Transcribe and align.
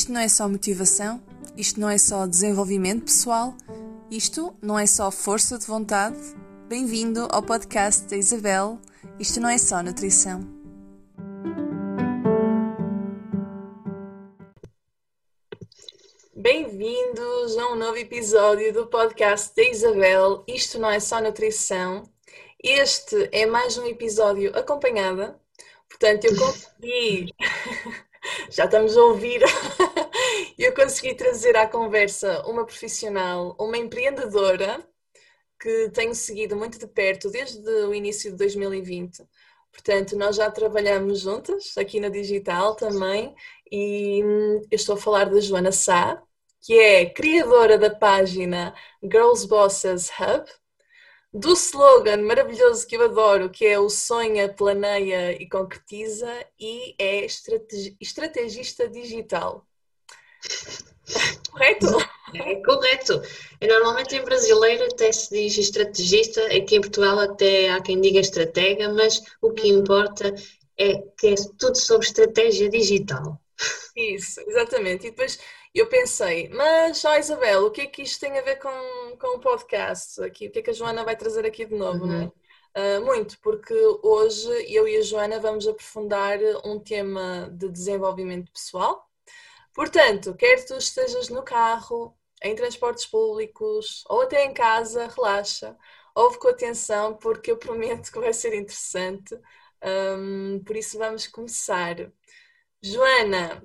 Isto 0.00 0.12
não 0.12 0.20
é 0.22 0.28
só 0.28 0.48
motivação, 0.48 1.22
isto 1.58 1.78
não 1.78 1.90
é 1.90 1.98
só 1.98 2.26
desenvolvimento 2.26 3.04
pessoal, 3.04 3.54
isto 4.10 4.56
não 4.62 4.78
é 4.78 4.86
só 4.86 5.10
força 5.10 5.58
de 5.58 5.66
vontade. 5.66 6.16
Bem-vindo 6.66 7.28
ao 7.30 7.42
podcast 7.42 8.06
da 8.06 8.16
Isabel. 8.16 8.78
Isto 9.18 9.40
não 9.40 9.50
é 9.50 9.58
só 9.58 9.82
nutrição. 9.82 10.40
Bem-vindos 16.34 17.58
a 17.58 17.70
um 17.70 17.76
novo 17.76 17.98
episódio 17.98 18.72
do 18.72 18.86
podcast 18.86 19.54
da 19.54 19.64
Isabel. 19.64 20.42
Isto 20.48 20.78
não 20.78 20.88
é 20.88 20.98
só 20.98 21.20
nutrição. 21.20 22.04
Este 22.64 23.28
é 23.32 23.44
mais 23.44 23.76
um 23.76 23.86
episódio 23.86 24.56
acompanhada. 24.58 25.38
Portanto, 25.90 26.24
eu 26.24 26.36
consegui 26.38 27.34
já 28.50 28.64
estamos 28.64 28.96
a 28.96 29.02
ouvir. 29.04 29.42
eu 30.58 30.74
consegui 30.74 31.14
trazer 31.14 31.56
à 31.56 31.66
conversa 31.66 32.42
uma 32.46 32.64
profissional, 32.64 33.56
uma 33.58 33.76
empreendedora 33.76 34.84
que 35.60 35.90
tenho 35.90 36.14
seguido 36.14 36.56
muito 36.56 36.78
de 36.78 36.86
perto 36.86 37.30
desde 37.30 37.68
o 37.68 37.94
início 37.94 38.30
de 38.30 38.36
2020. 38.38 39.22
Portanto, 39.72 40.16
nós 40.16 40.36
já 40.36 40.50
trabalhamos 40.50 41.20
juntas 41.20 41.76
aqui 41.78 42.00
na 42.00 42.08
digital 42.08 42.74
também 42.74 43.34
e 43.70 44.22
hum, 44.24 44.62
eu 44.70 44.76
estou 44.76 44.94
a 44.96 44.98
falar 44.98 45.24
da 45.26 45.40
Joana 45.40 45.70
Sá, 45.72 46.22
que 46.60 46.78
é 46.78 47.06
criadora 47.06 47.78
da 47.78 47.90
página 47.90 48.74
Girls 49.02 49.46
Bosses 49.46 50.10
Hub, 50.18 50.44
do 51.32 51.52
slogan 51.52 52.22
maravilhoso 52.22 52.86
que 52.86 52.96
eu 52.96 53.04
adoro, 53.04 53.50
que 53.50 53.64
é 53.64 53.78
o 53.78 53.88
sonha, 53.88 54.48
planeia 54.52 55.40
e 55.40 55.48
concretiza, 55.48 56.28
e 56.58 56.94
é 56.98 57.24
estrategista 58.00 58.88
digital. 58.88 59.66
correto? 61.50 61.86
É 62.34 62.54
correto. 62.62 63.22
E 63.60 63.66
normalmente 63.66 64.16
em 64.16 64.24
brasileiro 64.24 64.84
até 64.84 65.12
se 65.12 65.30
diz 65.30 65.58
estrategista, 65.58 66.44
aqui 66.46 66.76
em 66.76 66.80
Portugal 66.80 67.18
até 67.18 67.70
há 67.70 67.80
quem 67.80 68.00
diga 68.00 68.20
estratega, 68.20 68.88
mas 68.92 69.22
o 69.42 69.52
que 69.52 69.68
importa 69.68 70.34
é 70.78 70.98
que 71.18 71.28
é 71.28 71.34
tudo 71.58 71.76
sobre 71.76 72.06
estratégia 72.06 72.68
digital. 72.70 73.40
Isso, 73.96 74.40
exatamente. 74.46 75.06
E 75.06 75.10
depois 75.10 75.38
eu 75.74 75.88
pensei, 75.88 76.48
mas 76.48 77.04
ó 77.04 77.16
Isabel, 77.16 77.66
o 77.66 77.70
que 77.70 77.82
é 77.82 77.86
que 77.86 78.02
isto 78.02 78.20
tem 78.20 78.38
a 78.38 78.42
ver 78.42 78.56
com, 78.56 79.16
com 79.18 79.36
o 79.36 79.40
podcast? 79.40 80.20
Aqui, 80.22 80.48
o 80.48 80.50
que 80.50 80.58
é 80.58 80.62
que 80.62 80.70
a 80.70 80.72
Joana 80.72 81.04
vai 81.04 81.16
trazer 81.16 81.46
aqui 81.46 81.64
de 81.64 81.74
novo? 81.74 82.04
Uhum. 82.04 82.32
Uh, 82.76 83.04
muito, 83.04 83.38
porque 83.40 83.74
hoje 84.02 84.48
eu 84.72 84.86
e 84.86 84.96
a 84.96 85.02
Joana 85.02 85.40
vamos 85.40 85.66
aprofundar 85.66 86.38
um 86.64 86.78
tema 86.78 87.48
de 87.52 87.68
desenvolvimento 87.68 88.52
pessoal. 88.52 89.08
Portanto, 89.74 90.34
quer 90.34 90.64
tu 90.64 90.76
estejas 90.76 91.28
no 91.28 91.42
carro, 91.42 92.16
em 92.42 92.54
transportes 92.54 93.06
públicos 93.06 94.04
ou 94.08 94.22
até 94.22 94.44
em 94.44 94.54
casa, 94.54 95.08
relaxa, 95.08 95.76
ouve 96.14 96.38
com 96.38 96.48
atenção, 96.48 97.14
porque 97.14 97.50
eu 97.50 97.56
prometo 97.56 98.10
que 98.10 98.18
vai 98.20 98.32
ser 98.32 98.54
interessante. 98.54 99.36
Um, 99.82 100.62
por 100.64 100.76
isso, 100.76 100.98
vamos 100.98 101.26
começar. 101.26 101.96
Joana, 102.82 103.62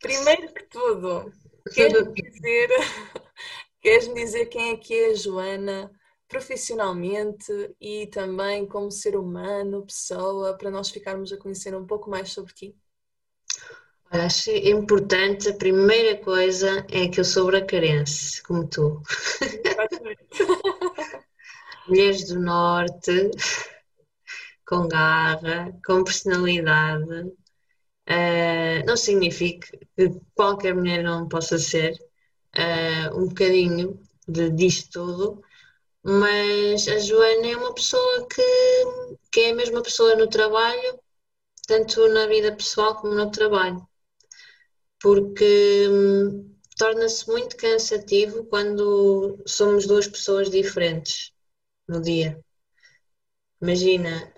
Primeiro 0.00 0.52
que 0.52 0.64
tudo, 0.64 1.32
queres-me 1.74 2.22
dizer, 2.22 2.68
queres 3.80 4.14
dizer 4.14 4.46
quem 4.46 4.70
é 4.70 4.76
que 4.76 4.94
é 4.94 5.10
a 5.10 5.14
Joana 5.14 5.90
profissionalmente 6.28 7.74
e 7.80 8.06
também 8.08 8.66
como 8.66 8.90
ser 8.90 9.16
humano, 9.16 9.86
pessoa, 9.86 10.56
para 10.56 10.70
nós 10.70 10.90
ficarmos 10.90 11.32
a 11.32 11.38
conhecer 11.38 11.74
um 11.74 11.86
pouco 11.86 12.10
mais 12.10 12.30
sobre 12.30 12.52
ti? 12.52 12.76
Acho 14.10 14.50
importante, 14.50 15.50
a 15.50 15.54
primeira 15.54 16.16
coisa 16.16 16.86
é 16.90 17.08
que 17.08 17.20
eu 17.20 17.24
sou 17.24 17.46
bracarense, 17.46 18.42
como 18.42 18.66
tu. 18.66 19.02
Mulheres 21.86 22.26
do 22.26 22.40
Norte, 22.40 23.30
com 24.66 24.88
garra, 24.88 25.78
com 25.84 26.04
personalidade, 26.04 27.32
Uh, 28.08 28.86
não 28.86 28.96
significa 28.96 29.68
que 29.94 30.10
qualquer 30.34 30.74
mulher 30.74 31.02
não 31.02 31.28
possa 31.28 31.58
ser 31.58 31.92
uh, 32.56 33.18
um 33.18 33.28
bocadinho 33.28 34.00
de, 34.26 34.48
disto 34.50 34.92
tudo, 34.92 35.42
mas 36.02 36.88
a 36.88 36.98
Joana 37.00 37.48
é 37.48 37.56
uma 37.56 37.74
pessoa 37.74 38.26
que, 38.28 38.42
que 39.30 39.40
é 39.40 39.50
a 39.50 39.54
mesma 39.54 39.82
pessoa 39.82 40.16
no 40.16 40.26
trabalho, 40.26 40.98
tanto 41.66 42.08
na 42.08 42.26
vida 42.26 42.56
pessoal 42.56 42.96
como 42.96 43.14
no 43.14 43.30
trabalho, 43.30 43.86
porque 45.00 45.86
hum, 45.90 46.56
torna-se 46.78 47.28
muito 47.28 47.56
cansativo 47.56 48.44
quando 48.46 49.38
somos 49.46 49.86
duas 49.86 50.08
pessoas 50.08 50.48
diferentes 50.50 51.32
no 51.86 52.00
dia. 52.00 52.42
Imagina, 53.60 54.32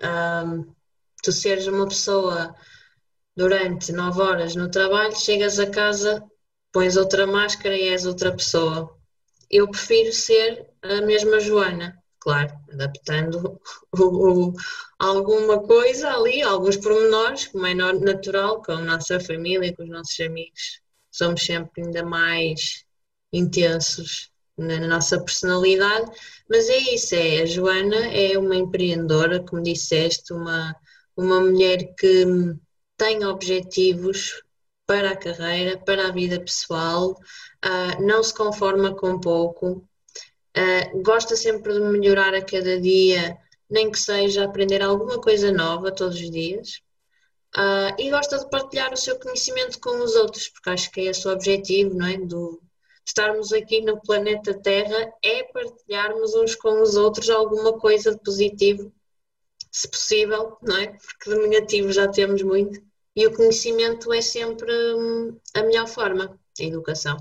hum, 0.45 0.73
tu 1.23 1.31
seres 1.31 1.67
uma 1.67 1.87
pessoa 1.87 2.53
durante 3.35 3.91
nove 3.91 4.21
horas 4.21 4.55
no 4.55 4.69
trabalho, 4.69 5.15
chegas 5.15 5.59
a 5.59 5.69
casa, 5.69 6.23
pões 6.71 6.97
outra 6.97 7.25
máscara 7.27 7.75
e 7.75 7.89
és 7.89 8.05
outra 8.05 8.31
pessoa. 8.31 8.95
Eu 9.49 9.69
prefiro 9.69 10.13
ser 10.13 10.67
a 10.81 11.01
mesma 11.01 11.39
Joana, 11.39 11.97
claro, 12.19 12.53
adaptando 12.71 13.59
o, 13.97 14.49
o, 14.49 14.53
alguma 14.99 15.61
coisa 15.63 16.11
ali, 16.11 16.41
alguns 16.41 16.77
pormenores, 16.77 17.47
como 17.47 17.65
é 17.65 17.73
natural, 17.73 18.61
com 18.61 18.73
a 18.73 18.81
nossa 18.81 19.19
família, 19.19 19.75
com 19.75 19.83
os 19.83 19.89
nossos 19.89 20.19
amigos. 20.19 20.81
Somos 21.09 21.43
sempre 21.43 21.83
ainda 21.83 22.05
mais 22.05 22.85
intensos 23.33 24.31
na, 24.57 24.79
nossa 24.87 25.19
personalidade, 25.19 26.11
mas 26.49 26.69
é 26.69 26.77
isso, 26.93 27.15
é, 27.15 27.41
a 27.41 27.45
Joana 27.45 28.07
é 28.13 28.37
uma 28.37 28.55
empreendedora, 28.55 29.43
como 29.43 29.63
disseste, 29.63 30.33
uma, 30.33 30.75
uma 31.17 31.41
mulher 31.41 31.93
que 31.95 32.25
tem 33.01 33.25
objetivos 33.25 34.43
para 34.85 35.09
a 35.09 35.17
carreira, 35.17 35.75
para 35.75 36.07
a 36.07 36.11
vida 36.11 36.39
pessoal, 36.39 37.13
uh, 37.13 38.05
não 38.05 38.21
se 38.21 38.31
conforma 38.31 38.93
com 38.93 39.19
pouco, 39.19 39.83
uh, 40.55 41.01
gosta 41.01 41.35
sempre 41.35 41.73
de 41.73 41.79
melhorar 41.79 42.35
a 42.35 42.45
cada 42.45 42.79
dia, 42.79 43.35
nem 43.67 43.89
que 43.89 43.99
seja 43.99 44.45
aprender 44.45 44.83
alguma 44.83 45.19
coisa 45.19 45.51
nova 45.51 45.91
todos 45.91 46.15
os 46.15 46.29
dias. 46.29 46.79
Uh, 47.57 47.89
e 47.97 48.11
gosta 48.11 48.37
de 48.37 48.47
partilhar 48.51 48.93
o 48.93 48.97
seu 48.97 49.19
conhecimento 49.19 49.79
com 49.79 49.99
os 50.03 50.15
outros, 50.15 50.49
porque 50.49 50.69
acho 50.69 50.91
que 50.91 51.01
é 51.01 51.05
esse 51.05 51.27
o 51.27 51.31
objetivo, 51.31 51.95
não 51.95 52.05
é? 52.05 52.17
Do, 52.19 52.61
estarmos 53.03 53.51
aqui 53.51 53.81
no 53.81 53.99
planeta 53.99 54.53
Terra 54.53 55.11
é 55.23 55.41
partilharmos 55.45 56.35
uns 56.35 56.53
com 56.53 56.79
os 56.83 56.95
outros 56.95 57.31
alguma 57.31 57.79
coisa 57.79 58.11
de 58.11 58.21
positivo, 58.21 58.93
se 59.71 59.89
possível, 59.89 60.55
não 60.61 60.77
é? 60.77 60.85
Porque 60.85 61.31
de 61.31 61.47
negativo 61.47 61.91
já 61.91 62.07
temos 62.07 62.43
muito 62.43 62.90
e 63.15 63.27
o 63.27 63.33
conhecimento 63.33 64.11
é 64.13 64.21
sempre 64.21 64.71
hum, 64.95 65.37
a 65.53 65.63
melhor 65.63 65.87
forma, 65.87 66.39
a 66.59 66.63
educação. 66.63 67.17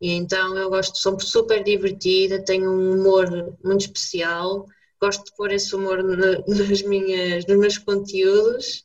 E 0.00 0.12
então 0.12 0.56
eu 0.56 0.68
gosto, 0.70 0.98
sou 0.98 1.18
super 1.20 1.62
divertida, 1.62 2.44
tenho 2.44 2.70
um 2.70 2.94
humor 2.94 3.56
muito 3.64 3.82
especial, 3.82 4.66
gosto 5.00 5.24
de 5.24 5.34
pôr 5.36 5.52
esse 5.52 5.74
humor 5.74 6.02
nas 6.46 6.82
minhas, 6.82 7.46
nos 7.46 7.58
meus 7.58 7.78
conteúdos 7.78 8.84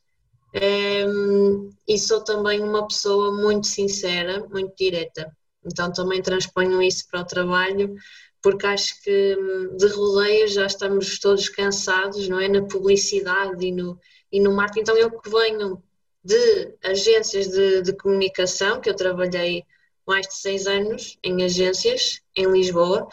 um, 0.54 1.70
e 1.86 1.98
sou 1.98 2.22
também 2.22 2.60
uma 2.60 2.86
pessoa 2.86 3.32
muito 3.32 3.66
sincera, 3.66 4.46
muito 4.48 4.74
direta. 4.76 5.30
Então 5.64 5.92
também 5.92 6.22
transponho 6.22 6.82
isso 6.82 7.06
para 7.08 7.20
o 7.20 7.24
trabalho, 7.24 7.94
porque 8.42 8.66
acho 8.66 9.00
que 9.02 9.36
hum, 9.38 9.76
de 9.76 9.86
rodeias 9.88 10.52
já 10.52 10.66
estamos 10.66 11.18
todos 11.18 11.48
cansados, 11.48 12.28
não 12.28 12.40
é? 12.40 12.48
Na 12.48 12.62
publicidade 12.66 13.64
e 13.64 13.72
no, 13.72 13.98
e 14.32 14.40
no 14.40 14.52
marketing. 14.52 14.80
Então 14.80 14.96
eu 14.96 15.10
que 15.20 15.30
venho 15.30 15.82
de 16.22 16.74
agências 16.82 17.48
de, 17.48 17.82
de, 17.82 17.92
comunicação, 17.94 18.80
que 18.80 18.90
eu 18.90 18.96
trabalhei 18.96 19.64
mais 20.06 20.26
de 20.26 20.34
seis 20.34 20.66
anos 20.66 21.18
em 21.22 21.44
agências 21.44 22.20
em 22.36 22.50
Lisboa. 22.50 23.08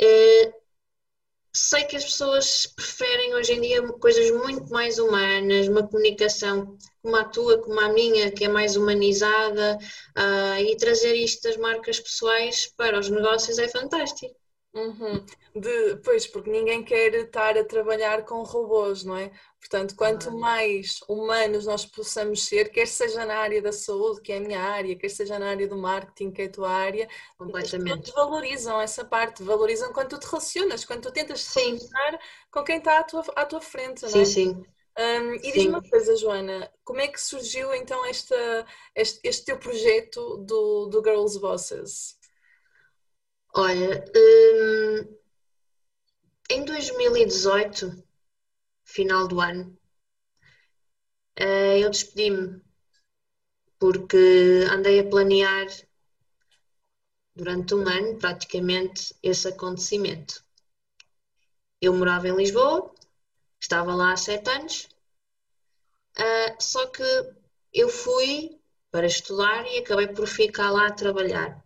Eh, 0.00 0.52
sei 1.56 1.84
que 1.84 1.96
as 1.96 2.04
pessoas 2.04 2.66
preferem 2.66 3.34
hoje 3.34 3.54
em 3.54 3.60
dia 3.62 3.82
coisas 3.94 4.30
muito 4.30 4.70
mais 4.70 4.98
humanas, 4.98 5.68
uma 5.68 5.86
comunicação 5.88 6.76
como 7.02 7.16
a 7.16 7.24
tua, 7.24 7.58
como 7.62 7.80
a 7.80 7.88
minha, 7.88 8.30
que 8.30 8.44
é 8.44 8.48
mais 8.48 8.76
humanizada, 8.76 9.78
uh, 10.18 10.60
e 10.60 10.76
trazer 10.76 11.14
isto 11.14 11.42
das 11.44 11.56
marcas 11.56 11.98
pessoais 11.98 12.66
para 12.76 12.98
os 12.98 13.08
negócios 13.08 13.58
é 13.58 13.68
fantástico. 13.68 14.34
Uhum. 14.76 15.24
De, 15.54 15.96
pois, 16.04 16.26
porque 16.26 16.50
ninguém 16.50 16.84
quer 16.84 17.14
estar 17.14 17.56
a 17.56 17.64
trabalhar 17.64 18.26
com 18.26 18.42
robôs, 18.42 19.04
não 19.04 19.16
é? 19.16 19.32
Portanto, 19.58 19.96
quanto 19.96 20.30
mais 20.30 21.00
humanos 21.08 21.64
nós 21.64 21.86
possamos 21.86 22.44
ser, 22.44 22.68
quer 22.70 22.86
seja 22.86 23.24
na 23.24 23.36
área 23.38 23.62
da 23.62 23.72
saúde, 23.72 24.20
que 24.20 24.32
é 24.32 24.36
a 24.36 24.40
minha 24.40 24.60
área, 24.60 24.94
quer 24.94 25.08
seja 25.08 25.38
na 25.38 25.48
área 25.48 25.66
do 25.66 25.78
marketing, 25.78 26.30
que 26.30 26.42
é 26.42 26.44
a 26.44 26.52
tua 26.52 26.70
área, 26.70 27.08
completamente 27.38 28.12
valorizam 28.12 28.78
essa 28.80 29.02
parte, 29.02 29.42
valorizam 29.42 29.92
quando 29.94 30.10
tu 30.10 30.20
te 30.20 30.26
relacionas, 30.26 30.84
quando 30.84 31.02
tu 31.02 31.10
tentas 31.10 31.42
te 31.42 31.58
relacionar 31.58 32.20
com 32.50 32.62
quem 32.62 32.76
está 32.76 32.98
à 32.98 33.02
tua, 33.02 33.24
à 33.34 33.46
tua 33.46 33.60
frente, 33.60 34.02
não 34.02 34.08
é? 34.08 34.12
Sim, 34.12 34.24
sim. 34.26 34.64
Um, 34.98 35.34
e 35.34 35.52
diz-me 35.52 35.68
uma 35.68 35.82
coisa, 35.82 36.16
Joana, 36.16 36.70
como 36.82 37.00
é 37.00 37.08
que 37.08 37.20
surgiu 37.20 37.74
então 37.74 38.02
esta, 38.06 38.66
este, 38.94 39.20
este 39.24 39.44
teu 39.44 39.58
projeto 39.58 40.38
do, 40.38 40.86
do 40.86 41.02
Girls 41.02 41.38
Bosses? 41.38 42.15
Olha, 43.56 44.04
hum, 44.14 45.16
em 46.50 46.64
2018, 46.64 47.92
final 48.84 49.28
do 49.28 49.40
ano, 49.40 49.78
eh, 51.36 51.78
eu 51.82 51.90
despedi-me 51.90 52.60
porque 53.80 54.24
andei 54.74 54.96
a 55.00 55.08
planear 55.12 55.66
durante 57.36 57.72
um 57.72 57.86
ano 57.86 58.18
praticamente 58.18 59.14
esse 59.22 59.46
acontecimento. 59.46 60.42
Eu 61.80 61.94
morava 61.94 62.28
em 62.28 62.36
Lisboa, 62.36 62.92
estava 63.60 63.94
lá 63.94 64.12
há 64.12 64.16
sete 64.16 64.50
anos, 64.50 64.88
uh, 66.18 66.56
só 66.62 66.86
que 66.86 67.02
eu 67.72 67.88
fui 67.88 68.58
para 68.90 69.06
estudar 69.06 69.66
e 69.66 69.78
acabei 69.78 70.08
por 70.08 70.26
ficar 70.26 70.70
lá 70.70 70.86
a 70.88 70.92
trabalhar. 70.92 71.65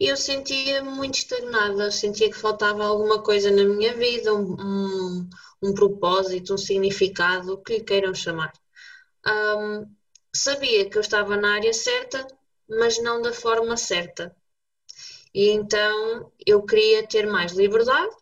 Eu 0.00 0.16
sentia 0.16 0.82
muito 0.84 1.16
estagnada, 1.16 1.90
sentia 1.90 2.30
que 2.30 2.36
faltava 2.36 2.84
alguma 2.84 3.22
coisa 3.22 3.50
na 3.50 3.64
minha 3.64 3.94
vida, 3.94 4.32
um, 4.32 4.54
um, 4.54 5.30
um 5.62 5.74
propósito, 5.74 6.54
um 6.54 6.58
significado, 6.58 7.54
o 7.54 7.58
que 7.62 7.78
lhe 7.78 7.84
queiram 7.84 8.14
chamar. 8.14 8.52
Um, 9.26 9.86
sabia 10.32 10.88
que 10.88 10.96
eu 10.96 11.00
estava 11.00 11.36
na 11.36 11.54
área 11.54 11.72
certa, 11.72 12.26
mas 12.68 13.02
não 13.02 13.20
da 13.20 13.32
forma 13.32 13.76
certa. 13.76 14.34
E 15.34 15.50
então 15.50 16.32
eu 16.46 16.62
queria 16.64 17.06
ter 17.06 17.26
mais 17.26 17.52
liberdade, 17.52 18.14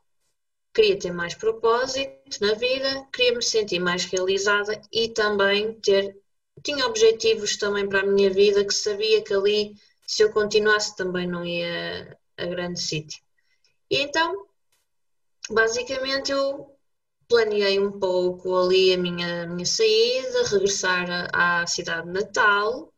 queria 0.75 0.99
ter 0.99 1.13
mais 1.13 1.35
propósito 1.35 2.41
na 2.41 2.55
vida, 2.55 3.07
queria 3.13 3.35
me 3.35 3.43
sentir 3.43 3.81
mais 3.81 4.05
realizada 4.07 4.81
e 4.93 5.09
também 5.09 5.75
ter 5.81 6.17
tinha 6.63 6.87
objetivos 6.87 7.57
também 7.57 7.89
para 7.89 8.01
a 8.01 8.07
minha 8.07 8.31
vida 8.31 8.65
que 8.65 8.73
sabia 8.73 9.23
que 9.23 9.35
ali 9.35 9.75
se 10.07 10.23
eu 10.23 10.33
continuasse 10.33 10.97
também 10.97 11.27
não 11.27 11.45
ia 11.45 12.17
a 12.37 12.47
grande 12.47 12.81
sítio. 12.81 13.23
E 13.91 13.99
então, 14.03 14.47
basicamente 15.51 16.33
eu 16.33 16.77
planeei 17.29 17.79
um 17.81 17.99
pouco 17.99 18.57
ali 18.57 18.93
a 18.95 18.99
minha, 18.99 19.43
a 19.43 19.47
minha 19.47 19.67
saída, 19.67 20.49
regressar 20.49 21.31
à 21.35 21.67
cidade 21.67 22.09
natal, 22.09 22.93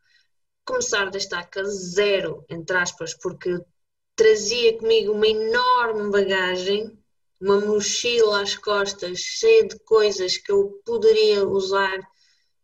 começar 0.64 1.10
da 1.10 1.18
estaca 1.18 1.64
zero, 1.64 2.44
entre 2.48 2.76
aspas, 2.76 3.14
porque 3.14 3.58
trazia 4.14 4.76
comigo 4.78 5.12
uma 5.12 5.26
enorme 5.26 6.10
bagagem, 6.10 6.98
uma 7.40 7.60
mochila 7.60 8.42
às 8.42 8.56
costas 8.56 9.18
cheia 9.18 9.66
de 9.66 9.78
coisas 9.80 10.36
que 10.36 10.52
eu 10.52 10.80
poderia 10.84 11.46
usar 11.46 11.98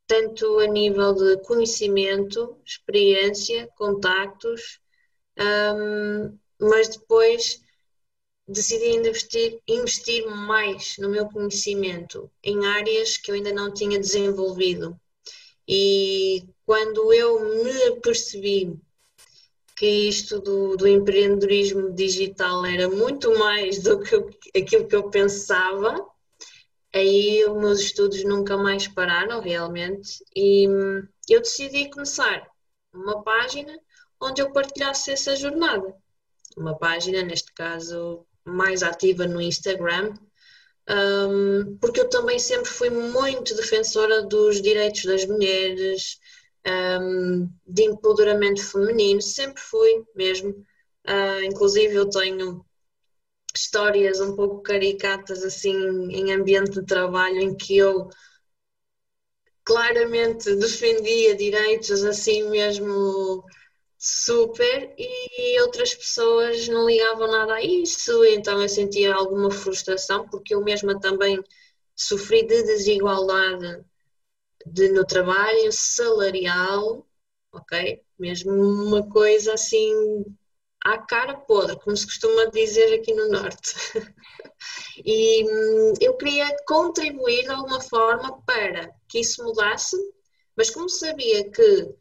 tanto 0.06 0.58
a 0.58 0.66
nível 0.66 1.14
de 1.14 1.38
conhecimento, 1.38 2.56
experiência, 2.64 3.68
contactos, 3.76 4.80
um, 5.38 6.38
mas 6.60 6.88
depois 6.88 7.62
decidi 8.46 8.90
investir, 8.90 9.58
investir 9.66 10.26
mais 10.26 10.96
no 10.98 11.08
meu 11.08 11.26
conhecimento 11.28 12.30
em 12.42 12.66
áreas 12.66 13.16
que 13.16 13.30
eu 13.30 13.34
ainda 13.34 13.52
não 13.52 13.72
tinha 13.72 13.98
desenvolvido. 13.98 14.98
E 15.66 16.44
quando 16.66 17.12
eu 17.12 17.40
me 17.64 18.00
percebi 18.00 18.78
que 19.76 20.08
isto 20.08 20.38
do, 20.40 20.76
do 20.76 20.86
empreendedorismo 20.86 21.92
digital 21.92 22.64
era 22.64 22.88
muito 22.88 23.36
mais 23.38 23.82
do 23.82 23.98
que 24.00 24.14
aquilo 24.58 24.86
que 24.86 24.94
eu 24.94 25.10
pensava, 25.10 26.06
aí 26.94 27.44
os 27.44 27.56
meus 27.56 27.80
estudos 27.80 28.24
nunca 28.24 28.56
mais 28.56 28.86
pararam 28.88 29.40
realmente 29.40 30.24
e 30.34 30.68
hum, 30.68 31.06
eu 31.28 31.40
decidi 31.40 31.90
começar 31.90 32.46
uma 32.92 33.22
página 33.22 33.76
onde 34.20 34.40
eu 34.40 34.52
partilhasse 34.52 35.10
essa 35.10 35.36
jornada. 35.36 35.94
Uma 36.56 36.78
página, 36.78 37.22
neste 37.22 37.52
caso, 37.52 38.24
mais 38.44 38.82
ativa 38.82 39.26
no 39.26 39.40
Instagram, 39.40 40.14
um, 40.88 41.76
porque 41.80 42.00
eu 42.00 42.08
também 42.08 42.38
sempre 42.38 42.70
fui 42.70 42.90
muito 42.90 43.56
defensora 43.56 44.22
dos 44.22 44.60
direitos 44.62 45.04
das 45.04 45.24
mulheres, 45.24 46.18
um, 47.00 47.48
de 47.66 47.84
empoderamento 47.84 48.62
feminino, 48.62 49.20
sempre 49.20 49.60
fui 49.60 50.04
mesmo. 50.14 50.50
Uh, 51.06 51.44
inclusive 51.44 51.94
eu 51.94 52.08
tenho 52.08 52.64
histórias 53.54 54.20
um 54.20 54.34
pouco 54.34 54.62
caricatas 54.62 55.44
assim 55.44 55.76
em 56.10 56.32
ambiente 56.32 56.72
de 56.72 56.84
trabalho 56.84 57.40
em 57.40 57.56
que 57.56 57.76
eu 57.76 58.08
claramente 59.64 60.54
defendia 60.56 61.34
direitos 61.36 62.04
assim 62.04 62.50
mesmo 62.50 63.44
super 63.98 64.94
e 64.98 65.60
outras 65.62 65.94
pessoas 65.94 66.68
não 66.68 66.86
ligavam 66.86 67.30
nada 67.30 67.54
a 67.54 67.62
isso, 67.62 68.24
então 68.26 68.60
eu 68.60 68.68
sentia 68.68 69.14
alguma 69.14 69.50
frustração 69.50 70.28
porque 70.28 70.54
eu 70.54 70.62
mesma 70.62 71.00
também 71.00 71.42
sofri 71.96 72.46
de 72.46 72.62
desigualdade 72.64 73.82
de, 74.66 74.88
no 74.90 75.06
trabalho 75.06 75.72
salarial, 75.72 77.06
ok? 77.52 78.02
Mesmo 78.18 78.52
uma 78.52 79.08
coisa 79.08 79.54
assim 79.54 80.24
à 80.84 80.98
cara 80.98 81.34
podre, 81.34 81.78
como 81.80 81.96
se 81.96 82.04
costuma 82.04 82.44
dizer 82.46 82.94
aqui 82.94 83.14
no 83.14 83.28
Norte. 83.30 83.74
e 85.04 85.44
hum, 85.44 85.94
eu 86.00 86.14
queria 86.16 86.54
contribuir 86.66 87.44
de 87.44 87.50
alguma 87.50 87.80
forma 87.80 88.42
para 88.42 88.94
que 89.08 89.20
isso 89.20 89.42
mudasse, 89.42 89.96
mas 90.56 90.70
como 90.70 90.88
sabia 90.88 91.50
que 91.50 91.94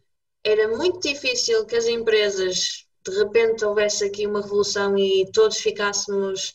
era 0.44 0.68
muito 0.68 1.00
difícil 1.00 1.66
que 1.66 1.78
as 1.78 1.88
empresas 1.88 2.86
de 3.06 3.18
repente 3.18 3.64
houvesse 3.66 4.06
aqui 4.06 4.28
uma 4.28 4.42
revolução 4.42 4.98
e 4.98 5.30
todos 5.32 5.58
ficássemos 5.58 6.54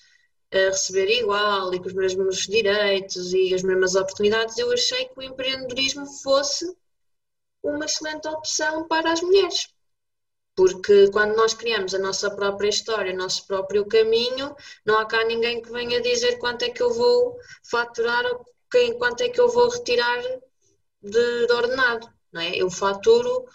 a 0.52 0.70
receber 0.70 1.10
igual 1.10 1.74
e 1.74 1.78
com 1.78 1.86
os 1.86 1.94
mesmos 1.94 2.46
direitos 2.46 3.32
e 3.32 3.54
as 3.54 3.62
mesmas 3.62 3.94
oportunidades, 3.94 4.56
eu 4.58 4.70
achei 4.72 5.06
que 5.06 5.19
o 5.19 5.22
empreendedorismo 5.22 6.06
fosse 6.22 6.70
uma 7.62 7.84
excelente 7.84 8.28
opção 8.28 8.86
para 8.86 9.12
as 9.12 9.20
mulheres. 9.20 9.69
Porque 10.58 11.08
quando 11.12 11.37
nós 11.37 11.55
criamos 11.55 11.94
a 11.94 12.00
nossa 12.00 12.28
própria 12.32 12.69
história, 12.69 13.14
o 13.14 13.16
nosso 13.16 13.46
próprio 13.46 13.87
caminho, 13.87 14.56
não 14.84 14.99
há 14.99 15.06
cá 15.06 15.22
ninguém 15.22 15.62
que 15.62 15.70
venha 15.70 16.00
dizer 16.00 16.37
quanto 16.40 16.64
é 16.64 16.69
que 16.69 16.82
eu 16.82 16.93
vou 16.93 17.38
faturar 17.62 18.25
ou 18.26 18.44
quanto 18.99 19.20
é 19.20 19.28
que 19.28 19.40
eu 19.40 19.49
vou 19.49 19.69
retirar 19.69 20.20
de, 21.00 21.46
de 21.46 21.52
ordenado. 21.52 22.12
Não 22.32 22.40
é? 22.40 22.56
Eu 22.56 22.69
faturo 22.72 23.46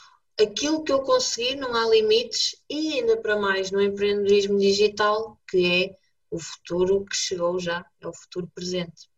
aquilo 0.41 0.81
que 0.81 0.93
eu 0.93 1.01
conseguir, 1.01 1.57
não 1.57 1.75
há 1.75 1.89
limites, 1.89 2.55
e 2.69 2.93
ainda 2.93 3.17
para 3.17 3.35
mais 3.35 3.69
no 3.69 3.81
empreendedorismo 3.81 4.57
digital, 4.57 5.37
que 5.45 5.83
é 5.83 5.97
o 6.31 6.39
futuro 6.39 7.03
que 7.03 7.17
chegou 7.17 7.59
já, 7.59 7.85
é 7.99 8.07
o 8.07 8.13
futuro 8.13 8.49
presente. 8.55 9.09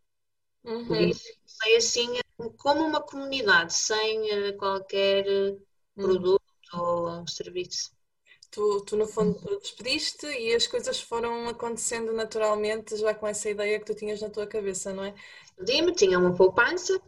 Uhum. 0.64 0.88
Por 0.88 1.02
isso, 1.02 1.24
é 1.68 1.76
assim 1.76 2.16
como 2.58 2.82
uma 2.82 3.00
comunidade, 3.00 3.76
sem 3.76 4.32
eh, 4.32 4.54
qualquer 4.54 5.28
eh, 5.28 5.52
uhum. 5.52 6.04
produto 6.04 6.45
uhum. 6.78 7.20
ou 7.20 7.28
serviço. 7.28 7.92
Tu, 8.52 8.82
tu, 8.82 8.96
no 8.96 9.06
fundo, 9.06 9.60
despediste 9.60 10.26
e 10.28 10.56
as 10.56 10.66
coisas 10.66 11.02
foram 11.02 11.50
acontecendo 11.50 12.14
naturalmente, 12.14 12.96
já 12.96 13.14
com 13.14 13.28
essa 13.28 13.50
ideia 13.50 13.80
que 13.80 13.86
tu 13.86 13.96
tinhas 13.96 14.22
na 14.22 14.30
tua 14.30 14.48
cabeça, 14.48 14.94
não 14.94 15.04
é? 15.04 15.14
Despedi-me, 15.58 15.94
tinha 15.94 16.18
uma 16.18 16.34
poupança, 16.34 17.02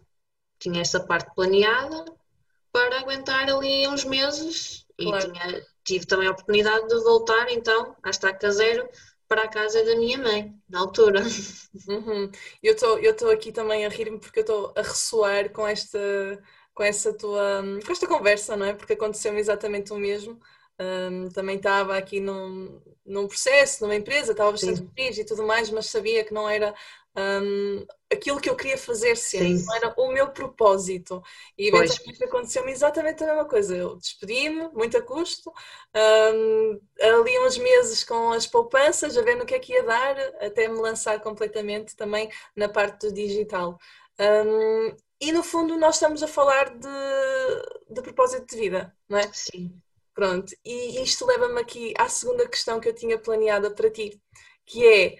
tinha 0.59 0.81
essa 0.81 0.99
parte 0.99 1.33
planeada, 1.33 2.05
para 2.71 2.99
aguentar 2.99 3.49
ali 3.49 3.87
uns 3.87 4.03
meses 4.03 4.85
claro. 4.99 5.29
e 5.29 5.31
tinha, 5.31 5.65
tive 5.83 6.05
também 6.05 6.27
a 6.27 6.31
oportunidade 6.31 6.87
de 6.87 7.03
voltar 7.03 7.49
então 7.49 7.95
à 8.03 8.09
estaca 8.09 8.51
zero 8.51 8.87
para 9.27 9.43
a 9.43 9.47
casa 9.47 9.83
da 9.83 9.95
minha 9.95 10.17
mãe, 10.17 10.53
na 10.69 10.79
altura. 10.79 11.21
Uhum. 11.87 12.31
Eu 12.63 12.73
estou 12.73 13.29
aqui 13.29 13.51
também 13.51 13.85
a 13.85 13.89
rir-me 13.89 14.19
porque 14.19 14.39
eu 14.39 14.41
estou 14.41 14.73
a 14.75 14.81
ressoar 14.81 15.51
com 15.51 15.67
esta 15.67 15.99
com 16.77 16.83
essa 16.83 17.11
tua 17.11 17.63
com 17.83 17.91
esta 17.91 18.07
conversa, 18.07 18.55
não 18.55 18.67
é? 18.67 18.73
Porque 18.73 18.93
aconteceu-me 18.93 19.39
exatamente 19.39 19.91
o 19.91 19.95
mesmo. 19.97 20.39
Um, 20.79 21.27
também 21.29 21.55
estava 21.57 21.97
aqui 21.97 22.19
num, 22.19 22.79
num 23.03 23.27
processo, 23.27 23.81
numa 23.83 23.95
empresa, 23.95 24.31
estava 24.31 24.51
bastante 24.51 24.87
feliz 24.95 25.17
e 25.17 25.25
tudo 25.25 25.43
mais, 25.43 25.71
mas 25.71 25.87
sabia 25.87 26.23
que 26.23 26.31
não 26.31 26.47
era 26.47 26.75
um, 27.17 27.83
aquilo 28.13 28.39
que 28.39 28.47
eu 28.47 28.55
queria 28.55 28.77
fazer 28.77 29.17
sempre, 29.17 29.57
Sim. 29.57 29.65
não 29.65 29.75
era 29.75 29.93
o 29.97 30.11
meu 30.11 30.29
propósito. 30.29 31.19
E 31.57 31.69
eventualmente 31.69 32.23
aconteceu-me 32.23 32.71
exatamente 32.71 33.23
a 33.23 33.27
mesma 33.27 33.45
coisa. 33.45 33.75
Eu 33.75 33.95
despedi-me, 33.95 34.67
muito 34.67 34.95
a 34.95 35.01
custo, 35.01 35.51
um, 35.95 36.79
ali 37.01 37.39
uns 37.39 37.57
meses 37.57 38.03
com 38.03 38.33
as 38.33 38.45
poupanças, 38.45 39.17
a 39.17 39.23
ver 39.23 39.33
no 39.33 39.47
que 39.47 39.55
é 39.55 39.59
que 39.59 39.73
ia 39.73 39.81
dar, 39.81 40.15
até 40.39 40.67
me 40.67 40.79
lançar 40.79 41.19
completamente 41.21 41.95
também 41.95 42.29
na 42.55 42.69
parte 42.69 43.07
do 43.07 43.13
digital. 43.13 43.79
Um, 44.19 44.95
e 45.19 45.31
no 45.31 45.43
fundo 45.43 45.77
nós 45.77 45.95
estamos 45.95 46.21
a 46.21 46.27
falar 46.27 46.69
de, 46.75 47.93
de 47.93 48.01
propósito 48.01 48.45
de 48.47 48.57
vida, 48.61 48.95
não 49.09 49.17
é? 49.17 49.29
Sim. 49.33 49.79
Pronto, 50.13 50.51
e 50.65 51.01
isto 51.03 51.25
leva-me 51.25 51.61
aqui 51.61 51.93
à 51.97 52.09
segunda 52.09 52.47
questão 52.47 52.79
que 52.79 52.89
eu 52.89 52.95
tinha 52.95 53.19
planeada 53.19 53.69
para 53.69 53.89
ti, 53.89 54.19
que 54.65 54.87
é 54.87 55.15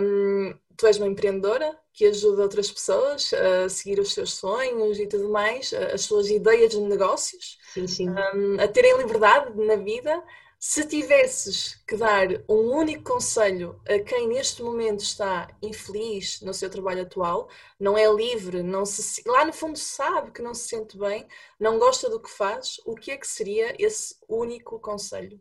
um, 0.00 0.52
tu 0.76 0.86
és 0.86 0.96
uma 0.96 1.06
empreendedora 1.06 1.78
que 1.92 2.06
ajuda 2.06 2.42
outras 2.42 2.70
pessoas 2.70 3.32
a 3.32 3.68
seguir 3.68 4.00
os 4.00 4.12
seus 4.12 4.34
sonhos 4.34 4.98
e 4.98 5.06
tudo 5.06 5.28
mais, 5.28 5.72
as 5.72 6.02
suas 6.02 6.28
ideias 6.30 6.70
de 6.70 6.80
negócios, 6.80 7.58
sim, 7.72 7.86
sim. 7.86 8.08
Um, 8.08 8.60
a 8.60 8.66
terem 8.66 8.96
liberdade 8.96 9.56
na 9.56 9.76
vida. 9.76 10.22
Se 10.62 10.86
tivesses 10.86 11.76
que 11.88 11.96
dar 11.96 12.28
um 12.46 12.76
único 12.76 13.14
conselho 13.14 13.80
a 13.88 13.98
quem 13.98 14.28
neste 14.28 14.62
momento 14.62 15.00
está 15.00 15.48
infeliz 15.62 16.42
no 16.42 16.52
seu 16.52 16.68
trabalho 16.68 17.00
atual, 17.00 17.48
não 17.78 17.96
é 17.96 18.06
livre, 18.12 18.62
não 18.62 18.84
se, 18.84 19.22
lá 19.26 19.42
no 19.46 19.54
fundo 19.54 19.78
sabe 19.78 20.32
que 20.32 20.42
não 20.42 20.52
se 20.52 20.68
sente 20.68 20.98
bem, 20.98 21.26
não 21.58 21.78
gosta 21.78 22.10
do 22.10 22.20
que 22.20 22.28
faz, 22.28 22.78
o 22.84 22.94
que 22.94 23.10
é 23.10 23.16
que 23.16 23.26
seria 23.26 23.74
esse 23.78 24.16
único 24.28 24.78
conselho? 24.78 25.40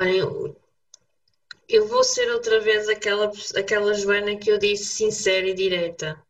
Olha, 0.00 0.56
eu 1.68 1.86
vou 1.86 2.02
ser 2.02 2.28
outra 2.32 2.58
vez 2.58 2.88
aquela, 2.88 3.30
aquela 3.54 3.94
Joana 3.94 4.36
que 4.36 4.50
eu 4.50 4.58
disse 4.58 4.86
sincera 4.86 5.46
e 5.46 5.54
direta. 5.54 6.20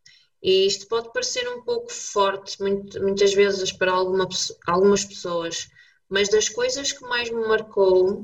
E 0.43 0.67
isto 0.67 0.87
pode 0.87 1.11
parecer 1.11 1.49
um 1.49 1.63
pouco 1.63 1.91
forte, 1.91 2.61
muito, 2.61 3.01
muitas 3.01 3.33
vezes, 3.33 3.73
para 3.73 3.93
alguma, 3.93 4.29
algumas 4.67 5.07
pessoas, 5.07 5.71
mas 6.09 6.29
das 6.29 6.49
coisas 6.49 6.93
que 6.93 7.03
mais 7.03 7.31
me 7.31 7.47
marcou, 7.47 8.21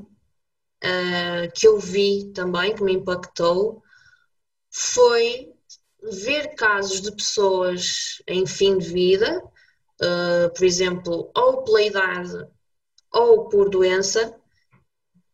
uh, 0.83 1.51
que 1.53 1.67
eu 1.67 1.79
vi 1.79 2.31
também, 2.33 2.75
que 2.75 2.83
me 2.83 2.93
impactou, 2.93 3.83
foi 4.71 5.53
ver 6.01 6.55
casos 6.55 7.01
de 7.01 7.11
pessoas 7.11 8.21
em 8.27 8.45
fim 8.45 8.77
de 8.77 8.91
vida, 8.91 9.43
uh, 10.01 10.53
por 10.55 10.65
exemplo, 10.65 11.31
ou 11.35 11.63
pela 11.63 11.81
idade 11.81 12.47
ou 13.11 13.47
por 13.47 13.69
doença, 13.69 14.35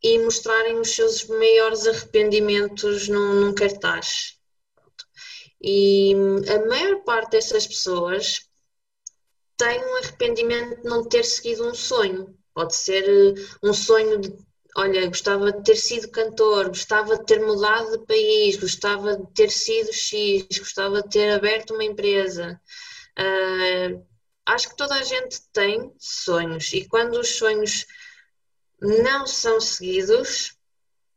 e 0.03 0.19
mostrarem 0.19 0.79
os 0.79 0.95
seus 0.95 1.25
maiores 1.25 1.85
arrependimentos 1.87 3.07
num, 3.07 3.33
num 3.35 3.53
cartaz. 3.53 4.39
E 5.61 6.13
a 6.49 6.67
maior 6.67 7.03
parte 7.03 7.31
dessas 7.31 7.67
pessoas 7.67 8.49
tem 9.57 9.79
um 9.79 9.97
arrependimento 9.97 10.81
de 10.81 10.89
não 10.89 11.07
ter 11.07 11.23
seguido 11.23 11.67
um 11.67 11.73
sonho. 11.75 12.35
Pode 12.53 12.75
ser 12.75 13.03
eh, 13.03 13.33
um 13.63 13.73
sonho 13.73 14.19
de, 14.19 14.33
olha, 14.75 15.07
gostava 15.07 15.51
de 15.51 15.63
ter 15.63 15.75
sido 15.75 16.09
cantor, 16.09 16.69
gostava 16.69 17.17
de 17.17 17.25
ter 17.25 17.39
mudado 17.39 17.97
de 17.97 18.05
país, 18.05 18.57
gostava 18.57 19.17
de 19.17 19.33
ter 19.33 19.49
sido 19.49 19.93
X, 19.93 20.45
gostava 20.57 21.01
de 21.01 21.09
ter 21.09 21.31
aberto 21.31 21.73
uma 21.73 21.83
empresa. 21.83 22.59
Uh, 23.17 24.05
acho 24.45 24.69
que 24.69 24.77
toda 24.77 24.95
a 24.95 25.03
gente 25.03 25.41
tem 25.51 25.93
sonhos 25.99 26.71
e 26.73 26.87
quando 26.87 27.19
os 27.19 27.37
sonhos 27.37 27.85
não 28.79 29.27
são 29.27 29.59
seguidos, 29.59 30.57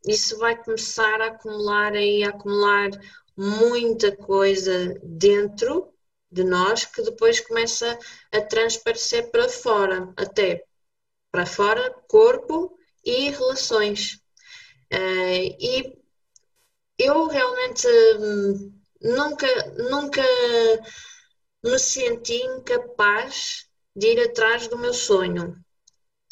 isso 0.06 0.38
vai 0.38 0.56
começar 0.62 1.20
a 1.20 1.28
acumular 1.28 1.92
aí, 1.92 2.22
a 2.24 2.28
acumular 2.28 2.90
muita 3.36 4.14
coisa 4.14 4.98
dentro 5.02 5.92
de 6.30 6.44
nós 6.44 6.84
que 6.84 7.02
depois 7.02 7.40
começa 7.40 7.98
a 8.32 8.40
transparecer 8.40 9.30
para 9.30 9.48
fora, 9.48 10.12
até 10.16 10.64
para 11.34 11.46
fora, 11.46 11.92
corpo 12.06 12.78
e 13.04 13.28
relações. 13.30 14.20
Uh, 14.92 15.50
e 15.58 15.98
eu 16.96 17.26
realmente 17.26 17.88
hum, 18.20 18.72
nunca, 19.02 19.48
nunca 19.90 20.22
me 21.64 21.76
senti 21.76 22.36
incapaz 22.36 23.66
de 23.96 24.12
ir 24.12 24.20
atrás 24.20 24.68
do 24.68 24.78
meu 24.78 24.94
sonho. 24.94 25.56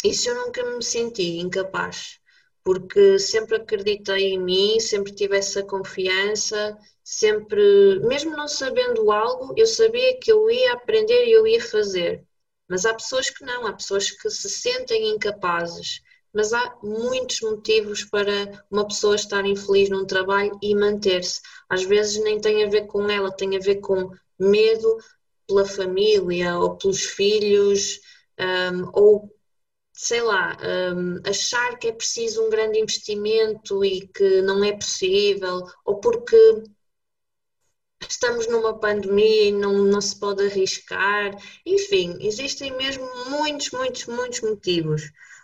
Isso 0.05 0.29
eu 0.29 0.37
nunca 0.47 0.63
me 0.63 0.85
senti 0.85 1.39
incapaz, 1.41 2.21
porque 2.63 3.19
sempre 3.19 3.57
acreditei 3.57 4.35
em 4.35 4.39
mim, 4.41 4.79
sempre 4.79 5.13
tive 5.13 5.37
essa 5.37 5.65
confiança, 5.65 6.79
sempre, 7.03 7.99
mesmo 8.07 8.37
não 8.37 8.47
sabendo 8.47 9.11
algo, 9.11 9.53
eu 9.57 9.67
sabia 9.67 10.17
que 10.21 10.31
eu 10.31 10.49
ia 10.49 10.75
aprender 10.75 11.27
e 11.27 11.33
eu 11.33 11.45
ia 11.45 11.61
fazer. 11.61 12.25
Mas 12.73 12.87
há 12.87 12.95
pessoas 12.95 13.29
que 13.29 13.45
não, 13.45 13.67
há 13.67 13.75
pessoas 13.75 14.11
que 14.11 14.31
se 14.31 14.49
sentem 14.49 15.11
incapazes. 15.11 16.01
Mas 16.33 16.55
há 16.55 16.75
muitos 16.83 17.43
motivos 17.43 18.03
para 18.03 18.65
uma 18.71 18.89
pessoa 18.89 19.15
estar 19.15 19.45
infeliz 19.45 19.91
num 19.91 20.07
trabalho 20.07 20.59
e 20.63 20.75
manter-se. 20.75 21.43
Às 21.69 21.83
vezes 21.85 22.25
nem 22.25 22.41
tem 22.41 22.65
a 22.65 22.71
ver 22.71 22.87
com 22.87 23.11
ela, 23.11 23.31
tem 23.31 23.55
a 23.57 23.61
ver 23.61 23.81
com 23.83 24.11
medo 24.39 24.97
pela 25.47 25.67
família 25.67 26.57
ou 26.57 26.79
pelos 26.79 27.03
filhos, 27.03 28.01
um, 28.41 28.91
ou 28.95 29.31
sei 29.93 30.23
lá, 30.23 30.57
um, 30.97 31.21
achar 31.29 31.79
que 31.79 31.89
é 31.89 31.93
preciso 31.93 32.43
um 32.43 32.49
grande 32.49 32.79
investimento 32.79 33.85
e 33.85 34.09
que 34.09 34.41
não 34.41 34.65
é 34.65 34.73
possível, 34.73 35.67
ou 35.85 36.01
porque 36.01 36.65
estamos 38.09 38.47
numa 38.49 38.79
pandemia 38.79 39.49
e 39.49 39.53
não, 39.53 39.73
não 39.85 40.01
se 40.01 40.19
pode 40.19 40.45
arriscar. 40.45 41.37
Enfim, 41.67 42.17
existem 42.21 42.77
mesmo 42.77 43.05
muitos, 43.31 43.71
muitos, 43.71 44.07
muitos 44.07 44.41
motivos. 44.41 45.03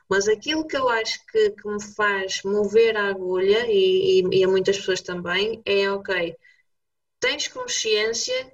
Mas 0.09 0.29
aquilo 0.29 0.67
que 0.67 0.77
eu 0.77 0.89
acho 0.89 1.25
que, 1.27 1.51
que 1.51 1.69
me 1.69 1.83
faz 1.95 2.43
mover 2.43 2.97
a 2.97 3.09
agulha, 3.09 3.67
e, 3.69 4.21
e, 4.21 4.39
e 4.39 4.45
a 4.45 4.49
muitas 4.49 4.79
pessoas 4.79 5.03
também, 5.03 5.63
é 5.67 5.91
ok, 5.91 6.37
tens 7.21 7.49
consciência 7.49 8.53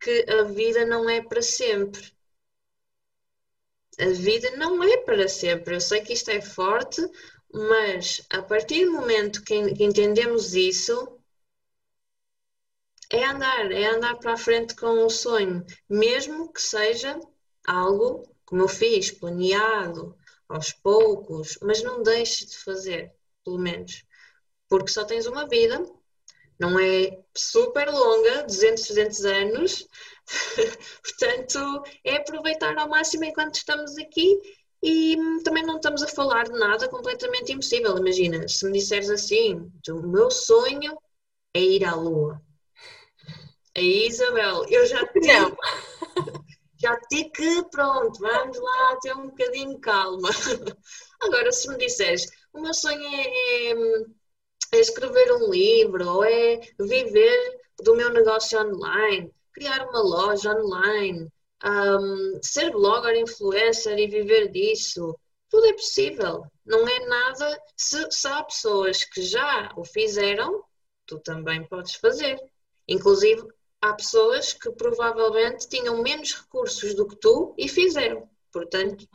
que 0.00 0.26
a 0.28 0.44
vida 0.44 0.84
não 0.86 1.08
é 1.08 1.22
para 1.22 1.42
sempre 1.42 2.12
a 3.98 4.06
vida 4.06 4.50
não 4.56 4.82
é 4.82 4.96
para 4.98 5.28
sempre. 5.28 5.74
Eu 5.74 5.80
sei 5.80 6.00
que 6.00 6.12
isto 6.12 6.30
é 6.30 6.40
forte, 6.40 7.00
mas 7.52 8.22
a 8.30 8.42
partir 8.42 8.84
do 8.84 8.92
momento 8.92 9.42
que, 9.42 9.54
entendemos 9.54 10.54
isso, 10.54 11.18
é 13.12 13.24
andar, 13.24 13.70
é 13.70 13.86
andar 13.86 14.16
para 14.16 14.32
a 14.32 14.36
frente 14.36 14.74
com 14.74 15.04
o 15.04 15.10
sonho, 15.10 15.64
mesmo 15.88 16.52
que 16.52 16.60
seja 16.60 17.20
algo, 17.66 18.24
como 18.44 18.62
eu 18.62 18.68
fiz, 18.68 19.10
planeado, 19.10 20.16
aos 20.48 20.72
poucos, 20.72 21.58
mas 21.62 21.82
não 21.82 22.02
deixe 22.02 22.46
de 22.46 22.58
fazer, 22.58 23.12
pelo 23.44 23.58
menos, 23.58 24.04
porque 24.68 24.90
só 24.90 25.04
tens 25.04 25.26
uma 25.26 25.48
vida, 25.48 25.84
não 26.58 26.78
é 26.78 27.22
super 27.36 27.90
longa, 27.90 28.44
200, 28.44 28.82
300 28.84 29.24
anos, 29.24 29.88
Portanto, 31.02 31.82
é 32.04 32.16
aproveitar 32.16 32.76
ao 32.78 32.88
máximo 32.88 33.24
enquanto 33.24 33.56
estamos 33.56 33.96
aqui 33.98 34.40
e 34.82 35.16
também 35.44 35.64
não 35.64 35.76
estamos 35.76 36.02
a 36.02 36.08
falar 36.08 36.44
de 36.44 36.58
nada 36.58 36.88
completamente 36.88 37.52
impossível. 37.52 37.96
Imagina, 37.96 38.46
se 38.48 38.64
me 38.66 38.72
disseres 38.72 39.10
assim, 39.10 39.70
o 39.88 40.06
meu 40.06 40.30
sonho 40.30 40.96
é 41.54 41.60
ir 41.60 41.84
à 41.84 41.94
Lua. 41.94 42.40
Aí, 43.76 44.06
Isabel, 44.06 44.64
eu 44.68 44.86
já 44.86 45.06
tenho. 45.06 45.56
Já 46.82 46.96
te 47.08 47.30
que, 47.30 47.62
pronto, 47.70 48.18
vamos 48.18 48.58
lá 48.58 48.96
ter 49.00 49.14
um 49.14 49.28
bocadinho 49.28 49.74
de 49.74 49.80
calma. 49.80 50.28
Agora, 51.22 51.52
se 51.52 51.68
me 51.68 51.78
disseres, 51.78 52.26
o 52.52 52.60
meu 52.60 52.74
sonho 52.74 53.00
é, 53.06 53.70
é, 53.70 53.72
é 54.72 54.80
escrever 54.80 55.32
um 55.32 55.48
livro 55.48 56.08
ou 56.08 56.24
é 56.24 56.60
viver 56.80 57.60
do 57.80 57.94
meu 57.94 58.10
negócio 58.10 58.60
online, 58.60 59.32
criar 59.52 59.88
uma 59.88 60.02
loja 60.02 60.52
online, 60.52 61.28
um, 61.64 62.40
ser 62.42 62.72
blogger, 62.72 63.16
influencer 63.16 63.96
e 63.96 64.08
viver 64.08 64.48
disso. 64.48 65.16
Tudo 65.48 65.66
é 65.66 65.72
possível. 65.74 66.44
Não 66.66 66.88
é 66.88 67.06
nada. 67.06 67.62
Se, 67.76 68.10
se 68.10 68.26
há 68.26 68.42
pessoas 68.42 69.04
que 69.04 69.22
já 69.22 69.72
o 69.76 69.84
fizeram, 69.84 70.64
tu 71.06 71.20
também 71.20 71.64
podes 71.68 71.94
fazer. 71.94 72.40
Inclusive, 72.88 73.46
há 73.82 73.92
pessoas 73.92 74.52
que 74.52 74.70
provavelmente 74.70 75.68
tinham 75.68 76.00
menos 76.00 76.34
recursos 76.34 76.94
do 76.94 77.06
que 77.06 77.16
tu 77.16 77.54
e 77.58 77.68
fizeram. 77.68 78.28
Portanto. 78.52 79.08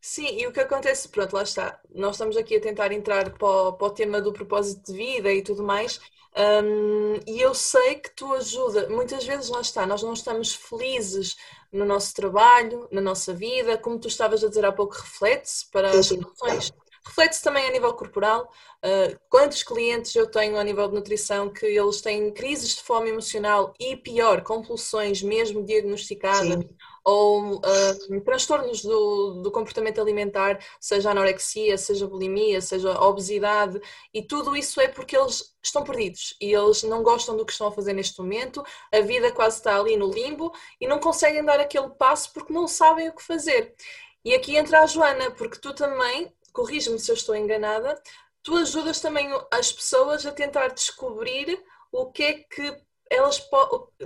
Sim, 0.00 0.38
e 0.38 0.46
o 0.46 0.52
que 0.52 0.60
acontece, 0.60 1.08
pronto, 1.08 1.34
lá 1.34 1.42
está. 1.42 1.80
Nós 1.94 2.14
estamos 2.14 2.36
aqui 2.36 2.56
a 2.56 2.60
tentar 2.60 2.92
entrar 2.92 3.30
para 3.36 3.48
o, 3.48 3.72
para 3.72 3.86
o 3.86 3.90
tema 3.90 4.20
do 4.20 4.32
propósito 4.32 4.92
de 4.92 4.96
vida 4.96 5.32
e 5.32 5.42
tudo 5.42 5.62
mais, 5.62 6.00
um, 6.36 7.14
e 7.26 7.40
eu 7.40 7.52
sei 7.52 7.96
que 7.96 8.10
tu 8.10 8.32
ajuda, 8.32 8.88
muitas 8.88 9.24
vezes 9.24 9.48
lá 9.48 9.60
está, 9.60 9.84
nós 9.84 10.04
não 10.04 10.12
estamos 10.12 10.54
felizes 10.54 11.36
no 11.72 11.84
nosso 11.84 12.14
trabalho, 12.14 12.86
na 12.92 13.00
nossa 13.00 13.32
vida, 13.34 13.76
como 13.76 13.98
tu 13.98 14.06
estavas 14.06 14.44
a 14.44 14.48
dizer 14.48 14.64
há 14.64 14.70
pouco, 14.70 14.94
reflete-se 14.94 15.68
para 15.70 15.90
as 15.90 16.10
relações, 16.10 16.72
reflete-se 17.08 17.42
também 17.42 17.66
a 17.66 17.72
nível 17.72 17.92
corporal. 17.94 18.52
Uh, 18.84 19.18
quantos 19.28 19.62
clientes 19.62 20.14
eu 20.14 20.30
tenho 20.30 20.56
a 20.56 20.62
nível 20.62 20.88
de 20.88 20.94
nutrição 20.94 21.50
que 21.50 21.66
eles 21.66 22.00
têm 22.00 22.30
crises 22.32 22.76
de 22.76 22.82
fome 22.82 23.10
emocional 23.10 23.74
e 23.80 23.96
pior, 23.96 24.42
compulsões 24.42 25.22
mesmo 25.22 25.64
diagnosticadas, 25.64 26.54
Sim 26.54 26.68
ou 27.08 27.56
uh, 27.56 28.20
transtornos 28.22 28.82
do, 28.82 29.40
do, 29.42 29.50
comportamento 29.50 29.98
alimentar, 29.98 30.62
seja 30.78 31.10
anorexia, 31.10 31.78
seja 31.78 32.06
bulimia, 32.06 32.60
seja 32.60 33.00
obesidade, 33.00 33.80
e 34.12 34.22
tudo 34.22 34.54
isso 34.54 34.78
é 34.78 34.88
porque 34.88 35.16
eles 35.16 35.56
estão 35.62 35.84
perdidos 35.84 36.36
e 36.38 36.52
eles 36.52 36.82
não 36.82 37.02
gostam 37.02 37.34
do 37.34 37.46
que 37.46 37.52
estão 37.52 37.68
a 37.68 37.72
fazer 37.72 37.94
neste 37.94 38.20
momento, 38.20 38.62
a 38.92 39.00
vida 39.00 39.32
quase 39.32 39.56
está 39.56 39.80
ali 39.80 39.96
no 39.96 40.10
limbo 40.10 40.52
e 40.78 40.86
não 40.86 40.98
conseguem 40.98 41.42
dar 41.42 41.58
aquele 41.58 41.88
passo 41.88 42.30
porque 42.30 42.52
não 42.52 42.68
sabem 42.68 43.08
o 43.08 43.14
que 43.14 43.22
fazer. 43.22 43.74
E 44.22 44.34
aqui 44.34 44.58
entra 44.58 44.82
a 44.82 44.86
Joana, 44.86 45.30
porque 45.30 45.58
tu 45.58 45.72
também, 45.72 46.30
corrige-me 46.58 46.98
se 46.98 47.12
eu 47.12 47.14
estou 47.14 47.36
enganada, 47.36 48.02
tu 48.42 48.56
ajudas 48.56 49.00
também 49.00 49.28
as 49.48 49.70
pessoas 49.70 50.26
a 50.26 50.32
tentar 50.32 50.68
descobrir 50.68 51.62
o 51.92 52.10
que 52.10 52.22
é 52.24 52.32
que 52.34 52.76
elas 53.08 53.40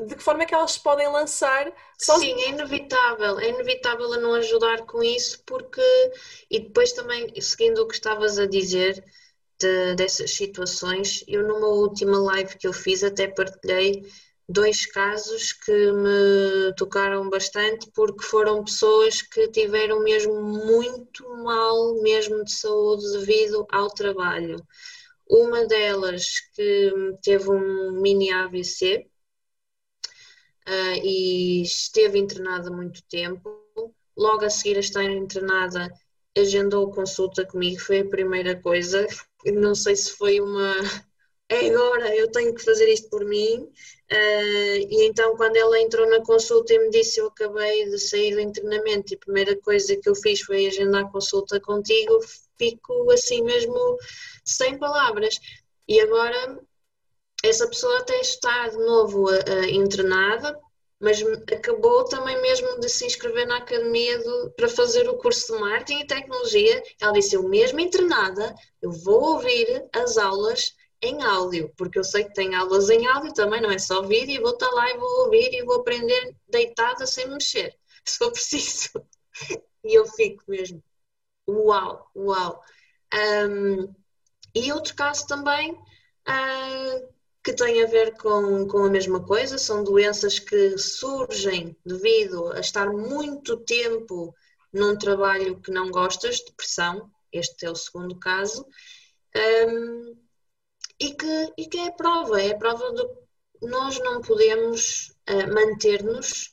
de 0.07 0.15
que 0.15 0.23
forma 0.23 0.43
é 0.43 0.47
que 0.47 0.55
elas 0.55 0.77
podem 0.77 1.09
lançar. 1.09 1.73
Sim, 1.99 2.35
é 2.43 2.51
inevitável, 2.51 3.41
é 3.41 3.49
inevitável 3.49 4.13
a 4.13 4.19
não 4.19 4.35
ajudar 4.35 4.83
com 4.83 5.03
isso 5.03 5.43
porque 5.47 5.81
e 6.51 6.61
depois 6.61 6.93
também 6.93 7.41
seguindo 7.41 7.79
o 7.79 7.89
que 7.89 7.95
estavas 7.95 8.39
a 8.39 8.47
dizer 8.47 9.03
de, 9.59 9.95
dessas 9.95 10.33
situações, 10.33 11.25
eu 11.27 11.43
numa 11.49 11.69
última 11.69 12.19
live 12.19 12.59
que 12.59 12.67
eu 12.67 12.73
fiz 12.73 13.03
até 13.03 13.29
partilhei 13.29 14.05
dois 14.49 14.87
casos 14.87 15.53
que 15.53 15.93
me 15.93 16.75
tocaram 16.77 17.29
bastante 17.31 17.91
porque 17.95 18.25
foram 18.25 18.65
pessoas 18.65 19.23
que 19.23 19.49
tiveram 19.49 20.03
mesmo 20.03 20.35
muito 20.41 21.29
mal 21.43 22.01
mesmo 22.03 22.45
de 22.45 22.53
saúde 22.53 23.11
devido 23.13 23.67
ao 23.71 23.89
trabalho. 23.89 24.63
Uma 25.29 25.67
delas 25.67 26.41
que 26.55 26.93
teve 27.23 27.51
um 27.51 28.01
mini 28.01 28.31
AVC 28.33 29.07
uh, 30.69 31.05
e 31.05 31.63
esteve 31.63 32.19
internada 32.19 32.71
muito 32.71 33.03
tempo. 33.09 33.51
Logo 34.17 34.45
a 34.45 34.51
seguir 34.51 34.77
a 34.77 34.81
estar 34.81 35.05
internada, 35.05 35.91
agendou 36.37 36.91
consulta 36.91 37.47
comigo, 37.47 37.81
foi 37.81 38.01
a 38.01 38.09
primeira 38.09 38.61
coisa. 38.61 39.07
Não 39.47 39.75
sei 39.75 39.97
se 39.97 40.11
foi 40.13 40.41
uma 40.41 40.75
é 41.53 41.69
agora, 41.69 42.17
eu 42.17 42.31
tenho 42.31 42.55
que 42.55 42.65
fazer 42.65 42.89
isto 42.91 43.11
por 43.11 43.25
mim. 43.27 43.71
Uh, 44.13 44.77
e 44.91 45.07
então, 45.07 45.35
quando 45.39 45.57
ela 45.57 45.81
entrou 45.81 46.07
na 46.07 46.23
consulta 46.23 46.75
e 46.75 46.79
me 46.79 46.91
disse 46.91 47.19
eu 47.19 47.29
acabei 47.29 47.89
de 47.89 47.99
sair 47.99 48.35
do 48.35 48.41
internamento 48.41 49.11
e 49.11 49.17
a 49.17 49.19
primeira 49.19 49.57
coisa 49.57 49.97
que 49.97 50.07
eu 50.07 50.15
fiz 50.15 50.43
foi 50.43 50.67
agendar 50.67 51.11
consulta 51.11 51.59
contigo, 51.59 52.19
fico 52.59 53.11
assim 53.11 53.43
mesmo 53.43 53.97
sem 54.45 54.79
palavras. 54.79 55.41
E 55.89 55.99
agora, 55.99 56.61
essa 57.43 57.67
pessoa 57.67 58.01
até 58.01 58.21
está 58.21 58.69
de 58.69 58.77
novo 58.77 59.31
uh, 59.31 59.65
internada, 59.71 60.61
mas 61.01 61.23
acabou 61.51 62.05
também 62.05 62.39
mesmo 62.43 62.81
de 62.81 62.91
se 62.91 63.07
inscrever 63.07 63.47
na 63.47 63.57
academia 63.57 64.19
do, 64.19 64.51
para 64.51 64.69
fazer 64.69 65.09
o 65.09 65.17
curso 65.17 65.55
de 65.55 65.59
marketing 65.59 66.01
e 66.01 66.07
tecnologia. 66.07 66.83
Ela 67.01 67.15
disse: 67.15 67.35
Eu 67.35 67.49
mesmo 67.49 67.81
internada, 67.81 68.55
eu 68.83 68.93
vou 68.93 69.23
ouvir 69.37 69.89
as 69.95 70.19
aulas 70.19 70.75
em 71.03 71.23
áudio, 71.23 71.73
porque 71.77 71.99
eu 71.99 72.05
sei 72.05 72.25
que 72.25 72.33
tem 72.33 72.55
aulas 72.55 72.89
em 72.89 73.07
áudio 73.07 73.35
também, 73.35 73.61
não 73.61 73.71
é 73.71 73.79
só 73.79 74.03
vídeo, 74.03 74.37
e 74.37 74.41
vou 74.41 74.53
estar 74.53 74.71
lá 74.71 74.89
e 74.91 74.97
vou 74.97 75.25
ouvir 75.25 75.53
e 75.53 75.65
vou 75.65 75.77
aprender 75.77 76.37
deitada 76.49 77.07
sem 77.07 77.29
mexer, 77.29 77.77
se 78.07 78.19
for 78.19 78.31
preciso. 78.31 78.91
e 79.85 79.95
eu 79.99 80.07
fico 80.07 80.45
mesmo, 80.47 80.83
uau, 81.49 82.09
uau. 82.17 82.63
Um, 83.13 83.93
e 84.55 84.73
outro 84.73 84.95
caso 84.95 85.27
também 85.27 85.73
uh, 85.73 87.13
que 87.43 87.53
tem 87.53 87.83
a 87.83 87.87
ver 87.87 88.17
com, 88.17 88.67
com 88.69 88.85
a 88.85 88.91
mesma 88.91 89.25
coisa, 89.25 89.59
são 89.59 89.83
doenças 89.83 90.39
que 90.39 90.79
surgem 90.79 91.77
devido 91.85 92.53
a 92.53 92.61
estar 92.61 92.91
muito 92.93 93.57
tempo 93.59 94.35
num 94.73 94.97
trabalho 94.97 95.61
que 95.61 95.71
não 95.71 95.91
gostas, 95.91 96.41
depressão, 96.41 97.11
este 97.33 97.67
é 97.67 97.71
o 97.71 97.75
segundo 97.75 98.19
caso. 98.19 98.67
Um, 99.35 100.22
e 101.03 101.15
que, 101.15 101.53
e 101.59 101.67
que 101.67 101.79
é 101.79 101.89
a 101.89 101.93
prova, 101.93 102.41
é 102.41 102.53
a 102.53 102.57
prova 102.57 102.93
de 102.93 103.67
nós 103.67 103.99
não 103.99 104.21
podemos 104.21 105.13
uh, 105.29 105.53
manter-nos, 105.53 106.53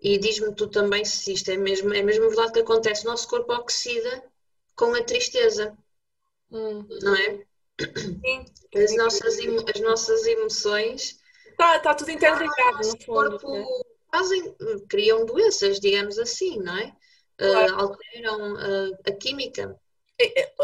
e 0.00 0.18
diz-me 0.18 0.54
tu 0.54 0.68
também 0.68 1.04
se 1.04 1.32
isto 1.32 1.50
é 1.50 1.56
mesmo, 1.56 1.92
é 1.92 2.02
mesmo 2.02 2.28
verdade 2.28 2.52
que 2.52 2.60
acontece, 2.60 3.06
o 3.06 3.10
nosso 3.10 3.28
corpo 3.28 3.52
oxida 3.52 4.24
com 4.76 4.94
a 4.94 5.02
tristeza, 5.02 5.76
hum. 6.50 6.86
não 7.02 7.16
é? 7.16 7.44
Sim. 7.96 8.44
As 8.76 8.96
nossas, 8.96 9.38
as 9.38 9.80
nossas 9.80 10.26
emoções. 10.26 11.18
Está 11.50 11.78
tá 11.80 11.94
tudo 11.94 12.10
interligado, 12.10 12.78
no 12.78 12.84
fundo. 12.84 13.06
corpo 13.06 13.52
né? 13.52 13.64
fazem, 14.10 14.54
criam 14.88 15.24
doenças, 15.24 15.80
digamos 15.80 16.18
assim, 16.18 16.58
não 16.60 16.76
é? 16.76 16.94
Claro. 17.36 17.72
Uh, 17.72 17.80
alteram 17.80 18.54
uh, 18.54 18.98
a 19.06 19.12
química. 19.12 19.80
É, 20.20 20.42
é, 20.42 20.54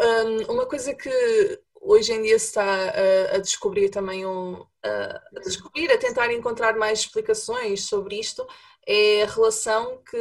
uma 0.49 0.67
coisa 0.67 0.95
que 0.95 1.61
hoje 1.81 2.13
em 2.13 2.23
dia 2.23 2.39
se 2.39 2.47
está 2.47 2.65
a, 2.65 3.37
a 3.37 3.39
descobrir 3.39 3.89
também 3.89 4.27
um, 4.27 4.65
a, 4.83 5.23
a, 5.37 5.41
descobrir, 5.41 5.91
a 5.91 5.99
tentar 5.99 6.33
encontrar 6.33 6.77
mais 6.77 7.01
explicações 7.01 7.85
sobre 7.85 8.21
isto, 8.21 8.47
é 8.87 9.23
a 9.23 9.27
relação 9.27 10.03
que 10.09 10.17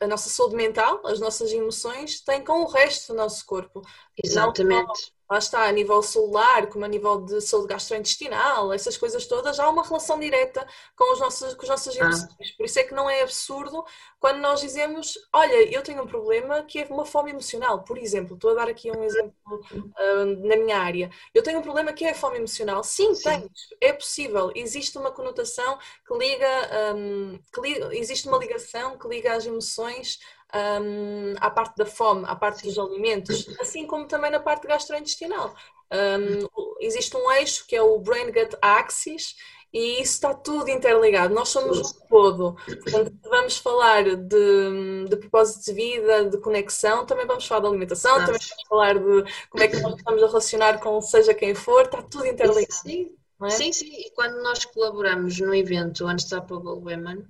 a, 0.00 0.04
a 0.04 0.06
nossa 0.06 0.28
saúde 0.28 0.56
mental, 0.56 1.00
as 1.06 1.20
nossas 1.20 1.52
emoções 1.52 2.20
têm 2.20 2.44
com 2.44 2.62
o 2.62 2.66
resto 2.66 3.12
do 3.12 3.16
nosso 3.16 3.44
corpo. 3.46 3.82
Exatamente 4.22 5.13
lá 5.34 5.38
está, 5.38 5.64
a 5.66 5.72
nível 5.72 6.00
celular, 6.02 6.68
como 6.68 6.84
a 6.84 6.88
nível 6.88 7.20
de 7.20 7.40
saúde 7.40 7.68
gastrointestinal, 7.68 8.72
essas 8.72 8.96
coisas 8.96 9.26
todas, 9.26 9.58
há 9.58 9.68
uma 9.68 9.82
relação 9.82 10.18
direta 10.18 10.66
com, 10.96 11.12
os 11.12 11.20
nossos, 11.20 11.54
com 11.54 11.62
as 11.62 11.68
nossas 11.68 11.96
ah. 11.96 12.04
emoções. 12.04 12.30
Ah. 12.32 12.56
Por 12.56 12.66
isso 12.66 12.78
é 12.78 12.84
que 12.84 12.94
não 12.94 13.10
é 13.10 13.22
absurdo 13.22 13.84
quando 14.20 14.38
nós 14.38 14.60
dizemos, 14.60 15.18
olha, 15.32 15.54
eu 15.74 15.82
tenho 15.82 16.02
um 16.02 16.06
problema 16.06 16.62
que 16.62 16.78
é 16.78 16.86
uma 16.88 17.04
fome 17.04 17.30
emocional. 17.30 17.82
Por 17.82 17.98
exemplo, 17.98 18.34
estou 18.34 18.52
a 18.52 18.54
dar 18.54 18.68
aqui 18.68 18.90
um 18.90 19.02
exemplo 19.02 19.34
uh, 19.50 20.46
na 20.46 20.56
minha 20.56 20.78
área. 20.78 21.10
Eu 21.34 21.42
tenho 21.42 21.58
um 21.58 21.62
problema 21.62 21.92
que 21.92 22.04
é 22.04 22.10
a 22.10 22.14
fome 22.14 22.38
emocional. 22.38 22.82
Sim, 22.84 23.14
Sim. 23.14 23.24
tens, 23.24 23.50
é 23.80 23.92
possível. 23.92 24.52
Existe 24.54 24.96
uma 24.96 25.10
conotação 25.10 25.78
que 26.06 26.16
liga, 26.16 26.94
um, 26.94 27.38
que 27.52 27.60
liga, 27.60 27.94
existe 27.96 28.28
uma 28.28 28.38
ligação 28.38 28.96
que 28.96 29.08
liga 29.08 29.34
as 29.34 29.44
emoções 29.44 30.18
um, 30.54 31.34
à 31.40 31.50
parte 31.50 31.76
da 31.76 31.86
fome, 31.86 32.24
à 32.26 32.36
parte 32.36 32.64
dos 32.64 32.78
alimentos, 32.78 33.46
assim 33.60 33.86
como 33.86 34.06
também 34.06 34.30
na 34.30 34.40
parte 34.40 34.66
gastrointestinal. 34.66 35.54
Um, 35.92 36.74
existe 36.80 37.16
um 37.16 37.30
eixo 37.32 37.66
que 37.66 37.76
é 37.76 37.82
o 37.82 37.98
Brain 37.98 38.26
Gut 38.26 38.56
Axis 38.60 39.36
e 39.72 40.00
isso 40.00 40.14
está 40.14 40.32
tudo 40.32 40.70
interligado. 40.70 41.34
Nós 41.34 41.48
somos 41.48 41.80
um 41.80 42.06
todo. 42.08 42.56
Portanto, 42.64 43.12
vamos 43.24 43.58
falar 43.58 44.04
de, 44.04 45.06
de 45.08 45.16
propósito 45.16 45.64
de 45.64 45.72
vida, 45.72 46.24
de 46.26 46.38
conexão, 46.38 47.04
também 47.04 47.26
vamos 47.26 47.44
falar 47.44 47.62
de 47.62 47.66
alimentação, 47.66 48.14
também 48.24 48.38
vamos 48.38 48.68
falar 48.68 48.94
de 48.94 49.48
como 49.50 49.64
é 49.64 49.68
que 49.68 49.80
nós 49.80 49.96
estamos 49.96 50.22
a 50.22 50.26
relacionar 50.28 50.78
com 50.78 51.00
seja 51.00 51.34
quem 51.34 51.56
for, 51.56 51.82
está 51.82 52.00
tudo 52.02 52.26
interligado. 52.26 52.72
Sim, 52.72 53.16
é? 53.42 53.50
sim, 53.50 53.72
sim. 53.72 53.92
E 53.92 54.10
quando 54.12 54.40
nós 54.44 54.64
colaboramos 54.64 55.40
no 55.40 55.52
evento 55.52 56.06
Unstoppable 56.06 56.78
Women, 56.78 57.26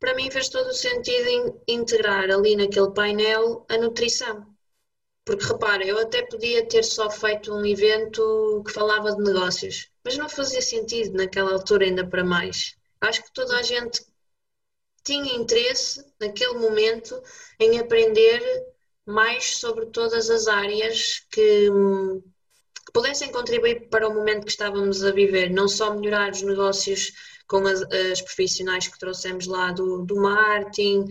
para 0.00 0.14
mim 0.14 0.30
fez 0.30 0.48
todo 0.48 0.68
o 0.68 0.74
sentido 0.74 1.62
integrar 1.68 2.30
ali 2.30 2.56
naquele 2.56 2.90
painel 2.90 3.66
a 3.68 3.76
nutrição. 3.76 4.46
Porque 5.24 5.44
repara, 5.44 5.84
eu 5.84 5.98
até 5.98 6.22
podia 6.22 6.66
ter 6.66 6.82
só 6.82 7.10
feito 7.10 7.54
um 7.54 7.64
evento 7.64 8.64
que 8.66 8.72
falava 8.72 9.14
de 9.14 9.22
negócios, 9.22 9.90
mas 10.02 10.16
não 10.16 10.28
fazia 10.28 10.62
sentido 10.62 11.16
naquela 11.16 11.52
altura 11.52 11.84
ainda 11.84 12.06
para 12.06 12.24
mais. 12.24 12.74
Acho 13.00 13.22
que 13.22 13.32
toda 13.32 13.58
a 13.58 13.62
gente 13.62 14.04
tinha 15.04 15.34
interesse 15.34 16.04
naquele 16.18 16.54
momento 16.54 17.22
em 17.58 17.78
aprender 17.78 18.42
mais 19.06 19.56
sobre 19.56 19.86
todas 19.86 20.30
as 20.30 20.46
áreas 20.46 21.20
que, 21.30 21.68
que 22.86 22.92
pudessem 22.92 23.30
contribuir 23.30 23.88
para 23.88 24.08
o 24.08 24.14
momento 24.14 24.44
que 24.44 24.50
estávamos 24.50 25.04
a 25.04 25.12
viver, 25.12 25.50
não 25.50 25.68
só 25.68 25.94
melhorar 25.94 26.32
os 26.32 26.42
negócios 26.42 27.12
com 27.50 27.66
as, 27.66 27.82
as 27.82 28.22
profissionais 28.22 28.86
que 28.86 28.98
trouxemos 28.98 29.48
lá 29.48 29.72
do, 29.72 30.04
do 30.06 30.14
marketing, 30.14 31.06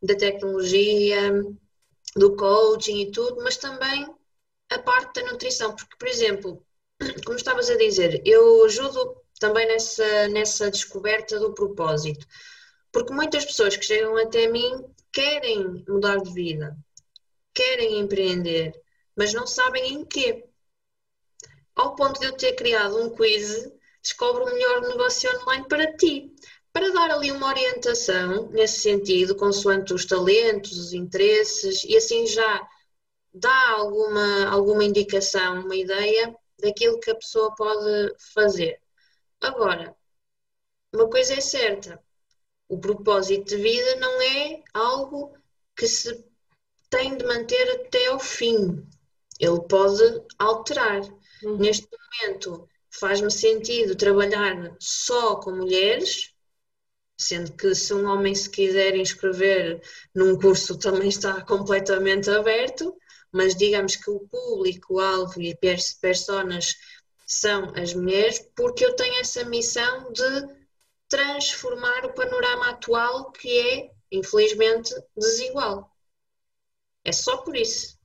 da 0.00 0.14
tecnologia, 0.14 1.44
do 2.14 2.36
coaching 2.36 3.00
e 3.00 3.10
tudo, 3.10 3.42
mas 3.42 3.56
também 3.56 4.08
a 4.70 4.78
parte 4.78 5.20
da 5.20 5.32
nutrição, 5.32 5.74
porque, 5.74 5.96
por 5.96 6.06
exemplo, 6.06 6.64
como 7.26 7.36
estavas 7.36 7.68
a 7.68 7.76
dizer, 7.76 8.22
eu 8.24 8.64
ajudo 8.64 9.16
também 9.40 9.66
nessa, 9.66 10.28
nessa 10.28 10.70
descoberta 10.70 11.40
do 11.40 11.54
propósito, 11.54 12.24
porque 12.92 13.12
muitas 13.12 13.44
pessoas 13.44 13.76
que 13.76 13.84
chegam 13.84 14.16
até 14.16 14.46
mim 14.46 14.84
querem 15.12 15.84
mudar 15.88 16.18
de 16.18 16.32
vida, 16.32 16.76
querem 17.52 17.98
empreender, 17.98 18.80
mas 19.16 19.34
não 19.34 19.44
sabem 19.44 19.92
em 19.92 20.04
quê. 20.04 20.44
Ao 21.74 21.96
ponto 21.96 22.20
de 22.20 22.26
eu 22.26 22.32
ter 22.36 22.52
criado 22.52 22.96
um 22.96 23.10
quiz 23.10 23.68
descobre 24.02 24.42
o 24.42 24.46
melhor 24.46 24.82
negócio 24.82 25.30
online 25.40 25.66
para 25.68 25.96
ti. 25.96 26.32
Para 26.72 26.92
dar 26.92 27.10
ali 27.10 27.32
uma 27.32 27.48
orientação 27.48 28.48
nesse 28.50 28.80
sentido, 28.80 29.34
consoante 29.34 29.92
os 29.92 30.04
talentos, 30.04 30.78
os 30.78 30.92
interesses, 30.92 31.82
e 31.84 31.96
assim 31.96 32.26
já 32.26 32.68
dá 33.34 33.70
alguma, 33.70 34.46
alguma 34.48 34.84
indicação, 34.84 35.60
uma 35.64 35.74
ideia 35.74 36.34
daquilo 36.60 37.00
que 37.00 37.10
a 37.10 37.16
pessoa 37.16 37.54
pode 37.54 38.14
fazer. 38.34 38.80
Agora, 39.40 39.96
uma 40.92 41.08
coisa 41.08 41.34
é 41.34 41.40
certa: 41.40 42.00
o 42.68 42.78
propósito 42.78 43.48
de 43.48 43.56
vida 43.56 43.96
não 43.96 44.22
é 44.22 44.62
algo 44.72 45.36
que 45.76 45.88
se 45.88 46.24
tem 46.88 47.16
de 47.16 47.24
manter 47.24 47.80
até 47.80 48.08
ao 48.08 48.18
fim. 48.18 48.86
Ele 49.38 49.60
pode 49.62 50.02
alterar. 50.38 51.00
Uhum. 51.42 51.56
Neste 51.56 51.88
momento, 51.90 52.68
faz-me 52.90 53.30
sentido 53.30 53.96
trabalhar 53.96 54.76
só 54.78 55.36
com 55.36 55.52
mulheres, 55.52 56.34
Sendo 57.20 57.52
que 57.52 57.74
se 57.74 57.92
um 57.92 58.06
homem 58.06 58.34
se 58.34 58.48
quiser 58.48 58.96
inscrever 58.96 59.82
num 60.14 60.38
curso 60.38 60.78
também 60.78 61.10
está 61.10 61.38
completamente 61.44 62.30
aberto, 62.30 62.96
mas 63.30 63.54
digamos 63.54 63.94
que 63.94 64.10
o 64.10 64.20
público-alvo 64.20 65.34
e 65.38 65.54
as 65.68 65.92
personas 65.92 66.76
são 67.26 67.74
as 67.76 67.92
mulheres, 67.92 68.38
porque 68.56 68.86
eu 68.86 68.96
tenho 68.96 69.20
essa 69.20 69.44
missão 69.44 70.10
de 70.12 70.48
transformar 71.10 72.06
o 72.06 72.14
panorama 72.14 72.70
atual 72.70 73.30
que 73.32 73.50
é, 73.68 73.90
infelizmente, 74.10 74.94
desigual. 75.14 75.94
É 77.04 77.12
só 77.12 77.36
por 77.36 77.54
isso. 77.54 77.98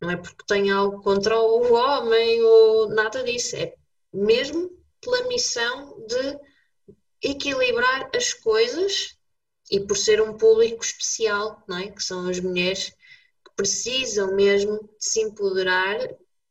Não 0.00 0.10
é 0.10 0.16
porque 0.16 0.46
tenho 0.46 0.74
algo 0.74 1.02
contra 1.02 1.38
o 1.38 1.74
homem 1.74 2.42
ou 2.42 2.88
nada 2.88 3.22
disso. 3.22 3.54
É 3.56 3.74
mesmo 4.12 4.70
pela 5.00 5.26
missão 5.28 5.96
de 6.06 6.38
equilibrar 7.22 8.10
as 8.14 8.32
coisas 8.34 9.16
e 9.70 9.80
por 9.80 9.96
ser 9.96 10.20
um 10.20 10.36
público 10.36 10.84
especial, 10.84 11.62
não 11.68 11.78
é? 11.78 11.90
Que 11.90 12.02
são 12.02 12.28
as 12.28 12.40
mulheres 12.40 12.90
que 12.90 13.54
precisam 13.56 14.34
mesmo 14.34 14.78
de 14.78 14.88
se 14.98 15.20
empoderar. 15.20 15.98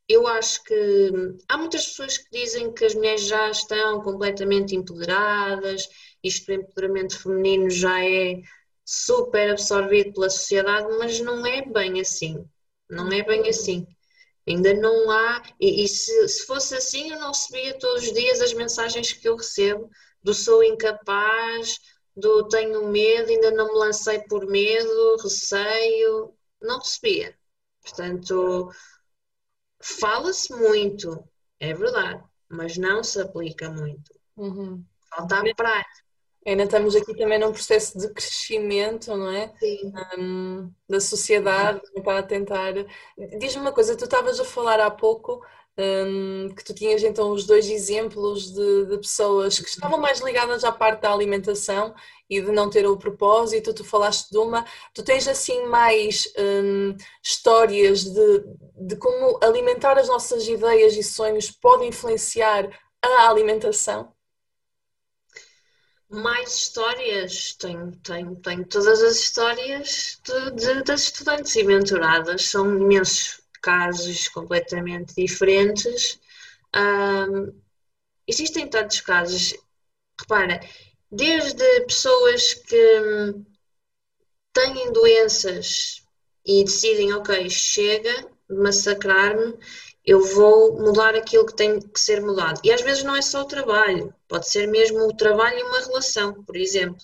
Eu 0.08 0.28
acho 0.28 0.63
que 0.63 1.12
há 1.47 1.58
muitas 1.58 1.88
pessoas 1.88 2.17
que 2.17 2.32
dizem 2.32 2.74
que 2.74 2.84
as 2.84 2.95
mulheres 2.95 3.21
já 3.28 3.50
estão 3.50 4.02
completamente 4.02 4.76
empoderadas, 4.76 5.88
isto 6.24 6.47
do 6.47 6.54
empoderamento 6.54 7.19
feminino 7.19 7.69
já 7.69 8.04
é 8.04 8.41
super 8.84 9.52
absorvido 9.52 10.13
pela 10.13 10.30
sociedade, 10.30 10.88
mas 10.97 11.19
não 11.19 11.45
é 11.45 11.62
bem 11.62 12.02
assim. 12.02 12.43
Não 12.89 13.12
é 13.12 13.24
bem 13.24 13.47
assim. 13.47 13.88
Ainda 14.47 14.73
não 14.73 15.10
há, 15.12 15.43
e, 15.60 15.84
e 15.84 15.88
se, 15.88 16.27
se, 16.27 16.45
fosse 16.45 16.75
assim, 16.75 17.12
eu 17.12 17.19
não 17.19 17.27
recebia 17.27 17.77
todos 17.77 18.04
os 18.04 18.13
dias 18.13 18.41
as 18.41 18.54
mensagens 18.54 19.13
que 19.13 19.27
eu 19.27 19.36
recebo 19.36 19.89
do 20.23 20.34
sou 20.34 20.63
incapaz, 20.63 21.80
do 22.15 22.47
tenho 22.47 22.88
medo, 22.88 23.30
ainda 23.30 23.51
não 23.51 23.67
me 23.67 23.80
lancei 23.80 24.19
por 24.19 24.45
medo, 24.45 25.17
receio. 25.21 26.34
Não 26.62 26.77
recebia. 26.77 27.36
Portanto, 27.82 28.69
fala-se 29.82 30.54
muito, 30.54 31.27
é 31.60 31.73
verdade, 31.73 32.23
mas 32.47 32.77
não 32.77 33.04
se 33.04 33.19
aplica 33.19 33.69
muito. 33.69 34.12
Uhum. 34.38 34.86
Falta 35.10 35.39
a 35.39 35.56
prática. 35.56 36.01
Ainda 36.45 36.63
estamos 36.63 36.95
aqui 36.95 37.15
também 37.15 37.38
num 37.38 37.51
processo 37.51 37.97
de 37.97 38.12
crescimento, 38.12 39.15
não 39.15 39.30
é? 39.32 39.54
Sim. 39.60 39.93
Um, 40.17 40.71
da 40.89 40.99
sociedade 40.99 41.82
para 42.04 42.23
tentar. 42.23 42.73
Diz-me 43.38 43.62
uma 43.62 43.71
coisa, 43.71 43.95
tu 43.95 44.06
estavas 44.06 44.39
a 44.39 44.45
falar 44.45 44.80
há 44.80 44.89
pouco 44.89 45.41
um, 45.77 46.49
que 46.56 46.63
tu 46.63 46.73
tinhas 46.73 47.04
então 47.04 47.32
os 47.32 47.45
dois 47.45 47.69
exemplos 47.69 48.51
de, 48.51 48.86
de, 48.86 48.97
pessoas 48.97 49.60
que 49.60 49.69
estavam 49.69 49.99
mais 49.99 50.19
ligadas 50.19 50.63
à 50.63 50.71
parte 50.71 51.01
da 51.01 51.13
alimentação 51.13 51.93
e 52.30 52.41
de 52.41 52.51
não 52.51 52.69
ter 52.69 52.86
o 52.86 52.97
propósito, 52.97 53.73
tu 53.73 53.84
falaste 53.84 54.30
de 54.30 54.38
uma, 54.38 54.65
tu 54.93 55.04
tens 55.04 55.27
assim 55.27 55.65
mais 55.65 56.27
um, 56.38 56.95
histórias 57.23 58.04
de, 58.04 58.43
de 58.77 58.95
como 58.97 59.39
alimentar 59.43 59.97
as 59.97 60.08
nossas 60.08 60.47
ideias 60.47 60.95
e 60.95 61.04
sonhos 61.04 61.51
pode 61.51 61.86
influenciar 61.86 62.69
a 63.01 63.30
alimentação? 63.30 64.13
Mais 66.12 66.56
histórias, 66.56 67.54
tenho, 67.54 67.95
tenho, 68.04 68.36
tenho 68.36 68.65
todas 68.65 69.02
as 69.02 69.17
histórias 69.17 70.19
de, 70.24 70.52
de, 70.52 70.84
das 70.84 71.04
estudantes 71.04 71.56
e 71.56 71.63
mentoradas, 71.63 72.50
são 72.50 72.78
imensos 72.78 73.41
casos 73.62 74.28
completamente 74.28 75.15
diferentes. 75.15 76.19
Um, 76.76 77.54
existem 78.28 78.67
tantos 78.67 79.00
casos, 79.02 79.54
repara, 80.19 80.60
desde 81.10 81.63
pessoas 81.86 82.56
que 82.56 83.36
têm 84.54 84.91
doenças 84.91 86.04
e 86.45 86.63
decidem, 86.63 87.13
ok, 87.13 87.50
chega 87.50 88.30
de 88.50 88.56
massacrar-me, 88.56 89.58
eu 90.05 90.23
vou 90.35 90.79
mudar 90.79 91.15
aquilo 91.15 91.45
que 91.45 91.55
tem 91.55 91.79
que 91.79 91.99
ser 91.99 92.21
mudado. 92.21 92.59
E 92.63 92.71
às 92.71 92.81
vezes 92.81 93.03
não 93.03 93.15
é 93.15 93.21
só 93.21 93.41
o 93.41 93.47
trabalho, 93.47 94.13
pode 94.27 94.49
ser 94.49 94.67
mesmo 94.67 94.99
o 95.07 95.15
trabalho 95.15 95.59
e 95.59 95.63
uma 95.63 95.79
relação, 95.79 96.43
por 96.43 96.55
exemplo. 96.55 97.01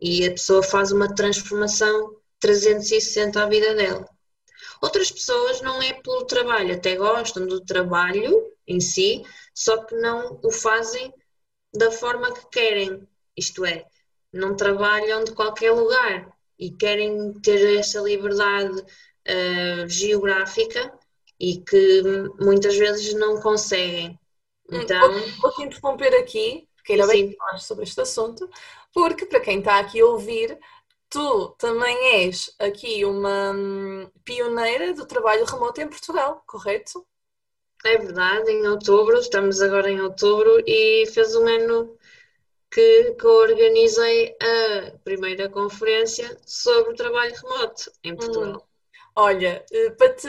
E 0.00 0.26
a 0.26 0.30
pessoa 0.30 0.62
faz 0.62 0.92
uma 0.92 1.14
transformação 1.14 2.16
360 2.40 3.42
à 3.42 3.46
vida 3.46 3.74
dela. 3.74 4.08
Outras 4.80 5.10
pessoas 5.10 5.60
não 5.60 5.82
é 5.82 5.92
pelo 5.94 6.24
trabalho, 6.24 6.74
até 6.74 6.96
gostam 6.96 7.46
do 7.46 7.60
trabalho 7.64 8.46
em 8.66 8.80
si, 8.80 9.24
só 9.54 9.84
que 9.84 9.96
não 9.96 10.38
o 10.42 10.52
fazem 10.52 11.12
da 11.74 11.90
forma 11.90 12.32
que 12.32 12.48
querem, 12.50 13.06
isto 13.36 13.64
é, 13.64 13.86
não 14.32 14.56
trabalham 14.56 15.24
de 15.24 15.32
qualquer 15.32 15.72
lugar 15.72 16.32
e 16.58 16.70
querem 16.70 17.32
ter 17.40 17.78
essa 17.78 18.00
liberdade 18.00 18.80
uh, 18.80 19.88
geográfica 19.88 20.97
e 21.38 21.60
que 21.60 22.02
muitas 22.40 22.76
vezes 22.76 23.14
não 23.14 23.40
conseguem. 23.40 24.18
Hum, 24.70 24.80
então, 24.80 25.10
vou 25.40 25.52
te 25.52 25.62
interromper 25.62 26.14
aqui, 26.14 26.68
porque 26.76 26.92
ainda 26.92 27.06
bem 27.06 27.30
que 27.30 27.36
falas 27.36 27.64
sobre 27.64 27.84
este 27.84 28.00
assunto, 28.00 28.48
porque 28.92 29.26
para 29.26 29.40
quem 29.40 29.58
está 29.58 29.78
aqui 29.78 30.00
a 30.00 30.06
ouvir, 30.06 30.58
tu 31.08 31.50
também 31.58 31.96
és 32.22 32.54
aqui 32.58 33.04
uma 33.04 33.52
hum, 33.52 34.10
pioneira 34.24 34.92
do 34.94 35.06
trabalho 35.06 35.44
remoto 35.44 35.80
em 35.80 35.88
Portugal, 35.88 36.42
correto? 36.46 37.06
É 37.84 37.96
verdade, 37.96 38.50
em 38.50 38.66
outubro, 38.66 39.18
estamos 39.18 39.62
agora 39.62 39.90
em 39.90 40.00
outubro 40.00 40.62
e 40.66 41.06
fez 41.06 41.36
um 41.36 41.46
ano 41.46 41.96
que, 42.70 43.14
que 43.14 43.26
organizei 43.26 44.36
a 44.42 44.98
primeira 45.04 45.48
conferência 45.48 46.36
sobre 46.44 46.92
o 46.92 46.96
trabalho 46.96 47.34
remoto 47.34 47.90
em 48.02 48.16
Portugal. 48.16 48.60
Hum. 48.60 48.68
Olha, 49.16 49.64
eh, 49.70 49.90
para 49.90 50.14
te, 50.14 50.28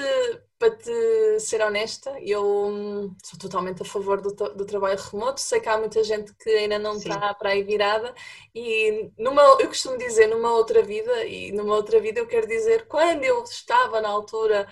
para 0.60 0.76
te 0.76 1.39
ser 1.39 1.62
honesta, 1.62 2.19
eu 2.22 2.43
hum, 2.45 3.15
sou 3.24 3.39
totalmente 3.39 3.82
a 3.82 3.86
favor 3.86 4.19
do, 4.22 4.34
do, 4.34 4.65
trabalho 4.65 5.00
remoto. 5.00 5.39
Sei 5.39 5.62
que 5.62 5.69
há 5.69 5.78
muita 5.78 6.04
gente 6.04 6.34
que 6.36 6.50
ainda 6.50 6.78
não 6.78 6.98
está 6.98 7.34
para 7.34 7.52
aí 7.52 7.63
virada, 7.63 8.13
e 8.54 9.10
numa, 9.17 9.41
eu 9.62 9.67
costumo 9.69 9.98
dizer 9.98 10.28
numa 10.28 10.52
outra 10.52 10.84
vida, 10.84 11.26
e 11.26 11.54
numa 11.54 11.76
outra 11.76 12.00
vida 12.02 12.19
eu 12.19 12.28
quero 12.28 12.45
dizer 12.45 12.88
quando 12.88 13.24
eu 13.24 13.41
estava 13.43 14.02
na 14.02 14.10
altura 14.10 14.67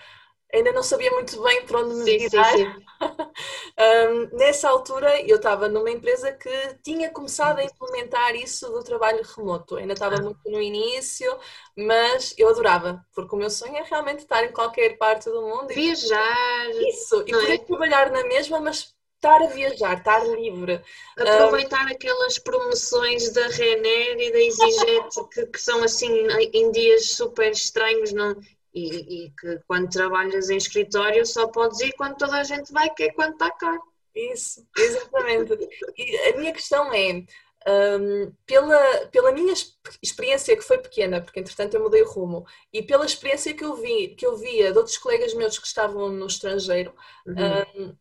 ainda 0.53 0.71
não 0.71 0.83
sabia 0.83 1.11
muito 1.11 1.41
bem 1.41 1.65
para 1.65 1.79
onde 1.79 1.95
me 1.95 2.03
sim, 2.03 2.17
virar. 2.17 2.51
Sim, 2.51 2.65
sim. 2.71 4.31
um, 4.31 4.37
nessa 4.37 4.69
altura 4.69 5.21
eu 5.21 5.37
estava 5.37 5.67
numa 5.67 5.91
empresa 5.91 6.31
que 6.31 6.49
tinha 6.83 7.09
começado 7.09 7.59
a 7.59 7.63
implementar 7.63 8.35
isso 8.35 8.69
do 8.69 8.83
trabalho 8.83 9.23
remoto. 9.35 9.75
Ainda 9.75 9.93
estava 9.93 10.15
ah. 10.15 10.21
muito 10.21 10.39
no 10.45 10.61
início, 10.61 11.37
mas 11.75 12.33
eu 12.37 12.49
adorava, 12.49 13.05
porque 13.13 13.35
o 13.35 13.37
meu 13.37 13.49
sonho 13.49 13.75
é 13.75 13.83
realmente 13.83 14.19
estar 14.19 14.43
em 14.43 14.51
qualquer 14.51 14.97
parte 14.97 15.29
do 15.29 15.41
mundo. 15.41 15.67
Viajar. 15.67 16.69
Isso, 16.87 17.23
e 17.27 17.31
poder 17.31 17.53
é? 17.53 17.57
trabalhar 17.57 18.11
na 18.11 18.23
mesma, 18.23 18.59
mas 18.59 18.95
estar 19.17 19.41
a 19.41 19.47
viajar, 19.47 19.97
estar 19.97 20.23
livre. 20.27 20.81
Aproveitar 21.17 21.85
um, 21.85 21.91
aquelas 21.91 22.37
promoções 22.37 23.31
da 23.33 23.47
Renner 23.47 24.19
e 24.19 24.31
da 24.31 24.39
EasyJet 24.39 25.29
que, 25.31 25.45
que, 25.47 25.59
são 25.59 25.83
assim 25.83 26.27
em 26.53 26.71
dias 26.71 27.11
super 27.11 27.51
estranhos, 27.51 28.13
não, 28.13 28.35
e, 28.77 29.25
e, 29.25 29.31
que 29.31 29.59
quando 29.67 29.89
trabalhas 29.89 30.49
em 30.49 30.57
escritório 30.57 31.25
só 31.25 31.47
podes 31.47 31.79
ir 31.81 31.93
quando 31.93 32.17
toda 32.17 32.37
a 32.37 32.43
gente 32.43 32.71
vai, 32.71 32.89
que 32.93 33.03
é 33.03 33.13
quando 33.13 33.33
está 33.33 33.49
caro. 33.51 33.81
Isso, 34.15 34.65
exatamente. 34.77 35.53
e 35.97 36.17
a 36.29 36.37
minha 36.37 36.53
questão 36.53 36.91
é, 36.93 37.23
um, 37.67 38.31
pela, 38.45 39.07
pela 39.11 39.31
minha 39.31 39.53
experiência 40.01 40.55
que 40.55 40.63
foi 40.63 40.77
pequena, 40.77 41.21
porque 41.21 41.39
entretanto 41.39 41.73
eu 41.75 41.83
mudei 41.83 42.01
o 42.01 42.09
rumo, 42.09 42.45
e 42.71 42.81
pela 42.81 43.05
experiência 43.05 43.53
que 43.53 43.63
eu 43.63 43.75
vi, 43.75 44.15
que 44.15 44.25
eu 44.25 44.37
via 44.37 44.71
de 44.71 44.77
outros 44.77 44.97
colegas 44.97 45.33
meus 45.33 45.59
que 45.59 45.67
estavam 45.67 46.09
no 46.09 46.25
estrangeiro, 46.25 46.93
uhum. 47.25 47.89
um, 47.89 47.95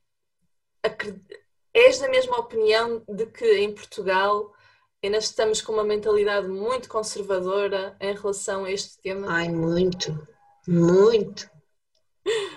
és 1.74 1.98
da 1.98 2.08
mesma 2.08 2.38
opinião 2.38 3.02
de 3.08 3.26
que 3.26 3.58
em 3.58 3.74
Portugal 3.74 4.54
ainda 5.02 5.18
estamos 5.18 5.60
com 5.60 5.72
uma 5.72 5.84
mentalidade 5.84 6.48
muito 6.48 6.88
conservadora 6.88 7.96
em 8.00 8.14
relação 8.14 8.64
a 8.64 8.70
este 8.70 9.00
tema? 9.02 9.26
Ai, 9.28 9.48
muito, 9.48 10.26
muito, 10.66 11.50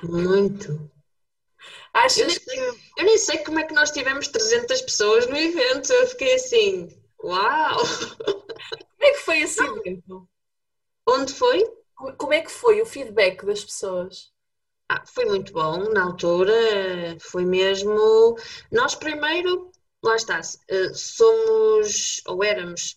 muito. 0.04 0.92
Achas 1.94 2.18
eu, 2.20 2.28
nem 2.28 2.40
sei, 2.40 2.60
eu 2.98 3.06
nem 3.06 3.18
sei 3.18 3.38
como 3.40 3.60
é 3.60 3.64
que 3.64 3.74
nós 3.74 3.92
tivemos 3.92 4.28
300 4.28 4.82
pessoas 4.82 5.28
no 5.28 5.36
evento. 5.36 5.92
Eu 5.92 6.08
fiquei 6.08 6.36
assim, 6.36 7.02
uau! 7.24 7.78
Como 9.00 9.10
é 9.10 9.12
que 9.12 9.20
foi 9.20 9.40
esse 9.42 9.64
evento? 9.64 10.30
Onde 11.08 11.34
foi? 11.34 11.64
Como 12.18 12.34
é 12.34 12.42
que 12.42 12.52
foi 12.52 12.82
o 12.82 12.86
feedback 12.86 13.46
das 13.46 13.64
pessoas? 13.64 14.32
Ah, 14.88 15.04
foi 15.06 15.26
muito 15.26 15.54
bom 15.54 15.90
na 15.92 16.04
altura, 16.04 16.54
foi 17.20 17.46
mesmo. 17.46 18.36
Nós 18.72 18.96
primeiro, 18.96 19.72
lá 20.04 20.16
está, 20.16 20.40
eh, 20.68 20.94
somos 20.94 22.22
ou 22.26 22.44
éramos 22.44 22.96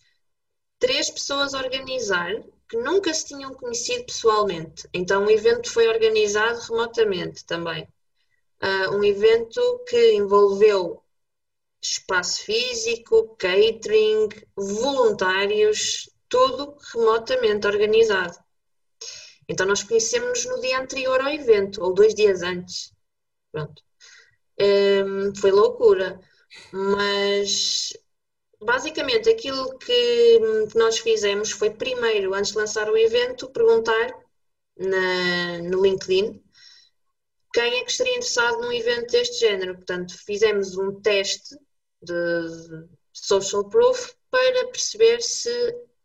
três 0.79 1.11
pessoas 1.11 1.55
a 1.55 1.59
organizar 1.59 2.33
que 2.73 2.79
nunca 2.79 3.13
se 3.13 3.27
tinham 3.27 3.53
conhecido 3.53 4.07
pessoalmente. 4.07 4.89
Então 4.95 5.27
o 5.27 5.31
evento 5.31 5.71
foi 5.71 5.89
organizado 5.89 6.59
remotamente 6.59 7.45
também. 7.45 7.87
Uh, 8.63 8.97
um 8.97 9.05
evento 9.05 9.61
que 9.87 10.15
envolveu 10.15 11.03
espaço 11.83 12.45
físico, 12.45 13.37
catering, 13.37 14.31
voluntários, 14.57 16.09
tudo 16.31 16.75
remotamente 16.95 17.67
organizado. 17.67 18.39
Então 19.47 19.67
nós 19.67 19.83
conhecemos 19.83 20.47
no 20.47 20.59
dia 20.63 20.81
anterior 20.81 21.21
ao 21.21 21.29
evento, 21.29 21.83
ou 21.85 21.93
dois 21.93 22.15
dias 22.15 22.41
antes. 22.41 22.91
Pronto. 23.53 23.83
Um, 24.59 25.35
foi 25.35 25.51
loucura. 25.51 26.19
Mas 26.73 27.93
basicamente 28.65 29.29
aquilo 29.29 29.79
que, 29.79 30.41
que, 30.71 30.79
nós 30.79 30.99
fizemos 30.99 31.51
foi 31.51 31.71
primeiro, 31.71 32.35
antes 32.35 32.53
de 32.53 32.59
lançar 32.59 32.89
o 32.91 32.97
evento, 32.97 33.51
perguntar 33.51 34.15
na, 34.77 35.59
no 35.63 35.83
LinkedIn 35.83 36.43
quem 37.53 37.79
é 37.79 37.85
que 37.85 37.91
estaria 37.91 38.17
interessado 38.17 38.61
num 38.63 38.73
evento 38.73 39.13
deste 39.13 39.41
género. 39.41 39.75
Portanto, 39.77 40.17
fizemos 40.25 40.77
um 40.77 41.01
teste 41.01 41.55
de 42.03 42.87
social 43.13 43.69
proof 43.69 44.15
para 44.31 44.69
perceber 44.69 45.21
se 45.21 45.51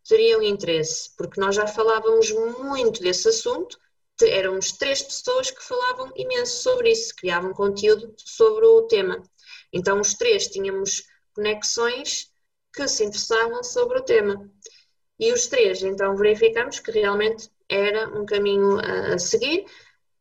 teriam 0.05 0.41
interesse, 0.41 1.15
porque 1.15 1.39
nós 1.39 1.55
já 1.55 1.65
falávamos 1.65 2.31
muito 2.31 3.01
desse 3.01 3.29
assunto, 3.29 3.79
éramos 4.21 4.71
três 4.73 5.01
pessoas 5.01 5.51
que 5.51 5.63
falavam 5.63 6.11
imenso 6.15 6.63
sobre 6.63 6.91
isso, 6.91 7.15
criavam 7.15 7.53
conteúdo 7.53 8.13
sobre 8.17 8.65
o 8.65 8.83
tema. 8.83 9.21
Então, 9.71 10.01
os 10.01 10.13
três 10.15 10.47
tínhamos 10.47 11.03
conexões 11.33 12.29
que 12.77 12.87
se 12.87 13.03
interessavam 13.03 13.63
sobre 13.63 13.97
o 13.97 14.03
tema. 14.03 14.49
E 15.19 15.33
os 15.33 15.47
três, 15.47 15.81
então, 15.81 16.15
verificamos 16.15 16.79
que 16.79 16.91
realmente 16.91 17.49
era 17.67 18.07
um 18.09 18.25
caminho 18.25 18.79
a, 18.79 19.15
a 19.15 19.19
seguir. 19.19 19.65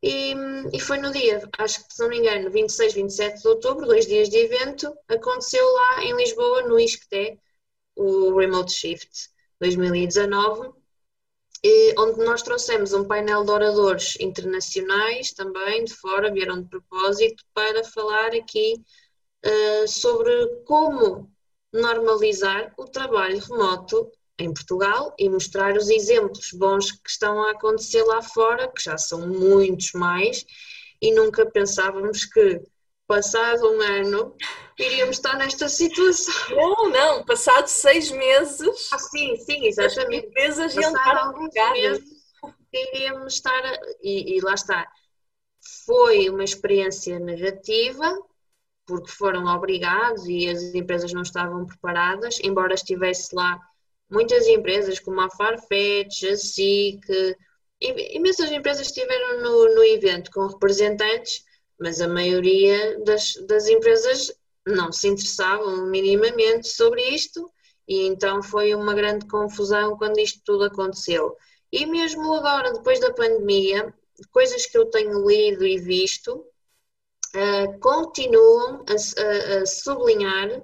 E, 0.03 0.35
e, 0.73 0.81
foi 0.81 0.99
no 0.99 1.13
dia, 1.13 1.49
acho 1.59 1.87
que 1.87 1.95
se 1.95 2.01
não 2.01 2.09
me 2.09 2.19
engano, 2.19 2.51
26, 2.51 2.95
27 2.95 3.43
de 3.43 3.49
outubro, 3.49 3.87
dois 3.87 4.07
dias 4.07 4.29
de 4.29 4.39
evento, 4.39 4.97
aconteceu 5.09 5.65
lá 5.65 6.05
em 6.05 6.17
Lisboa, 6.17 6.63
no 6.63 6.79
ISCTE, 6.79 7.39
o 7.97 8.37
Remote 8.39 8.73
Shift 8.73 9.31
2019, 9.61 10.71
onde 11.99 12.25
nós 12.25 12.43
trouxemos 12.43 12.93
um 12.93 13.05
painel 13.05 13.45
de 13.45 13.51
oradores 13.51 14.17
internacionais 14.21 15.33
também, 15.33 15.85
de 15.85 15.95
fora, 15.95 16.33
vieram 16.33 16.63
de 16.63 16.69
propósito, 16.69 17.43
para 17.53 17.83
falar 17.85 18.35
aqui 18.35 18.75
uh, 19.45 19.89
sobre 19.89 20.63
como 20.65 21.31
normalizar 21.73 22.73
o 22.77 22.87
trabalho 22.87 23.39
remoto 23.39 24.11
em 24.39 24.53
Portugal 24.53 25.15
e 25.19 25.29
mostrar 25.29 25.77
os 25.77 25.89
exemplos 25.89 26.53
bons 26.53 26.93
que 26.93 27.09
estão 27.09 27.43
a 27.43 27.53
acontecer 27.53 28.03
lá 28.05 28.23
fora, 28.23 28.69
que 28.69 28.83
já 28.83 28.99
são 28.99 29.27
muitos 29.27 29.93
mais, 29.93 30.45
e 31.01 31.13
nunca 31.13 31.47
pensávamos 31.47 32.25
que, 32.25 32.63
passado 33.07 33.71
um 33.71 33.81
ano, 33.81 34.37
iríamos 34.79 35.17
estar 35.17 35.37
nesta 35.37 35.69
situação. 35.69 36.35
Não, 36.55 36.91
não, 36.91 37.25
passado 37.25 37.67
seis 37.67 38.11
meses. 38.11 38.89
Ah, 38.93 38.99
sim, 38.99 39.37
sim, 39.37 39.67
exatamente. 39.67 40.17
As 40.17 40.25
empresas 40.25 40.77
estar 40.77 41.17
alguns 41.17 41.55
meses 41.55 42.17
iríamos 42.73 43.35
estar. 43.35 43.63
E, 44.03 44.37
e 44.37 44.41
lá 44.41 44.55
está. 44.55 44.87
Foi 45.85 46.29
uma 46.29 46.45
experiência 46.45 47.19
negativa, 47.19 48.07
porque 48.87 49.11
foram 49.11 49.47
obrigados 49.47 50.27
e 50.27 50.49
as 50.49 50.75
empresas 50.75 51.13
não 51.13 51.23
estavam 51.23 51.67
preparadas, 51.67 52.39
embora 52.43 52.75
estivesse 52.75 53.35
lá 53.35 53.61
muitas 54.09 54.47
empresas 54.47 55.01
como 55.01 55.21
a 55.21 55.29
Farfetch, 55.29 56.23
a 56.25 56.37
SIC, 56.37 57.01
imensas 57.81 58.51
empresas 58.51 58.87
estiveram 58.87 59.43
no, 59.43 59.75
no 59.75 59.85
evento 59.85 60.31
com 60.31 60.47
representantes, 60.47 61.45
mas 61.79 62.01
a 62.01 62.09
maioria 62.09 62.99
das, 63.05 63.35
das 63.47 63.69
empresas 63.69 64.33
não 64.67 64.91
se 64.93 65.09
interessavam 65.09 65.87
minimamente 65.87 66.69
sobre 66.69 67.03
isto 67.11 67.51
e 67.87 68.07
então 68.07 68.43
foi 68.43 68.75
uma 68.75 68.95
grande 68.95 69.27
confusão 69.27 69.97
quando 69.97 70.19
isto 70.19 70.41
tudo 70.45 70.65
aconteceu. 70.65 71.37
E 71.71 71.87
mesmo 71.87 72.33
agora, 72.35 72.73
depois 72.73 72.99
da 72.99 73.13
pandemia, 73.13 73.95
coisas 74.33 74.67
que 74.67 74.77
eu 74.77 74.87
tenho 74.87 75.27
lido 75.27 75.65
e 75.67 75.79
visto, 75.79 76.45
uh, 77.37 77.79
continuam 77.81 78.85
a, 78.89 78.93
a, 78.93 79.63
a 79.63 79.67
sublinhar 79.67 80.63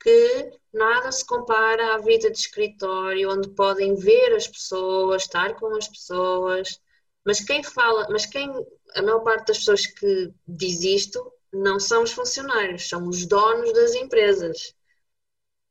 que 0.00 0.50
nada 0.72 1.10
se 1.12 1.24
compara 1.24 1.94
à 1.94 1.98
vida 1.98 2.30
de 2.30 2.38
escritório, 2.38 3.30
onde 3.30 3.48
podem 3.50 3.94
ver 3.94 4.34
as 4.34 4.46
pessoas, 4.46 5.22
estar 5.22 5.54
com 5.54 5.74
as 5.76 5.88
pessoas, 5.88 6.80
mas 7.24 7.40
quem 7.40 7.62
fala, 7.62 8.06
mas 8.10 8.26
quem, 8.26 8.50
a 8.94 9.02
maior 9.02 9.20
parte 9.20 9.48
das 9.48 9.58
pessoas 9.58 9.86
que 9.86 10.32
diz 10.46 10.82
isto 10.82 11.32
não 11.52 11.80
são 11.80 12.02
os 12.02 12.12
funcionários, 12.12 12.88
são 12.88 13.08
os 13.08 13.24
donos 13.24 13.72
das 13.72 13.94
empresas. 13.94 14.74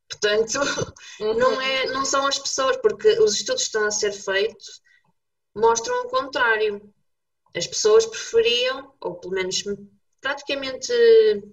Portanto, 0.10 0.60
uhum. 1.20 1.34
não, 1.38 1.62
é, 1.62 1.88
não 1.92 2.06
são 2.06 2.26
as 2.26 2.40
pessoas, 2.40 2.78
porque 2.78 3.08
os 3.20 3.36
estudos 3.36 3.64
que 3.64 3.68
estão 3.68 3.86
a 3.86 3.92
ser 3.92 4.14
feitos 4.14 4.82
mostram 5.56 6.06
o 6.06 6.10
contrário. 6.10 6.94
As 7.56 7.68
pessoas 7.68 8.06
preferiam, 8.06 8.94
ou 9.00 9.16
pelo 9.16 9.34
menos 9.34 9.64
praticamente, 10.24 10.92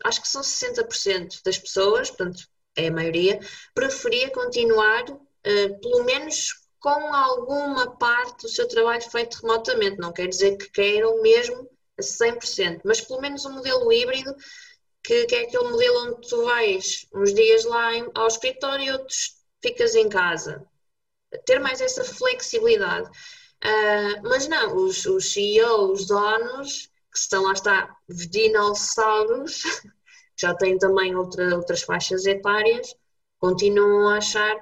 acho 0.04 0.22
que 0.22 0.28
são 0.28 0.40
60% 0.40 1.42
das 1.44 1.58
pessoas, 1.58 2.08
portanto, 2.08 2.48
é 2.76 2.86
a 2.86 2.92
maioria, 2.92 3.40
preferia 3.74 4.30
continuar, 4.30 5.10
uh, 5.10 5.80
pelo 5.82 6.04
menos 6.04 6.54
com 6.78 7.14
alguma 7.14 7.96
parte 7.98 8.42
do 8.42 8.48
seu 8.48 8.66
trabalho 8.66 9.02
feito 9.02 9.40
remotamente. 9.42 9.98
Não 9.98 10.12
quer 10.12 10.28
dizer 10.28 10.56
que 10.56 10.70
queiram 10.70 11.20
mesmo 11.20 11.68
a 11.98 12.02
100%, 12.02 12.80
mas 12.84 13.00
pelo 13.00 13.20
menos 13.20 13.44
um 13.44 13.52
modelo 13.52 13.92
híbrido, 13.92 14.34
que, 15.02 15.26
que 15.26 15.34
é 15.34 15.42
aquele 15.42 15.68
modelo 15.68 16.06
onde 16.06 16.28
tu 16.28 16.44
vais 16.44 17.06
uns 17.12 17.34
dias 17.34 17.64
lá 17.64 17.94
em, 17.94 18.08
ao 18.14 18.28
escritório 18.28 18.84
e 18.84 18.92
outros 18.92 19.34
ficas 19.60 19.94
em 19.94 20.08
casa. 20.08 20.64
Ter 21.44 21.58
mais 21.58 21.80
essa 21.80 22.04
flexibilidade. 22.04 23.08
Uh, 23.62 24.22
mas 24.22 24.46
não, 24.48 24.76
os, 24.76 25.04
os 25.04 25.32
CEOs, 25.32 26.00
os 26.00 26.06
donos, 26.06 26.89
que 27.10 27.18
estão 27.18 27.44
lá 27.44 27.52
está, 27.52 27.96
dinossauros, 28.08 29.62
já 30.38 30.54
têm 30.54 30.78
também 30.78 31.14
outra, 31.16 31.56
outras 31.56 31.82
faixas 31.82 32.24
etárias, 32.26 32.94
continuam 33.38 34.08
a 34.08 34.18
achar 34.18 34.56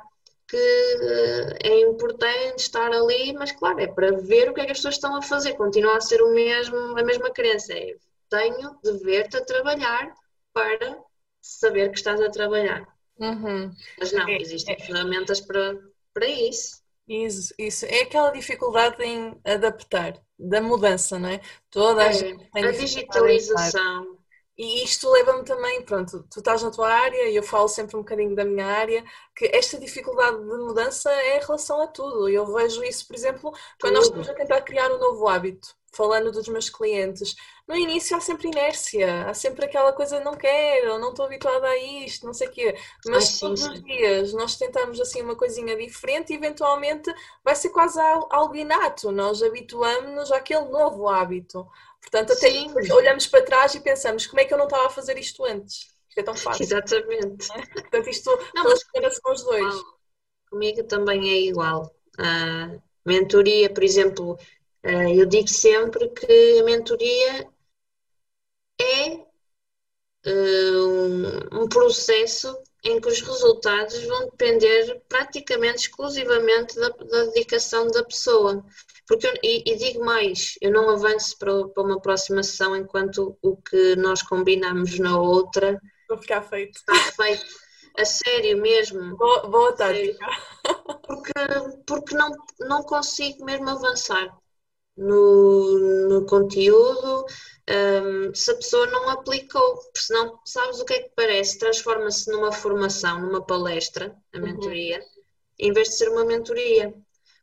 que 0.46 0.56
eh, 0.56 1.58
é 1.62 1.80
importante 1.80 2.60
estar 2.60 2.90
ali, 2.90 3.34
mas 3.34 3.52
claro, 3.52 3.80
é 3.80 3.86
para 3.86 4.12
ver 4.12 4.48
o 4.48 4.54
que 4.54 4.62
é 4.62 4.64
que 4.64 4.72
as 4.72 4.78
pessoas 4.78 4.94
estão 4.94 5.14
a 5.14 5.22
fazer, 5.22 5.54
continua 5.54 5.96
a 5.98 6.00
ser 6.00 6.22
o 6.22 6.32
mesmo, 6.32 6.98
a 6.98 7.02
mesma 7.02 7.30
crença, 7.30 7.74
é 7.74 7.94
tenho 8.30 8.78
de 8.82 8.92
ver-te 8.98 9.36
a 9.36 9.44
trabalhar 9.44 10.12
para 10.52 10.98
saber 11.40 11.90
que 11.90 11.98
estás 11.98 12.20
a 12.20 12.30
trabalhar. 12.30 12.86
Uhum. 13.18 13.72
Mas 13.98 14.12
não, 14.12 14.28
é, 14.28 14.36
existem 14.36 14.74
é, 14.74 14.84
ferramentas 14.84 15.40
para, 15.40 15.78
para 16.12 16.26
isso. 16.26 16.82
Isso, 17.06 17.54
isso. 17.58 17.86
É 17.86 18.02
aquela 18.02 18.30
dificuldade 18.30 19.02
em 19.02 19.40
adaptar, 19.44 20.20
da 20.38 20.60
mudança, 20.60 21.18
não 21.18 21.28
é? 21.28 21.40
Toda 21.70 22.02
a 22.02 22.06
é, 22.06 22.12
gente 22.12 22.50
tem 22.50 22.64
a 22.64 22.70
digitalização 22.70 24.18
e 24.58 24.82
isto 24.82 25.08
leva-me 25.08 25.44
também, 25.44 25.82
pronto, 25.82 26.24
tu 26.28 26.40
estás 26.40 26.64
na 26.64 26.70
tua 26.72 26.92
área 26.92 27.28
e 27.28 27.36
eu 27.36 27.44
falo 27.44 27.68
sempre 27.68 27.96
um 27.96 28.00
bocadinho 28.00 28.34
da 28.34 28.44
minha 28.44 28.66
área, 28.66 29.04
que 29.36 29.46
esta 29.54 29.78
dificuldade 29.78 30.36
de 30.36 30.44
mudança 30.44 31.12
é 31.12 31.36
em 31.36 31.40
relação 31.40 31.80
a 31.80 31.86
tudo. 31.86 32.28
Eu 32.28 32.44
vejo 32.52 32.82
isso, 32.82 33.06
por 33.06 33.14
exemplo, 33.14 33.52
quando 33.80 33.94
nós 33.94 34.06
estamos 34.06 34.28
a 34.28 34.34
tentar 34.34 34.60
criar 34.62 34.90
um 34.90 34.98
novo 34.98 35.28
hábito, 35.28 35.76
falando 35.92 36.30
dos 36.30 36.48
meus 36.48 36.68
clientes. 36.68 37.34
No 37.66 37.76
início 37.76 38.16
há 38.16 38.20
sempre 38.20 38.48
inércia, 38.48 39.26
há 39.26 39.34
sempre 39.34 39.66
aquela 39.66 39.92
coisa, 39.92 40.20
não 40.20 40.34
quero, 40.34 40.98
não 40.98 41.10
estou 41.10 41.26
habituada 41.26 41.66
a 41.66 41.76
isto, 41.76 42.24
não 42.24 42.32
sei 42.32 42.48
o 42.48 42.50
quê. 42.50 42.74
Mas 43.06 43.38
todos 43.38 43.62
os 43.66 43.82
dias 43.82 44.32
nós 44.32 44.56
tentamos 44.56 45.00
assim 45.00 45.22
uma 45.22 45.36
coisinha 45.36 45.76
diferente 45.76 46.32
e 46.32 46.36
eventualmente 46.36 47.12
vai 47.44 47.54
ser 47.54 47.70
quase 47.70 48.00
algo 48.30 48.56
inato. 48.56 49.12
Nós 49.12 49.42
habituamos-nos 49.42 50.32
àquele 50.32 50.68
novo 50.68 51.08
hábito. 51.08 51.66
Portanto, 52.00 52.32
até 52.32 52.50
Sim. 52.50 52.72
olhamos 52.92 53.26
para 53.26 53.44
trás 53.44 53.74
e 53.74 53.80
pensamos 53.80 54.26
como 54.26 54.40
é 54.40 54.44
que 54.44 54.54
eu 54.54 54.58
não 54.58 54.66
estava 54.66 54.86
a 54.86 54.90
fazer 54.90 55.18
isto 55.18 55.44
antes? 55.44 55.88
Isto 56.08 56.18
é 56.18 56.22
tão 56.22 56.34
fácil. 56.34 56.62
Exatamente. 56.62 57.52
É? 57.52 57.66
Portanto, 57.66 58.08
isto 58.08 58.30
não, 58.54 58.64
mas 58.64 59.18
com 59.18 59.32
os 59.32 59.42
dois. 59.42 59.74
Comigo 60.48 60.84
também 60.84 61.28
é 61.28 61.40
igual. 61.42 61.94
A 62.18 62.70
mentoria, 63.04 63.68
por 63.68 63.82
exemplo, 63.82 64.38
eu 64.88 65.26
digo 65.26 65.48
sempre 65.48 66.08
que 66.08 66.60
a 66.60 66.64
mentoria 66.64 67.48
é 68.80 69.26
um 71.52 71.68
processo 71.68 72.56
em 72.84 73.00
que 73.00 73.08
os 73.08 73.20
resultados 73.20 74.02
vão 74.04 74.26
depender 74.26 75.02
praticamente 75.08 75.88
exclusivamente 75.88 76.78
da, 76.78 76.88
da 76.88 77.24
dedicação 77.26 77.88
da 77.88 78.04
pessoa. 78.04 78.64
Porque 79.06 79.26
eu, 79.26 79.34
e, 79.42 79.62
e, 79.66 79.76
digo 79.76 80.04
mais, 80.04 80.54
eu 80.60 80.70
não 80.70 80.90
avanço 80.90 81.36
para, 81.38 81.68
para, 81.68 81.82
uma 81.82 82.00
próxima 82.00 82.42
sessão 82.42 82.76
enquanto 82.76 83.36
o 83.42 83.56
que 83.56 83.96
nós 83.96 84.22
combinamos 84.22 84.98
na 84.98 85.18
outra 85.18 85.80
Vou 86.08 86.18
ficar 86.18 86.42
feito. 86.42 86.76
está 86.76 86.94
feito. 87.12 87.44
A 87.96 88.04
sério 88.04 88.56
mesmo. 88.58 89.16
Boa, 89.16 89.48
boa 89.48 89.72
tática. 89.72 90.26
Porque, 91.06 91.32
porque 91.86 92.14
não, 92.14 92.30
não 92.60 92.82
consigo 92.82 93.44
mesmo 93.44 93.68
avançar 93.68 94.34
no, 94.98 96.08
no 96.08 96.26
conteúdo, 96.26 97.24
um, 97.70 98.34
se 98.34 98.50
a 98.50 98.56
pessoa 98.56 98.86
não 98.88 99.08
aplicou, 99.10 99.76
porque 99.76 100.00
senão 100.00 100.40
sabes 100.44 100.80
o 100.80 100.84
que 100.84 100.94
é 100.94 101.02
que 101.02 101.12
parece? 101.14 101.58
Transforma-se 101.58 102.30
numa 102.30 102.50
formação, 102.50 103.20
numa 103.20 103.44
palestra, 103.44 104.16
a 104.34 104.38
uhum. 104.38 104.44
mentoria, 104.44 104.98
uhum. 104.98 105.04
em 105.58 105.72
vez 105.72 105.88
de 105.90 105.94
ser 105.96 106.08
uma 106.08 106.24
mentoria. 106.24 106.92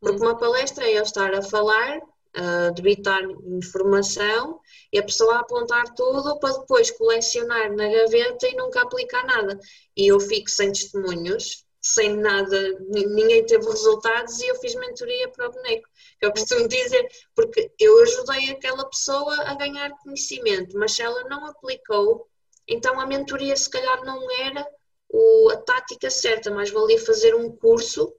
Porque 0.01 0.17
uhum. 0.17 0.29
uma 0.29 0.37
palestra 0.37 0.85
é 0.85 0.97
eu 0.97 1.03
estar 1.03 1.33
a 1.33 1.41
falar, 1.41 2.01
a 2.35 2.69
debitar 2.71 3.23
informação 3.45 4.59
e 4.91 4.99
a 4.99 5.03
pessoa 5.03 5.35
a 5.35 5.39
apontar 5.39 5.93
tudo 5.95 6.37
para 6.39 6.57
depois 6.57 6.91
colecionar 6.91 7.73
na 7.73 7.87
gaveta 7.87 8.47
e 8.47 8.55
nunca 8.55 8.81
aplicar 8.81 9.25
nada. 9.25 9.57
E 9.95 10.07
eu 10.07 10.19
fico 10.19 10.49
sem 10.49 10.73
testemunhos, 10.73 11.65
sem 11.81 12.17
nada, 12.17 12.79
ninguém 12.89 13.45
teve 13.45 13.63
resultados 13.63 14.41
e 14.41 14.47
eu 14.47 14.55
fiz 14.55 14.73
mentoria 14.75 15.29
para 15.29 15.47
o 15.47 15.51
boneco. 15.51 15.87
Eu 16.21 16.31
costumo 16.31 16.67
dizer, 16.67 17.07
porque 17.35 17.71
eu 17.79 18.01
ajudei 18.01 18.51
aquela 18.51 18.87
pessoa 18.89 19.35
a 19.43 19.55
ganhar 19.55 19.91
conhecimento, 19.99 20.77
mas 20.77 20.93
se 20.93 21.01
ela 21.01 21.23
não 21.25 21.45
aplicou, 21.45 22.27
então 22.67 22.99
a 22.99 23.05
mentoria 23.05 23.55
se 23.55 23.69
calhar 23.69 24.03
não 24.03 24.31
era 24.31 24.65
o, 25.09 25.49
a 25.51 25.57
tática 25.57 26.09
certa, 26.09 26.49
mas 26.51 26.71
valia 26.71 26.99
fazer 26.99 27.35
um 27.35 27.55
curso 27.55 28.13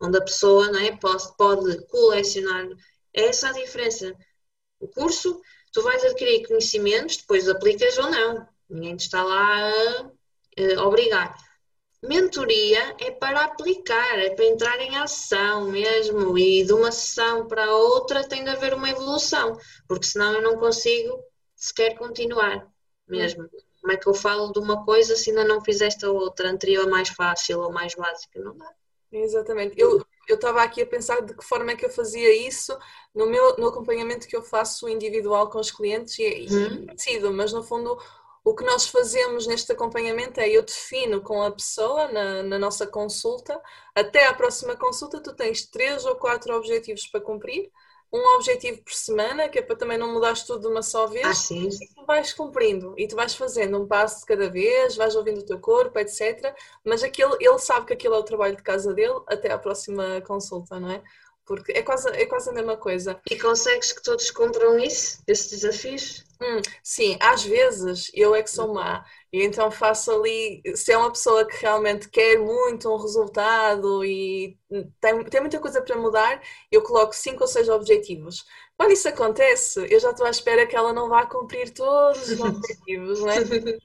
onde 0.00 0.18
a 0.18 0.22
pessoa 0.22 0.70
não 0.70 0.80
é, 0.80 0.96
pode, 0.96 1.36
pode 1.36 1.86
colecionar. 1.86 2.68
É 3.14 3.26
essa 3.26 3.48
a 3.48 3.52
diferença. 3.52 4.14
O 4.78 4.86
curso, 4.88 5.40
tu 5.72 5.82
vais 5.82 6.04
adquirir 6.04 6.46
conhecimentos, 6.46 7.16
depois 7.16 7.48
aplicas 7.48 7.98
ou 7.98 8.10
não. 8.10 8.48
Ninguém 8.68 8.96
te 8.96 9.06
está 9.06 9.24
lá 9.24 9.70
a, 9.70 10.80
a 10.80 10.86
obrigar 10.86 11.47
Mentoria 12.02 12.94
é 13.00 13.10
para 13.10 13.44
aplicar, 13.44 14.18
é 14.18 14.30
para 14.30 14.44
entrar 14.44 14.80
em 14.80 14.96
ação 14.96 15.68
mesmo, 15.70 16.38
e 16.38 16.64
de 16.64 16.72
uma 16.72 16.92
sessão 16.92 17.46
para 17.46 17.74
outra 17.74 18.26
tem 18.26 18.44
de 18.44 18.50
haver 18.50 18.72
uma 18.72 18.88
evolução, 18.88 19.58
porque 19.88 20.06
senão 20.06 20.32
eu 20.34 20.42
não 20.42 20.56
consigo 20.56 21.18
sequer 21.56 21.98
continuar 21.98 22.66
mesmo. 23.08 23.48
Como 23.80 23.92
é 23.92 23.96
que 23.96 24.06
eu 24.06 24.14
falo 24.14 24.52
de 24.52 24.58
uma 24.58 24.84
coisa 24.84 25.16
se 25.16 25.30
ainda 25.30 25.44
não 25.44 25.64
fizeste 25.64 26.04
a 26.04 26.10
outra 26.10 26.50
anterior 26.50 26.88
mais 26.88 27.08
fácil 27.08 27.60
ou 27.60 27.72
mais 27.72 27.94
básica? 27.94 28.40
Não 28.40 28.56
dá. 28.56 28.72
Exatamente. 29.10 29.74
Eu 29.80 30.04
estava 30.28 30.62
aqui 30.62 30.82
a 30.82 30.86
pensar 30.86 31.22
de 31.22 31.34
que 31.34 31.44
forma 31.44 31.72
é 31.72 31.76
que 31.76 31.86
eu 31.86 31.90
fazia 31.90 32.46
isso 32.46 32.76
no 33.14 33.26
meu 33.26 33.56
no 33.56 33.68
acompanhamento 33.68 34.28
que 34.28 34.36
eu 34.36 34.42
faço 34.42 34.88
individual 34.88 35.48
com 35.48 35.58
os 35.58 35.70
clientes 35.70 36.18
e, 36.18 36.46
hum. 36.50 36.86
e 36.86 37.30
mas 37.30 37.52
no 37.52 37.62
fundo 37.62 37.98
o 38.44 38.54
que 38.54 38.64
nós 38.64 38.86
fazemos 38.86 39.46
neste 39.46 39.72
acompanhamento 39.72 40.40
é 40.40 40.48
eu 40.48 40.62
defino 40.62 41.20
com 41.20 41.42
a 41.42 41.50
pessoa 41.50 42.08
na, 42.08 42.42
na, 42.42 42.58
nossa 42.58 42.86
consulta, 42.86 43.60
até 43.94 44.26
à 44.26 44.34
próxima 44.34 44.76
consulta 44.76 45.22
tu 45.22 45.34
tens 45.34 45.66
três 45.66 46.04
ou 46.04 46.16
quatro 46.16 46.54
objetivos 46.54 47.06
para 47.06 47.20
cumprir, 47.20 47.70
um 48.12 48.36
objetivo 48.36 48.82
por 48.82 48.92
semana, 48.92 49.48
que 49.48 49.58
é 49.58 49.62
para 49.62 49.76
também 49.76 49.98
não 49.98 50.12
mudares 50.12 50.42
tudo 50.42 50.62
de 50.62 50.66
uma 50.66 50.82
só 50.82 51.06
vez, 51.06 51.26
ah, 51.26 51.34
sim. 51.34 51.68
e 51.68 51.94
tu 51.94 52.06
vais 52.06 52.32
cumprindo, 52.32 52.94
e 52.96 53.06
tu 53.06 53.14
vais 53.14 53.34
fazendo 53.34 53.78
um 53.78 53.86
passo 53.86 54.20
de 54.20 54.26
cada 54.26 54.48
vez, 54.48 54.96
vais 54.96 55.14
ouvindo 55.14 55.40
o 55.40 55.44
teu 55.44 55.60
corpo, 55.60 55.98
etc. 55.98 56.54
Mas 56.82 57.02
aquele, 57.02 57.36
ele 57.38 57.58
sabe 57.58 57.86
que 57.86 57.92
aquilo 57.92 58.14
é 58.14 58.18
o 58.18 58.22
trabalho 58.22 58.56
de 58.56 58.62
casa 58.62 58.94
dele 58.94 59.20
até 59.26 59.52
à 59.52 59.58
próxima 59.58 60.22
consulta, 60.22 60.80
não 60.80 60.90
é? 60.90 61.02
Porque 61.48 61.72
é 61.72 61.82
quase, 61.82 62.06
é 62.10 62.26
quase 62.26 62.50
a 62.50 62.52
mesma 62.52 62.76
coisa. 62.76 63.18
E 63.28 63.38
consegues 63.38 63.90
que 63.90 64.02
todos 64.02 64.30
cumpram 64.30 64.78
isso, 64.78 65.22
esses 65.26 65.50
desafios? 65.50 66.22
Hum, 66.40 66.60
sim, 66.84 67.16
às 67.20 67.42
vezes 67.42 68.10
eu 68.14 68.34
é 68.34 68.42
que 68.42 68.50
sou 68.50 68.72
má 68.72 69.04
e 69.32 69.42
então 69.42 69.70
faço 69.70 70.12
ali, 70.12 70.62
se 70.76 70.92
é 70.92 70.96
uma 70.96 71.10
pessoa 71.10 71.44
que 71.44 71.56
realmente 71.56 72.08
quer 72.08 72.38
muito 72.38 72.88
um 72.88 72.96
resultado 72.96 74.04
e 74.04 74.56
tem, 75.00 75.24
tem 75.24 75.40
muita 75.40 75.58
coisa 75.58 75.82
para 75.82 75.96
mudar, 75.96 76.40
eu 76.70 76.82
coloco 76.82 77.14
cinco 77.14 77.42
ou 77.42 77.48
seis 77.48 77.68
objetivos. 77.68 78.44
Quando 78.76 78.92
isso 78.92 79.08
acontece, 79.08 79.86
eu 79.90 79.98
já 79.98 80.10
estou 80.10 80.26
à 80.26 80.30
espera 80.30 80.66
que 80.66 80.76
ela 80.76 80.92
não 80.92 81.08
vá 81.08 81.26
cumprir 81.26 81.70
todos 81.74 82.28
os 82.28 82.38
objetivos, 82.40 83.20
não 83.20 83.30
é? 83.30 83.38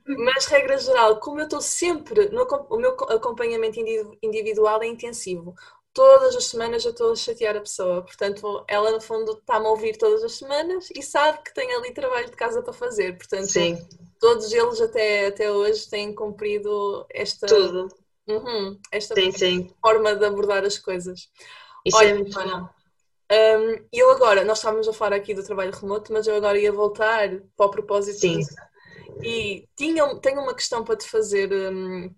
Mas, 0.06 0.46
regra 0.46 0.78
geral, 0.78 1.20
como 1.20 1.40
eu 1.40 1.46
estou 1.46 1.62
sempre, 1.62 2.30
no, 2.30 2.44
o 2.70 2.78
meu 2.78 2.92
acompanhamento 2.92 3.80
individual 4.22 4.84
é 4.84 4.88
intensivo 4.88 5.56
todas 5.94 6.36
as 6.36 6.46
semanas 6.46 6.84
eu 6.84 6.92
estou 6.92 7.12
a 7.12 7.16
chatear 7.16 7.56
a 7.56 7.62
pessoa. 7.62 8.02
Portanto, 8.02 8.66
ela 8.68 8.92
no 8.92 9.00
fundo 9.00 9.34
está-me 9.34 9.68
a 9.68 9.70
ouvir 9.70 9.98
todas 9.98 10.24
as 10.24 10.34
semanas 10.34 10.90
e 10.96 11.02
sabe 11.02 11.44
que 11.44 11.54
tem 11.54 11.72
ali 11.74 11.94
trabalho 11.94 12.30
de 12.30 12.36
casa 12.36 12.62
para 12.62 12.74
fazer. 12.74 13.16
Portanto, 13.18 13.48
Sim. 13.48 13.78
todos 14.20 14.52
eles 14.52 14.82
até, 14.82 15.28
até 15.28 15.52
hoje 15.52 15.88
têm 15.90 16.14
cumprido 16.14 17.06
esta. 17.10 17.48
Uhum, 18.26 18.80
esta 18.90 19.16
sim, 19.16 19.32
sim. 19.34 19.70
forma 19.82 20.16
de 20.16 20.26
abordar 20.26 20.64
as 20.64 20.78
coisas. 20.78 21.30
Isso 21.86 21.98
Olha, 21.98 22.10
é 22.10 22.14
muito 22.14 22.34
bom. 22.34 22.70
Um, 23.32 23.86
eu 23.92 24.12
agora, 24.12 24.46
nós 24.46 24.60
estávamos 24.60 24.88
a 24.88 24.94
falar 24.94 25.16
aqui 25.16 25.34
do 25.34 25.44
trabalho 25.44 25.74
remoto, 25.74 26.14
mas 26.14 26.28
eu 26.28 26.36
agora 26.36 26.58
ia 26.58 26.72
voltar 26.72 27.30
para 27.58 27.66
o 27.66 27.70
propósito 27.70 28.20
Sim. 28.20 28.40
E 29.22 29.68
tinha, 29.76 30.08
tenho 30.20 30.42
uma 30.42 30.54
questão 30.54 30.84
para 30.84 30.96
te 30.96 31.10
fazer 31.10 31.52
um, 31.52 32.14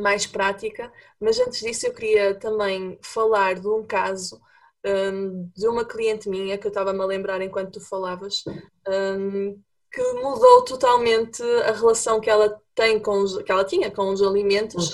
mais 0.00 0.26
prática, 0.26 0.92
mas 1.20 1.38
antes 1.38 1.60
disso 1.60 1.86
eu 1.86 1.94
queria 1.94 2.34
também 2.34 2.98
falar 3.02 3.54
de 3.54 3.66
um 3.68 3.84
caso 3.84 4.40
um, 4.84 5.50
de 5.56 5.66
uma 5.66 5.84
cliente 5.84 6.28
minha 6.28 6.58
que 6.58 6.66
eu 6.66 6.70
estava-me 6.70 7.00
a 7.00 7.06
lembrar 7.06 7.40
enquanto 7.40 7.72
tu 7.72 7.80
falavas, 7.80 8.44
um, 8.86 9.58
que 9.90 10.12
mudou 10.14 10.62
totalmente 10.62 11.42
a 11.66 11.72
relação 11.72 12.20
que 12.20 12.28
ela 12.28 12.60
tem 12.74 12.98
com 12.98 13.20
os, 13.20 13.40
que 13.42 13.50
ela 13.50 13.64
tinha 13.64 13.90
com 13.90 14.12
os 14.12 14.22
alimentos 14.22 14.92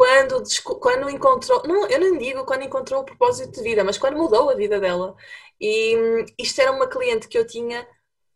quando, 0.00 0.42
quando 0.80 1.10
encontrou, 1.10 1.62
não, 1.66 1.86
eu 1.86 2.00
não 2.00 2.16
digo 2.16 2.44
quando 2.44 2.62
encontrou 2.62 3.02
o 3.02 3.04
propósito 3.04 3.52
de 3.52 3.62
vida, 3.62 3.84
mas 3.84 3.98
quando 3.98 4.16
mudou 4.16 4.48
a 4.48 4.54
vida 4.54 4.80
dela. 4.80 5.14
E 5.60 5.94
hum, 5.94 6.24
isto 6.38 6.58
era 6.58 6.72
uma 6.72 6.86
cliente 6.86 7.28
que 7.28 7.36
eu 7.36 7.46
tinha 7.46 7.86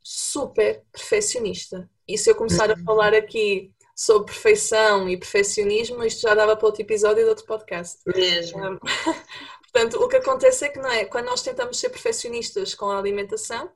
super 0.02 0.82
perfeccionista. 0.92 1.88
E 2.06 2.18
se 2.18 2.30
eu 2.30 2.34
começar 2.34 2.70
a 2.70 2.74
uhum. 2.74 2.84
falar 2.84 3.14
aqui 3.14 3.72
sobre 3.94 4.32
perfeição 4.32 5.08
e 5.08 5.16
perfeccionismo, 5.16 6.02
isto 6.04 6.22
já 6.22 6.34
dava 6.34 6.56
para 6.56 6.66
outro 6.66 6.82
episódio 6.82 7.22
de 7.22 7.28
outro 7.28 7.46
podcast. 7.46 8.00
Mesmo. 8.06 8.80
portanto, 9.72 10.02
o 10.02 10.08
que 10.08 10.16
acontece 10.16 10.64
é 10.64 10.68
que 10.68 10.78
não 10.78 10.90
é, 10.90 11.04
quando 11.04 11.26
nós 11.26 11.42
tentamos 11.42 11.78
ser 11.78 11.90
perfeccionistas 11.90 12.74
com 12.74 12.90
a 12.90 12.98
alimentação, 12.98 13.70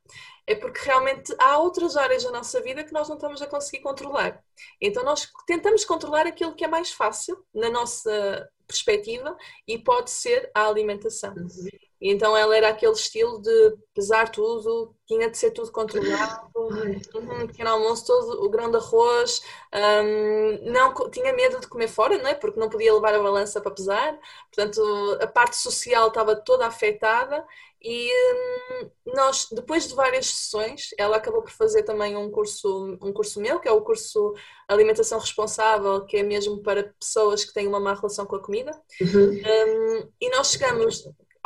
é 0.46 0.54
porque 0.54 0.80
realmente 0.82 1.34
há 1.38 1.58
outras 1.58 1.96
áreas 1.96 2.24
da 2.24 2.30
nossa 2.30 2.60
vida 2.62 2.82
que 2.82 2.92
nós 2.92 3.08
não 3.08 3.16
estamos 3.16 3.42
a 3.42 3.46
conseguir 3.46 3.82
controlar. 3.82 4.42
Então 4.80 5.04
nós 5.04 5.28
tentamos 5.46 5.84
controlar 5.84 6.26
aquilo 6.26 6.54
que 6.54 6.64
é 6.64 6.68
mais 6.68 6.90
fácil 6.90 7.44
na 7.54 7.68
nossa 7.68 8.48
perspectiva 8.66 9.36
e 9.66 9.78
pode 9.78 10.10
ser 10.10 10.50
a 10.54 10.66
alimentação. 10.66 11.34
Uhum. 11.34 11.68
E 12.00 12.12
então 12.12 12.36
ela 12.36 12.56
era 12.56 12.68
aquele 12.68 12.92
estilo 12.92 13.40
de 13.42 13.76
pesar 13.92 14.30
tudo, 14.30 14.94
tinha 15.06 15.28
de 15.28 15.36
ser 15.36 15.50
tudo 15.50 15.72
controlado, 15.72 16.48
um 16.56 17.46
pequeno 17.46 17.70
almoço, 17.70 18.06
todo 18.06 18.44
o 18.44 18.48
grão 18.48 18.70
de 18.70 18.76
arroz, 18.76 19.42
um, 19.74 20.70
não, 20.70 20.94
tinha 21.10 21.32
medo 21.32 21.58
de 21.58 21.66
comer 21.66 21.88
fora, 21.88 22.16
não 22.18 22.28
é? 22.28 22.34
porque 22.34 22.60
não 22.60 22.68
podia 22.68 22.94
levar 22.94 23.14
a 23.14 23.22
balança 23.22 23.60
para 23.60 23.72
pesar, 23.72 24.16
portanto 24.54 25.18
a 25.20 25.26
parte 25.26 25.56
social 25.56 26.08
estava 26.08 26.36
toda 26.36 26.66
afetada 26.66 27.44
e 27.80 28.12
hum, 28.12 28.90
nós, 29.06 29.48
depois 29.52 29.86
de 29.86 29.94
várias 29.94 30.26
sessões, 30.26 30.90
ela 30.98 31.16
acabou 31.16 31.42
por 31.42 31.52
fazer 31.52 31.84
também 31.84 32.16
um 32.16 32.30
curso, 32.30 32.98
um 33.00 33.12
curso 33.12 33.40
meu, 33.40 33.60
que 33.60 33.68
é 33.68 33.72
o 33.72 33.82
curso 33.82 34.34
Alimentação 34.66 35.18
Responsável, 35.20 36.04
que 36.04 36.16
é 36.16 36.22
mesmo 36.22 36.60
para 36.60 36.92
pessoas 36.98 37.44
que 37.44 37.52
têm 37.52 37.68
uma 37.68 37.78
má 37.78 37.94
relação 37.94 38.26
com 38.26 38.34
a 38.34 38.42
comida. 38.42 38.72
Uhum. 39.00 39.30
Um, 39.30 40.12
e 40.20 40.28
nós 40.30 40.50
chegamos 40.50 41.04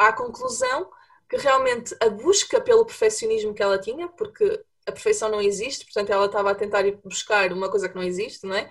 à 0.08 0.12
conclusão 0.12 0.90
que 1.28 1.36
realmente 1.36 1.96
a 2.00 2.08
busca 2.10 2.60
pelo 2.60 2.84
perfeccionismo 2.84 3.54
que 3.54 3.62
ela 3.62 3.78
tinha, 3.78 4.08
porque 4.08 4.62
a 4.86 4.92
perfeição 4.92 5.30
não 5.30 5.40
existe, 5.40 5.84
portanto 5.84 6.10
ela 6.10 6.26
estava 6.26 6.50
a 6.50 6.54
tentar 6.54 6.84
ir 6.86 7.00
buscar 7.02 7.52
uma 7.52 7.70
coisa 7.70 7.88
que 7.88 7.94
não 7.94 8.02
existe, 8.02 8.46
não 8.46 8.54
é? 8.54 8.64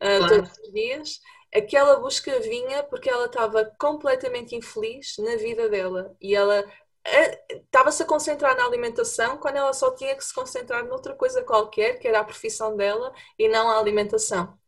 Uh, 0.00 0.18
claro. 0.18 0.28
Todos 0.28 0.58
os 0.58 0.72
dias. 0.72 1.20
Aquela 1.54 1.96
busca 1.96 2.38
vinha 2.40 2.82
porque 2.82 3.08
ela 3.08 3.24
estava 3.24 3.64
completamente 3.78 4.54
infeliz 4.54 5.16
na 5.18 5.36
vida 5.36 5.68
dela 5.68 6.14
e 6.20 6.34
ela 6.34 6.62
estava-se 7.48 8.02
a 8.02 8.06
concentrar 8.06 8.56
na 8.56 8.66
alimentação 8.66 9.38
quando 9.38 9.56
ela 9.56 9.72
só 9.72 9.90
tinha 9.92 10.14
que 10.14 10.24
se 10.24 10.34
concentrar 10.34 10.84
noutra 10.84 11.14
coisa 11.14 11.42
qualquer, 11.42 11.98
que 11.98 12.06
era 12.06 12.20
a 12.20 12.24
profissão 12.24 12.76
dela 12.76 13.12
e 13.38 13.48
não 13.48 13.70
a 13.70 13.78
alimentação. 13.78 14.58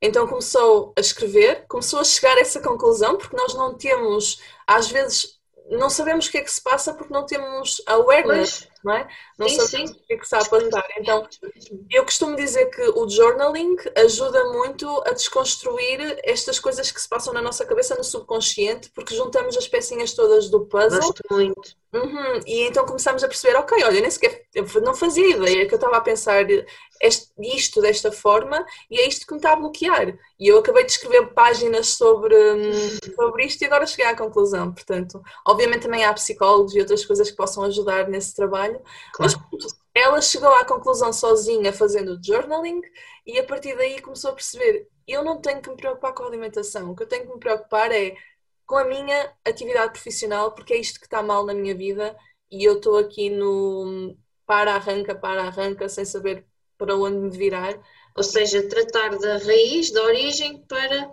Então 0.00 0.26
começou 0.26 0.92
a 0.96 1.00
escrever, 1.00 1.66
começou 1.66 2.00
a 2.00 2.04
chegar 2.04 2.36
a 2.36 2.40
essa 2.40 2.60
conclusão, 2.60 3.16
porque 3.16 3.36
nós 3.36 3.54
não 3.54 3.74
temos, 3.74 4.42
às 4.66 4.90
vezes, 4.90 5.35
não 5.70 5.90
sabemos 5.90 6.26
o 6.26 6.30
que 6.30 6.38
é 6.38 6.42
que 6.42 6.50
se 6.50 6.60
passa 6.60 6.94
porque 6.94 7.12
não 7.12 7.26
temos 7.26 7.82
awareness, 7.86 8.68
não 8.84 8.94
é? 8.94 9.08
Não 9.38 9.48
sim, 9.48 9.56
sabemos 9.56 9.90
sim. 9.90 9.96
o 9.96 10.06
que 10.06 10.12
é 10.12 10.16
que 10.16 10.24
está 10.24 10.38
a 10.38 10.44
passar. 10.44 10.86
Então, 10.98 11.26
eu 11.90 12.04
costumo 12.04 12.36
dizer 12.36 12.66
que 12.66 12.82
o 12.82 13.08
journaling 13.08 13.76
ajuda 13.96 14.44
muito 14.52 14.88
a 15.06 15.12
desconstruir 15.12 16.18
estas 16.24 16.58
coisas 16.58 16.90
que 16.90 17.00
se 17.00 17.08
passam 17.08 17.32
na 17.32 17.42
nossa 17.42 17.64
cabeça 17.64 17.94
no 17.94 18.04
subconsciente, 18.04 18.90
porque 18.94 19.14
juntamos 19.14 19.56
as 19.56 19.68
pecinhas 19.68 20.12
todas 20.12 20.48
do 20.48 20.66
puzzle. 20.66 21.00
Gosto 21.00 21.22
muito. 21.30 21.76
Uhum. 21.92 22.40
E 22.46 22.62
então 22.62 22.84
começamos 22.84 23.24
a 23.24 23.28
perceber, 23.28 23.56
ok, 23.56 23.82
olha, 23.82 24.00
nem 24.00 24.10
sequer 24.10 24.46
não 24.82 24.94
fazia 24.94 25.36
ideia 25.36 25.66
que 25.66 25.74
eu 25.74 25.76
estava 25.76 25.96
a 25.96 26.00
pensar 26.00 26.46
este, 27.00 27.30
isto 27.38 27.80
desta 27.80 28.10
forma 28.10 28.64
e 28.90 28.98
é 29.00 29.08
isto 29.08 29.26
que 29.26 29.32
me 29.32 29.38
está 29.38 29.52
a 29.52 29.56
bloquear. 29.56 30.16
E 30.38 30.48
eu 30.48 30.58
acabei 30.58 30.84
de 30.84 30.92
escrever 30.92 31.26
páginas 31.32 31.88
sobre, 31.88 32.34
hum, 32.34 32.98
sobre 33.14 33.44
isto 33.44 33.62
e 33.62 33.66
agora 33.66 33.86
cheguei 33.86 34.06
à 34.06 34.16
conclusão. 34.16 34.72
Portanto, 34.72 35.22
obviamente 35.46 35.82
também 35.82 36.04
há 36.04 36.12
psicólogos 36.12 36.74
e 36.74 36.80
outras 36.80 37.04
coisas 37.04 37.30
que 37.30 37.36
possam 37.36 37.64
ajudar 37.64 38.08
nesse 38.08 38.34
trabalho, 38.34 38.65
claro. 38.68 38.80
mas 39.20 39.34
ela 39.94 40.20
chegou 40.20 40.52
à 40.54 40.64
conclusão 40.64 41.12
sozinha 41.12 41.72
fazendo 41.72 42.20
journaling 42.22 42.80
e 43.26 43.38
a 43.38 43.44
partir 43.44 43.76
daí 43.76 44.00
começou 44.00 44.30
a 44.30 44.34
perceber: 44.34 44.88
eu 45.06 45.24
não 45.24 45.40
tenho 45.40 45.60
que 45.60 45.70
me 45.70 45.76
preocupar 45.76 46.12
com 46.14 46.22
a 46.22 46.26
alimentação, 46.26 46.90
o 46.90 46.96
que 46.96 47.02
eu 47.02 47.08
tenho 47.08 47.26
que 47.26 47.34
me 47.34 47.40
preocupar 47.40 47.90
é 47.92 48.16
com 48.66 48.76
a 48.76 48.84
minha 48.84 49.32
atividade 49.44 49.92
profissional, 49.92 50.52
porque 50.52 50.74
é 50.74 50.78
isto 50.78 50.98
que 50.98 51.06
está 51.06 51.22
mal 51.22 51.44
na 51.46 51.54
minha 51.54 51.74
vida 51.74 52.16
e 52.50 52.64
eu 52.64 52.76
estou 52.76 52.98
aqui 52.98 53.30
no 53.30 54.16
para, 54.46 54.74
arranca, 54.74 55.14
para, 55.14 55.44
arranca, 55.44 55.88
sem 55.88 56.04
saber 56.04 56.46
para 56.78 56.96
onde 56.96 57.16
me 57.16 57.30
virar. 57.30 57.80
Ou 58.16 58.22
seja, 58.22 58.68
tratar 58.68 59.18
da 59.18 59.38
raiz, 59.38 59.90
da 59.90 60.02
origem, 60.02 60.64
para 60.66 61.10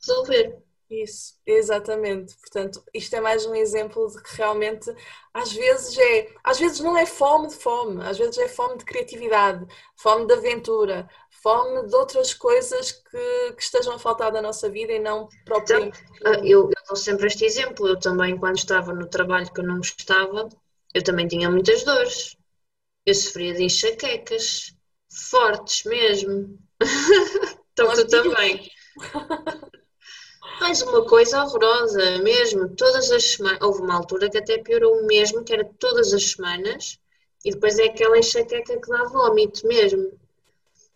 resolver. 0.00 0.61
Isso, 0.92 1.40
exatamente. 1.46 2.36
Portanto, 2.36 2.84
isto 2.92 3.16
é 3.16 3.20
mais 3.20 3.46
um 3.46 3.54
exemplo 3.54 4.06
de 4.08 4.22
que 4.22 4.36
realmente 4.36 4.94
às 5.32 5.50
vezes 5.50 5.96
é, 5.96 6.28
às 6.44 6.58
vezes 6.58 6.80
não 6.80 6.98
é 6.98 7.06
fome 7.06 7.48
de 7.48 7.54
fome, 7.54 8.04
às 8.04 8.18
vezes 8.18 8.36
é 8.36 8.46
fome 8.46 8.76
de 8.76 8.84
criatividade, 8.84 9.66
fome 9.96 10.26
de 10.26 10.34
aventura, 10.34 11.08
fome 11.30 11.86
de 11.86 11.96
outras 11.96 12.34
coisas 12.34 12.92
que, 12.92 13.52
que 13.56 13.62
estejam 13.62 13.94
a 13.94 13.98
faltar 13.98 14.30
da 14.30 14.42
nossa 14.42 14.68
vida 14.68 14.92
e 14.92 14.98
não 14.98 15.30
propriamente. 15.46 15.98
Então, 16.16 16.34
eu, 16.44 16.64
eu 16.64 16.70
dou 16.86 16.96
sempre 16.96 17.26
este 17.26 17.46
exemplo, 17.46 17.88
eu 17.88 17.98
também 17.98 18.36
quando 18.36 18.58
estava 18.58 18.92
no 18.92 19.08
trabalho 19.08 19.50
que 19.50 19.60
eu 19.60 19.64
não 19.64 19.78
gostava, 19.78 20.46
eu 20.92 21.02
também 21.02 21.26
tinha 21.26 21.50
muitas 21.50 21.84
dores. 21.84 22.36
Eu 23.06 23.14
sofria 23.14 23.54
de 23.54 23.64
enxaquecas, 23.64 24.74
fortes 25.30 25.84
mesmo. 25.84 26.58
então 27.72 27.94
tu 27.94 28.06
também. 28.08 28.70
Mas 30.62 30.80
uma 30.80 31.04
coisa 31.04 31.42
horrorosa, 31.42 32.18
mesmo, 32.22 32.68
todas 32.76 33.10
as 33.10 33.32
semanas, 33.32 33.58
houve 33.62 33.82
uma 33.82 33.96
altura 33.96 34.30
que 34.30 34.38
até 34.38 34.58
piorou 34.58 35.04
mesmo, 35.06 35.42
que 35.42 35.52
era 35.52 35.64
todas 35.64 36.12
as 36.12 36.22
semanas, 36.30 37.00
e 37.44 37.50
depois 37.50 37.80
é 37.80 37.86
aquela 37.86 38.16
enxaqueca 38.16 38.80
que 38.80 38.88
dá 38.88 39.02
vómito 39.06 39.66
mesmo. 39.66 40.12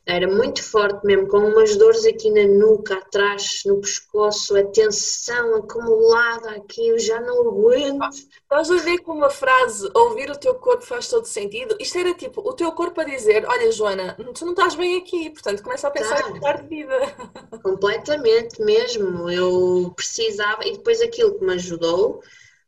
Era 0.08 0.28
muito 0.28 0.62
forte 0.62 1.04
mesmo, 1.04 1.26
com 1.26 1.38
umas 1.38 1.74
dores 1.74 2.06
aqui 2.06 2.30
na 2.30 2.46
nuca, 2.46 2.94
atrás, 2.94 3.62
no 3.66 3.80
pescoço, 3.80 4.56
a 4.56 4.62
tensão 4.62 5.56
acumulada 5.56 6.50
aqui, 6.50 6.86
eu 6.86 6.96
já 6.96 7.20
não 7.20 7.48
aguento. 7.48 8.08
Estás 8.10 8.70
a 8.70 8.76
ver 8.76 8.98
como 8.98 9.24
a 9.24 9.30
frase 9.30 9.90
ouvir 9.92 10.30
o 10.30 10.38
teu 10.38 10.54
corpo 10.54 10.86
faz 10.86 11.08
todo 11.08 11.26
sentido? 11.26 11.76
Isto 11.80 11.98
era 11.98 12.14
tipo 12.14 12.40
o 12.40 12.52
teu 12.52 12.70
corpo 12.70 13.00
a 13.00 13.04
dizer: 13.04 13.44
Olha, 13.48 13.72
Joana, 13.72 14.14
tu 14.32 14.44
não 14.44 14.52
estás 14.52 14.76
bem 14.76 14.96
aqui, 14.96 15.28
portanto 15.30 15.60
começa 15.60 15.88
a 15.88 15.90
pensar 15.90 16.22
tá. 16.22 16.30
em 16.30 16.34
mudar 16.34 16.62
de 16.62 16.68
vida. 16.68 16.98
Completamente 17.60 18.62
mesmo. 18.62 19.28
Eu 19.28 19.92
precisava, 19.96 20.64
e 20.64 20.72
depois 20.74 21.00
aquilo 21.00 21.36
que 21.36 21.44
me 21.44 21.54
ajudou 21.54 22.22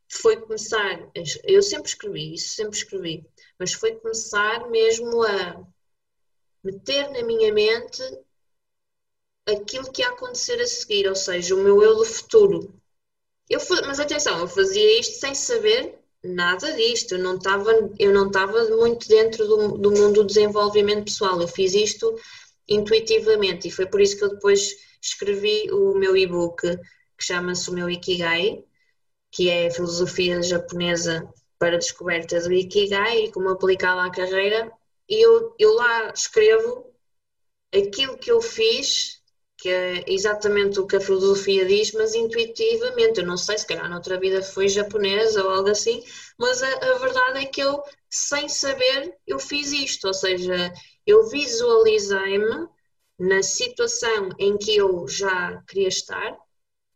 foi 0.09 0.35
começar. 0.35 1.07
Eu 1.45 1.61
sempre 1.61 1.87
escrevi 1.87 2.33
isso, 2.33 2.53
sempre 2.53 2.77
escrevi, 2.77 3.25
mas 3.57 3.71
foi 3.71 3.95
começar 3.95 4.69
mesmo 4.69 5.23
a 5.23 5.63
meter 6.63 7.09
na 7.11 7.23
minha 7.23 7.53
mente 7.53 8.01
aquilo 9.47 9.91
que 9.91 10.01
ia 10.01 10.09
acontecer 10.09 10.59
a 10.61 10.67
seguir, 10.67 11.07
ou 11.07 11.15
seja, 11.15 11.55
o 11.55 11.59
meu 11.59 11.81
eu 11.81 11.95
do 11.95 12.05
futuro. 12.05 12.73
Eu, 13.49 13.59
mas 13.87 13.99
atenção, 13.99 14.39
eu 14.39 14.47
fazia 14.47 14.99
isto 14.99 15.19
sem 15.19 15.33
saber 15.33 15.99
nada 16.23 16.71
disto, 16.73 17.15
eu 17.15 17.19
não 17.19 17.37
estava, 17.37 18.65
muito 18.75 19.07
dentro 19.07 19.47
do, 19.47 19.77
do 19.77 19.91
mundo 19.91 20.21
do 20.21 20.25
desenvolvimento 20.25 21.05
pessoal, 21.05 21.41
eu 21.41 21.47
fiz 21.47 21.73
isto 21.73 22.15
intuitivamente 22.67 23.67
e 23.67 23.71
foi 23.71 23.87
por 23.87 24.01
isso 24.01 24.17
que 24.17 24.23
eu 24.23 24.29
depois 24.29 24.75
escrevi 25.01 25.71
o 25.71 25.95
meu 25.95 26.15
e-book 26.15 26.61
que 27.17 27.23
chama-se 27.23 27.69
o 27.69 27.73
meu 27.73 27.89
Ikigai, 27.89 28.63
que 29.31 29.49
é 29.49 29.67
a 29.67 29.71
filosofia 29.71 30.41
japonesa 30.43 31.27
para 31.57 31.75
a 31.75 31.79
descoberta 31.79 32.39
do 32.41 32.53
Ikigai 32.53 33.25
e 33.25 33.31
como 33.31 33.49
aplicá-la 33.49 34.05
à 34.05 34.11
carreira 34.11 34.71
eu, 35.09 35.55
eu 35.59 35.73
lá 35.73 36.11
escrevo 36.13 36.93
aquilo 37.73 38.17
que 38.17 38.31
eu 38.31 38.41
fiz, 38.41 39.21
que 39.57 39.69
é 39.69 40.05
exatamente 40.07 40.79
o 40.79 40.87
que 40.87 40.95
a 40.95 41.01
filosofia 41.01 41.65
diz, 41.65 41.91
mas 41.93 42.15
intuitivamente. 42.15 43.19
Eu 43.19 43.27
não 43.27 43.37
sei, 43.37 43.57
se 43.57 43.67
calhar 43.67 43.89
noutra 43.89 44.19
vida 44.19 44.41
foi 44.41 44.67
japonesa 44.67 45.43
ou 45.43 45.49
algo 45.49 45.69
assim, 45.69 46.03
mas 46.37 46.61
a, 46.63 46.67
a 46.67 46.97
verdade 46.99 47.39
é 47.39 47.45
que 47.45 47.61
eu, 47.61 47.83
sem 48.09 48.47
saber, 48.47 49.17
eu 49.27 49.39
fiz 49.39 49.71
isto. 49.71 50.07
Ou 50.07 50.13
seja, 50.13 50.73
eu 51.05 51.27
visualizei-me 51.27 52.67
na 53.19 53.43
situação 53.43 54.29
em 54.39 54.57
que 54.57 54.77
eu 54.77 55.07
já 55.07 55.61
queria 55.67 55.89
estar, 55.89 56.37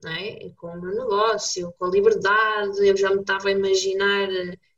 é? 0.06 0.50
com 0.58 0.68
o 0.68 0.82
meu 0.82 0.96
negócio, 0.96 1.74
com 1.78 1.86
a 1.86 1.90
liberdade, 1.90 2.88
eu 2.88 2.96
já 2.96 3.10
me 3.10 3.22
estava 3.22 3.50
a 3.50 3.52
imaginar 3.52 4.30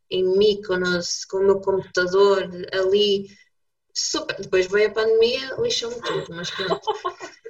em 0.10 0.24
Mykonos 0.38 1.26
com 1.26 1.38
o 1.38 1.44
meu 1.44 1.60
computador 1.60 2.50
ali. 2.72 3.28
Super. 3.94 4.40
Depois 4.40 4.68
veio 4.68 4.90
a 4.90 4.94
pandemia, 4.94 5.56
lixou-me 5.60 6.02
tudo, 6.02 6.36
mas 6.36 6.52
pronto. 6.52 6.82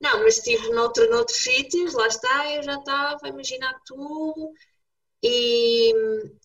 Não, 0.00 0.22
mas 0.22 0.36
estive 0.36 0.68
noutro, 0.70 1.08
noutros 1.10 1.38
sítios, 1.38 1.94
lá 1.94 2.06
está, 2.06 2.52
eu 2.52 2.62
já 2.62 2.74
estava 2.74 3.18
a 3.22 3.28
imaginar 3.28 3.80
tudo. 3.86 4.52
E, 5.22 5.92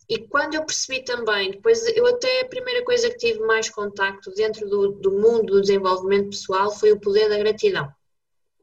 e 0.10 0.28
quando 0.30 0.56
eu 0.56 0.66
percebi 0.66 1.04
também, 1.04 1.52
depois 1.52 1.86
eu 1.96 2.06
até 2.08 2.42
a 2.42 2.48
primeira 2.48 2.84
coisa 2.86 3.10
que 3.10 3.18
tive 3.18 3.40
mais 3.42 3.70
contacto 3.70 4.32
dentro 4.32 4.68
do, 4.70 4.94
do 4.94 5.12
mundo 5.12 5.54
do 5.54 5.62
desenvolvimento 5.62 6.30
pessoal 6.30 6.72
foi 6.72 6.92
o 6.94 7.00
poder 7.00 7.28
da 7.28 7.38
gratidão. 7.38 7.94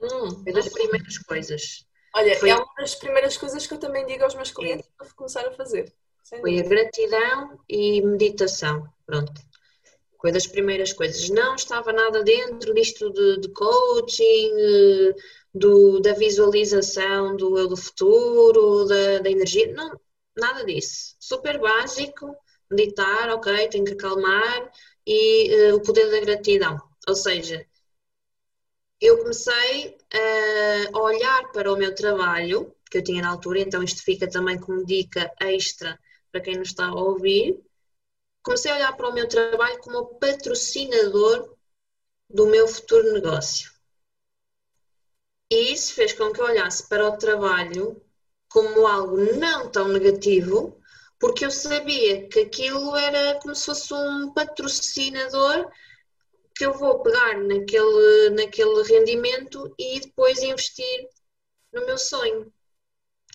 Hum, 0.00 0.42
foi 0.42 0.52
das 0.52 0.68
primeiras 0.68 1.18
coisas. 1.18 1.86
Olha, 2.14 2.36
foi... 2.36 2.50
é 2.50 2.56
uma 2.56 2.74
das 2.78 2.94
primeiras 2.94 3.36
coisas 3.36 3.66
que 3.66 3.74
eu 3.74 3.78
também 3.78 4.06
digo 4.06 4.24
aos 4.24 4.34
meus 4.34 4.50
clientes 4.50 4.86
é. 4.86 4.90
para 4.96 5.14
começar 5.14 5.46
a 5.46 5.52
fazer. 5.52 5.92
Foi 6.28 6.58
a 6.58 6.62
gratidão 6.62 7.58
e 7.68 8.02
meditação. 8.02 8.86
Pronto. 9.06 9.32
Foi 10.20 10.32
das 10.32 10.46
primeiras 10.46 10.92
coisas. 10.92 11.28
Não 11.30 11.54
estava 11.54 11.92
nada 11.92 12.22
dentro 12.22 12.74
disto 12.74 13.10
de, 13.12 13.40
de 13.40 13.48
coaching, 13.48 14.50
eh, 14.58 15.14
do, 15.54 16.00
da 16.00 16.12
visualização 16.12 17.36
do 17.36 17.56
eu 17.58 17.68
do 17.68 17.76
futuro, 17.76 18.84
da, 18.84 19.18
da 19.20 19.30
energia. 19.30 19.72
Não, 19.72 19.98
nada 20.36 20.64
disso. 20.64 21.16
Super 21.18 21.58
básico. 21.58 22.36
Meditar, 22.70 23.30
ok, 23.30 23.68
tenho 23.68 23.84
que 23.84 23.92
acalmar 23.92 24.70
e 25.06 25.70
uh, 25.70 25.76
o 25.76 25.82
poder 25.82 26.10
da 26.10 26.20
gratidão. 26.20 26.78
Ou 27.08 27.14
seja, 27.14 27.64
eu 29.00 29.16
comecei 29.18 29.96
a 30.92 30.98
olhar 30.98 31.50
para 31.52 31.72
o 31.72 31.76
meu 31.76 31.94
trabalho 31.94 32.74
que 32.90 32.98
eu 32.98 33.04
tinha 33.04 33.22
na 33.22 33.30
altura, 33.30 33.60
então 33.60 33.82
isto 33.82 34.02
fica 34.02 34.28
também 34.28 34.58
como 34.58 34.84
dica 34.84 35.32
extra 35.40 35.98
para 36.30 36.40
quem 36.40 36.56
nos 36.56 36.68
está 36.68 36.86
a 36.86 36.94
ouvir, 36.94 37.60
comecei 38.42 38.70
a 38.70 38.76
olhar 38.76 38.96
para 38.96 39.08
o 39.08 39.14
meu 39.14 39.28
trabalho 39.28 39.78
como 39.80 40.18
patrocinador 40.18 41.54
do 42.28 42.46
meu 42.46 42.68
futuro 42.68 43.12
negócio. 43.12 43.70
E 45.50 45.72
isso 45.72 45.94
fez 45.94 46.12
com 46.12 46.32
que 46.32 46.40
eu 46.40 46.44
olhasse 46.44 46.86
para 46.88 47.08
o 47.08 47.16
trabalho 47.16 48.02
como 48.48 48.86
algo 48.86 49.16
não 49.16 49.70
tão 49.70 49.88
negativo, 49.88 50.78
porque 51.18 51.44
eu 51.44 51.50
sabia 51.50 52.28
que 52.28 52.40
aquilo 52.40 52.96
era 52.96 53.38
como 53.40 53.54
se 53.54 53.66
fosse 53.66 53.92
um 53.92 54.32
patrocinador 54.32 55.70
que 56.54 56.66
eu 56.66 56.74
vou 56.74 57.00
pegar 57.02 57.38
naquele, 57.38 58.30
naquele 58.30 58.82
rendimento 58.82 59.74
e 59.78 60.00
depois 60.00 60.42
investir 60.42 61.08
no 61.72 61.86
meu 61.86 61.96
sonho 61.96 62.52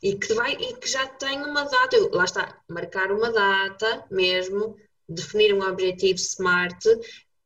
e 0.04 0.18
que, 0.18 0.34
vai, 0.34 0.52
e 0.52 0.76
que 0.76 0.90
já 0.90 1.08
tem 1.08 1.42
uma 1.42 1.64
data, 1.64 1.98
lá 2.12 2.26
está, 2.26 2.62
marcar 2.68 3.10
uma 3.10 3.32
data 3.32 4.06
mesmo, 4.12 4.78
definir 5.08 5.54
um 5.54 5.66
objetivo 5.66 6.20
SMART 6.20 6.86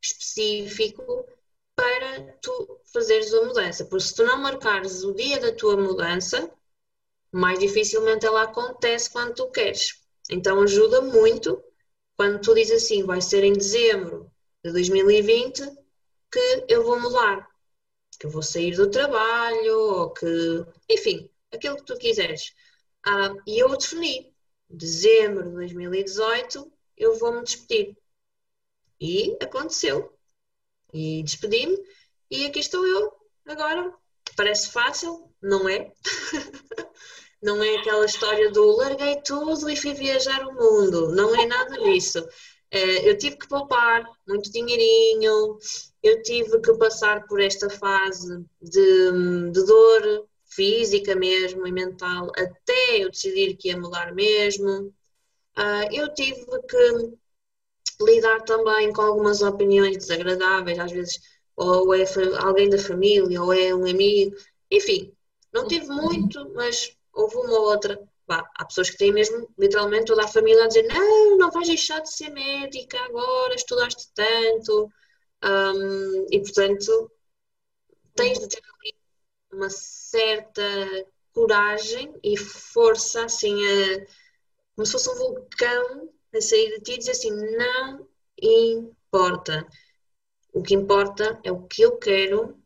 específico 0.02 1.24
para 1.76 2.34
tu 2.42 2.80
fazeres 2.92 3.32
a 3.32 3.46
mudança. 3.46 3.86
Porque 3.86 4.06
se 4.06 4.16
tu 4.16 4.24
não 4.24 4.42
marcares 4.42 5.04
o 5.04 5.14
dia 5.14 5.40
da 5.40 5.54
tua 5.54 5.78
mudança, 5.78 6.52
mais 7.32 7.60
dificilmente 7.60 8.26
ela 8.26 8.42
acontece 8.42 9.12
quando 9.12 9.36
tu 9.36 9.52
queres. 9.52 10.02
Então 10.28 10.64
ajuda 10.64 11.00
muito 11.02 11.64
quando 12.16 12.42
tu 12.42 12.56
dizes 12.56 12.84
assim, 12.84 13.04
vai 13.04 13.22
ser 13.22 13.44
em 13.44 13.54
dezembro 13.54 14.32
de 14.66 14.72
2020 14.72 15.62
que 16.32 16.66
eu 16.68 16.84
vou 16.84 17.00
mudar, 17.00 17.48
que 18.20 18.26
eu 18.26 18.32
vou 18.32 18.42
sair 18.42 18.76
do 18.76 18.90
trabalho, 18.90 19.80
ou 19.80 20.10
que, 20.10 20.66
enfim, 20.90 21.30
aquilo 21.54 21.78
que 21.78 21.86
tu 21.86 21.98
quiseres. 21.98 22.54
Ah, 23.06 23.34
e 23.46 23.60
eu 23.60 23.70
defini, 23.78 24.34
dezembro 24.70 25.50
de 25.50 25.56
2018, 25.56 26.72
eu 26.98 27.18
vou-me 27.18 27.44
despedir. 27.44 27.96
E 29.00 29.38
aconteceu. 29.42 30.14
E 30.94 31.22
despedi-me, 31.24 31.78
e 32.32 32.46
aqui 32.46 32.60
estou 32.60 32.86
eu, 32.86 33.14
agora. 33.46 33.94
Parece 34.36 34.72
fácil, 34.72 35.32
não 35.42 35.68
é? 35.70 35.92
não 37.42 37.64
é 37.64 37.78
aquela 37.78 38.06
história 38.06 38.52
do 38.52 38.76
larguei 38.76 39.22
tudo 39.22 39.70
e 39.70 39.76
fui 39.76 39.94
viajar 39.94 40.46
o 40.48 40.54
mundo, 40.54 41.12
não 41.12 41.36
é 41.36 41.46
nada 41.46 41.78
disso. 41.84 42.28
Eh, 42.72 43.10
eu 43.10 43.18
tive 43.18 43.38
que 43.38 43.48
poupar 43.48 44.04
muito 44.28 44.52
dinheirinho, 44.52 45.58
eu 46.04 46.22
tive 46.24 46.60
que 46.62 46.74
passar 46.78 47.26
por 47.28 47.40
esta 47.42 47.70
fase 47.70 48.46
de, 48.62 49.52
de 49.52 49.66
dor, 49.66 50.28
física 50.58 51.16
mesmo 51.16 51.68
e 51.68 51.72
mental, 51.72 52.32
até 52.36 52.98
eu 52.98 53.12
decidir 53.12 53.56
que 53.56 53.70
ia 53.70 53.78
mudar 53.78 54.14
mesmo. 54.14 54.94
Uh, 55.56 55.88
eu 55.92 56.12
tive 56.14 56.46
que 56.68 57.18
lidar 58.02 58.42
também 58.42 58.92
com 58.92 59.02
algumas 59.02 59.42
opiniões 59.42 59.98
desagradáveis, 59.98 60.80
às 60.80 60.92
vezes 60.92 61.20
ou 61.56 61.94
é 61.94 62.04
alguém 62.40 62.70
da 62.70 62.78
família, 62.78 63.42
ou 63.42 63.52
é 63.52 63.74
um 63.74 63.86
amigo, 63.86 64.36
enfim, 64.70 65.12
não 65.52 65.68
tive 65.68 65.88
muito, 65.88 66.52
mas 66.54 66.96
houve 67.14 67.36
uma 67.38 67.60
ou 67.60 67.70
outra. 67.70 68.00
Bah, 68.28 68.48
há 68.56 68.66
pessoas 68.66 68.90
que 68.90 68.98
têm 68.98 69.14
mesmo, 69.14 69.50
literalmente, 69.58 70.06
toda 70.06 70.24
a 70.26 70.28
família 70.28 70.66
a 70.66 70.68
dizer: 70.68 70.84
Não, 70.84 71.38
não 71.38 71.50
vais 71.50 71.68
deixar 71.68 72.02
de 72.02 72.14
ser 72.14 72.30
médica 72.30 73.00
agora, 73.06 73.56
estudaste 73.56 74.10
tanto. 74.14 74.92
Um, 75.44 76.26
e, 76.32 76.40
portanto, 76.42 77.12
tens 78.16 78.40
de 78.40 78.48
ter 78.50 78.62
ali 78.62 78.94
uma 79.52 79.70
certa 80.18 81.06
coragem 81.32 82.16
e 82.24 82.36
força, 82.36 83.26
assim, 83.26 83.54
a, 83.54 84.06
como 84.76 84.86
se 84.86 84.94
fosse 84.94 85.10
um 85.12 85.16
vulcão 85.16 86.10
a 86.34 86.42
sair 86.42 86.70
de 86.72 86.82
ti 86.82 86.94
e 86.94 86.98
dizer 86.98 87.12
assim: 87.12 87.32
Não 87.32 88.08
importa. 88.42 89.68
O 90.54 90.64
que 90.64 90.74
importa 90.74 91.40
é 91.44 91.52
o 91.52 91.68
que 91.68 91.84
eu 91.84 91.98
quero 91.98 92.58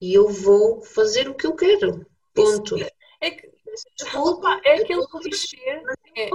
e 0.00 0.12
eu 0.12 0.28
vou 0.28 0.82
fazer 0.82 1.28
o 1.28 1.34
que 1.34 1.46
eu 1.46 1.54
quero. 1.54 2.04
Ponto. 2.34 2.76
É 3.20 3.30
que 3.30 3.50
Desculpa, 3.96 4.60
é 4.64 4.82
aquele 4.82 5.06
clichê. 5.06 5.56
É, 6.14 6.28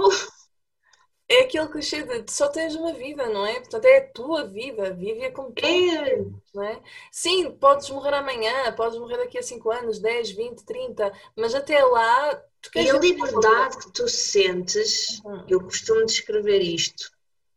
é 1.28 1.42
aquele 1.42 1.68
clichê 1.68 2.02
de 2.02 2.32
só 2.32 2.48
tens 2.48 2.74
uma 2.74 2.92
vida, 2.94 3.28
não 3.28 3.44
é? 3.46 3.60
Portanto, 3.60 3.84
é 3.84 3.98
a 3.98 4.08
tua 4.08 4.44
vida, 4.44 4.94
vive-a 4.94 5.30
como 5.30 5.52
tu 5.52 5.64
é. 5.64 6.24
não 6.54 6.62
é? 6.62 6.80
Sim, 7.12 7.50
podes 7.52 7.90
morrer 7.90 8.14
amanhã, 8.14 8.72
podes 8.72 8.98
morrer 8.98 9.18
daqui 9.18 9.36
a 9.36 9.42
5 9.42 9.70
anos, 9.70 9.98
10, 9.98 10.30
20, 10.30 10.64
30, 10.64 11.12
mas 11.36 11.54
até 11.54 11.84
lá. 11.84 12.42
Tu 12.62 12.70
e 12.76 12.90
a 12.90 12.98
liberdade 12.98 13.78
que 13.78 13.92
tu 13.92 14.08
sentes, 14.08 15.20
uhum. 15.22 15.44
eu 15.48 15.60
costumo 15.60 16.04
descrever 16.06 16.60
isto. 16.60 17.12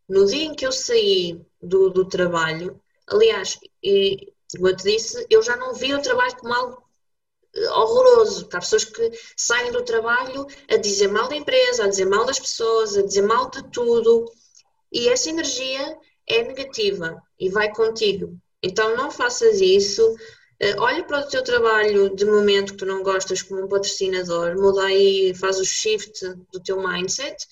No 0.08 0.26
dia 0.26 0.46
em 0.46 0.54
que 0.54 0.66
eu 0.66 0.72
saí 0.74 1.42
do, 1.62 1.90
do 1.90 2.04
trabalho, 2.04 2.80
aliás, 3.08 3.58
e, 3.82 4.34
como 4.54 4.68
eu 4.68 4.76
te 4.76 4.84
disse, 4.84 5.26
eu 5.30 5.42
já 5.42 5.56
não 5.56 5.74
vi 5.74 5.94
o 5.94 6.02
trabalho 6.02 6.36
como 6.36 6.54
algo 6.54 6.91
horroroso. 7.74 8.48
Há 8.52 8.60
pessoas 8.60 8.86
que 8.86 9.12
saem 9.36 9.72
do 9.72 9.84
trabalho 9.84 10.48
a 10.70 10.78
dizer 10.78 11.08
mal 11.08 11.28
da 11.28 11.36
empresa, 11.36 11.84
a 11.84 11.88
dizer 11.88 12.06
mal 12.06 12.26
das 12.26 12.40
pessoas, 12.40 12.98
a 12.98 13.02
dizer 13.02 13.24
mal 13.24 13.50
de 13.50 13.64
tudo. 13.72 14.26
E 14.92 15.08
essa 15.10 15.30
energia 15.30 15.98
é 16.28 16.44
negativa 16.44 17.22
e 17.40 17.50
vai 17.50 17.74
contigo. 17.74 18.38
Então 18.62 18.96
não 18.96 19.12
faças 19.12 19.60
isso. 19.60 20.16
Eh, 20.60 20.76
olha 20.78 21.04
para 21.04 21.22
o 21.22 21.28
teu 21.28 21.44
trabalho 21.44 22.16
de 22.16 22.26
momento 22.26 22.74
que 22.74 22.80
tu 22.80 22.86
não 22.86 23.02
gostas 23.04 23.42
como 23.42 23.64
um 23.64 23.68
patrocinador, 23.68 24.56
muda 24.56 24.84
aí, 24.86 25.34
faz 25.34 25.60
o 25.60 25.66
shift 25.66 26.24
do 26.52 26.62
teu 26.62 26.82
mindset. 26.82 27.48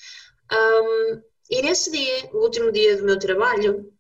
Um, 0.52 1.22
e 1.50 1.62
nesse 1.62 1.92
dia, 1.92 2.30
o 2.34 2.38
último 2.44 2.72
dia 2.72 2.98
do 2.98 3.04
meu 3.04 3.18
trabalho, 3.18 3.92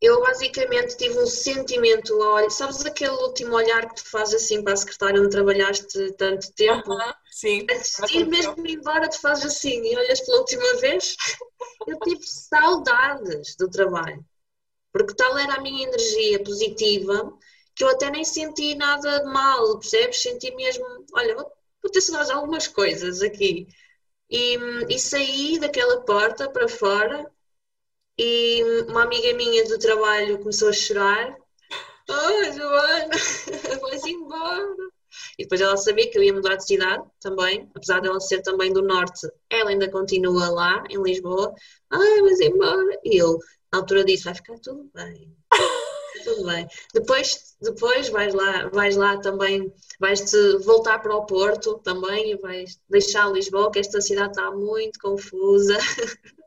eu 0.00 0.20
basicamente 0.20 0.96
tive 0.96 1.18
um 1.18 1.26
sentimento, 1.26 2.18
olha, 2.18 2.50
sabes 2.50 2.84
aquele 2.84 3.10
último 3.10 3.54
olhar 3.56 3.88
que 3.88 3.96
te 3.96 4.10
faz 4.10 4.32
assim 4.32 4.62
para 4.62 4.74
a 4.74 4.76
secretária 4.76 5.20
onde 5.20 5.30
trabalhaste 5.30 6.12
tanto 6.12 6.52
tempo? 6.54 6.92
Uh 6.92 6.98
-huh, 6.98 7.14
sim. 7.30 7.66
Antes 7.70 7.96
de 8.06 8.18
ir 8.18 8.26
mesmo 8.26 8.54
embora 8.66 9.08
te 9.08 9.18
faz 9.18 9.44
assim 9.44 9.82
e 9.82 9.96
olhas 9.96 10.20
pela 10.20 10.38
última 10.38 10.74
vez, 10.76 11.16
eu 11.86 11.98
tive 12.00 12.22
saudades 12.22 13.56
do 13.56 13.68
trabalho. 13.70 14.24
Porque 14.92 15.14
tal 15.14 15.36
era 15.38 15.54
a 15.54 15.60
minha 15.60 15.86
energia 15.86 16.42
positiva 16.42 17.32
que 17.74 17.84
eu 17.84 17.88
até 17.90 18.10
nem 18.10 18.24
senti 18.24 18.74
nada 18.74 19.20
de 19.20 19.26
mal, 19.26 19.78
percebes? 19.78 20.20
Senti 20.20 20.54
mesmo, 20.54 20.84
olha, 21.14 21.34
vou, 21.36 21.52
vou 21.82 21.92
ter 21.92 22.00
saudades 22.00 22.28
de 22.28 22.34
algumas 22.34 22.66
coisas 22.66 23.22
aqui. 23.22 23.68
E, 24.30 24.56
e 24.88 24.98
saí 24.98 25.58
daquela 25.58 26.02
porta 26.02 26.50
para 26.50 26.68
fora 26.68 27.30
e 28.18 28.62
uma 28.88 29.04
amiga 29.04 29.32
minha 29.34 29.64
do 29.64 29.78
trabalho 29.78 30.38
começou 30.38 30.68
a 30.68 30.72
chorar. 30.72 31.36
Oh, 32.08 32.52
Joana, 32.52 33.14
vais 33.80 34.04
embora. 34.04 34.74
E 35.38 35.44
depois 35.44 35.60
ela 35.60 35.76
sabia 35.76 36.10
que 36.10 36.18
eu 36.18 36.22
ia 36.22 36.32
mudar 36.32 36.56
de 36.56 36.66
cidade 36.66 37.04
também, 37.20 37.70
apesar 37.74 38.00
de 38.00 38.08
ela 38.08 38.18
ser 38.18 38.42
também 38.42 38.72
do 38.72 38.82
norte, 38.82 39.28
ela 39.48 39.70
ainda 39.70 39.90
continua 39.90 40.48
lá, 40.48 40.84
em 40.90 41.00
Lisboa. 41.00 41.54
Ai, 41.90 42.22
vais 42.22 42.40
embora. 42.40 42.98
E 43.04 43.16
eu, 43.16 43.38
na 43.72 43.78
altura 43.78 44.04
disse, 44.04 44.24
vai 44.24 44.34
ficar 44.34 44.58
tudo 44.58 44.90
bem. 44.94 45.32
tudo 46.24 46.44
bem. 46.44 46.66
Depois, 46.92 47.56
depois 47.60 48.08
vais 48.08 48.34
lá, 48.34 48.68
vais 48.68 48.96
lá 48.96 49.18
também, 49.18 49.72
vais-te 50.00 50.58
voltar 50.58 50.98
para 50.98 51.14
o 51.14 51.24
Porto 51.24 51.78
também 51.84 52.32
e 52.32 52.36
vais 52.36 52.80
deixar 52.88 53.30
Lisboa, 53.30 53.70
que 53.70 53.78
esta 53.78 54.00
cidade 54.00 54.30
está 54.30 54.50
muito 54.50 54.98
confusa. 54.98 55.76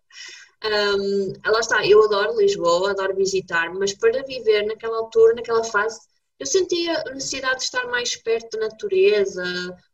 Um, 0.63 1.33
lá 1.45 1.59
está, 1.59 1.85
eu 1.85 2.03
adoro 2.03 2.37
Lisboa, 2.37 2.91
adoro 2.91 3.15
visitar, 3.15 3.73
mas 3.73 3.93
para 3.93 4.23
viver 4.23 4.63
naquela 4.65 4.97
altura, 4.97 5.33
naquela 5.33 5.63
fase, 5.63 5.99
eu 6.39 6.45
sentia 6.45 7.03
a 7.07 7.13
necessidade 7.13 7.57
de 7.57 7.63
estar 7.63 7.87
mais 7.87 8.15
perto 8.15 8.57
da 8.57 8.67
natureza, 8.67 9.43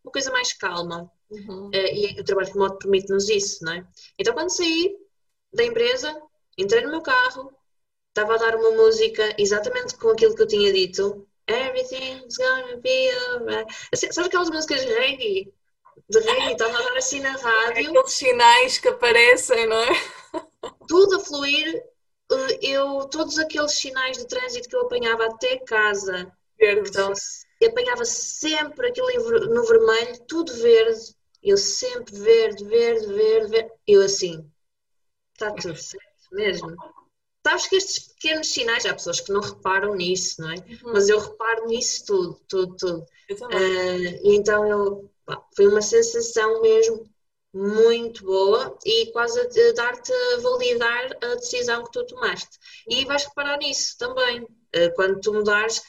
uma 0.03 0.11
coisa 0.11 0.31
mais 0.31 0.53
calma. 0.53 1.11
Uhum. 1.29 1.67
Uh, 1.67 1.71
e 1.73 2.19
o 2.19 2.23
trabalho 2.23 2.53
remoto 2.53 2.77
permite-nos 2.79 3.29
isso, 3.29 3.63
não 3.63 3.73
é? 3.73 3.87
Então, 4.17 4.33
quando 4.33 4.49
saí 4.49 4.95
da 5.53 5.63
empresa, 5.63 6.21
entrei 6.57 6.81
no 6.83 6.91
meu 6.91 7.01
carro, 7.01 7.53
estava 8.09 8.35
a 8.35 8.37
dar 8.37 8.55
uma 8.55 8.71
música 8.71 9.35
exatamente 9.37 9.95
com 9.97 10.09
aquilo 10.09 10.35
que 10.35 10.41
eu 10.41 10.47
tinha 10.47 10.71
dito. 10.73 11.27
Everything's 11.47 12.37
gonna 12.37 12.77
be 12.77 13.09
alright. 13.29 13.73
Assim, 13.93 14.11
sabe 14.11 14.27
aquelas 14.27 14.49
músicas 14.49 14.81
de 14.81 14.93
reggae? 14.93 15.53
De 16.09 16.19
reggae, 16.19 16.53
estava 16.53 16.77
a 16.77 16.81
dar 16.81 16.97
assim 16.97 17.19
na 17.21 17.31
rádio. 17.37 17.89
Aqueles 17.89 18.11
sinais 18.11 18.77
que 18.77 18.87
aparecem, 18.87 19.67
não 19.67 19.77
é? 19.77 20.16
Tudo 20.87 21.17
a 21.17 21.19
fluir. 21.19 21.83
Eh, 22.31 22.59
eu, 22.61 23.05
todos 23.05 23.37
aqueles 23.37 23.73
sinais 23.73 24.17
de 24.17 24.27
trânsito 24.27 24.67
que 24.67 24.75
eu 24.75 24.81
apanhava 24.81 25.25
até 25.25 25.57
casa, 25.59 26.31
então, 26.59 27.13
eu 27.61 27.69
apanhava 27.69 28.03
sempre 28.03 28.87
aquilo 28.87 29.07
no 29.53 29.63
vermelho, 29.65 30.19
tudo 30.27 30.53
verde, 30.55 31.15
eu 31.43 31.55
sempre 31.55 32.15
verde, 32.15 32.63
verde, 32.65 33.05
verde, 33.05 33.47
verde. 33.47 33.71
Eu 33.85 34.01
assim, 34.01 34.49
está 35.33 35.51
tudo 35.51 35.77
certo 35.77 36.05
mesmo. 36.31 36.75
Sabes 37.45 37.67
que 37.67 37.75
estes 37.77 38.07
pequenos 38.09 38.47
sinais, 38.47 38.85
há 38.85 38.93
pessoas 38.93 39.21
que 39.21 39.31
não 39.31 39.39
reparam 39.39 39.95
nisso, 39.95 40.41
não 40.41 40.51
é? 40.51 40.55
Uhum. 40.55 40.93
Mas 40.93 41.07
eu 41.07 41.19
reparo 41.19 41.67
nisso 41.67 42.05
tudo, 42.05 42.41
tudo, 42.47 42.75
tudo. 42.75 43.05
Uh, 43.31 44.19
e 44.23 44.35
então 44.35 44.67
eu, 44.67 45.09
pá, 45.25 45.41
foi 45.55 45.67
uma 45.67 45.81
sensação 45.81 46.61
mesmo 46.61 47.07
muito 47.53 48.23
boa 48.25 48.77
e 48.85 49.11
quase 49.11 49.39
a 49.39 49.73
dar-te 49.73 50.11
a 50.11 50.37
validar 50.41 51.17
a 51.23 51.35
decisão 51.35 51.83
que 51.83 51.91
tu 51.91 52.05
tomaste. 52.05 52.57
E 52.87 53.05
vais 53.05 53.25
reparar 53.25 53.57
nisso 53.57 53.97
também. 53.97 54.47
Eh, 54.73 54.89
quando 54.89 55.19
tu 55.21 55.33
mudares, 55.33 55.81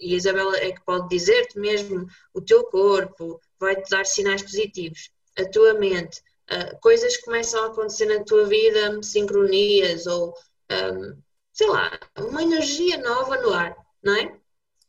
e 0.00 0.14
a 0.14 0.16
Isabela 0.16 0.56
é 0.56 0.72
que 0.72 0.84
pode 0.84 1.08
dizer-te 1.08 1.58
mesmo, 1.58 2.06
o 2.32 2.40
teu 2.40 2.64
corpo 2.64 3.40
vai-te 3.58 3.88
dar 3.90 4.06
sinais 4.06 4.42
positivos, 4.42 5.10
a 5.36 5.44
tua 5.48 5.74
mente, 5.74 6.22
eh, 6.48 6.74
coisas 6.80 7.16
começam 7.18 7.64
a 7.64 7.66
acontecer 7.68 8.06
na 8.06 8.24
tua 8.24 8.46
vida, 8.46 9.02
sincronias 9.02 10.06
ou, 10.06 10.34
ehm, 10.68 11.18
sei 11.52 11.68
lá, 11.68 11.98
uma 12.18 12.42
energia 12.42 12.98
nova 12.98 13.36
no 13.40 13.52
ar, 13.52 13.76
não 14.02 14.14
é? 14.16 14.40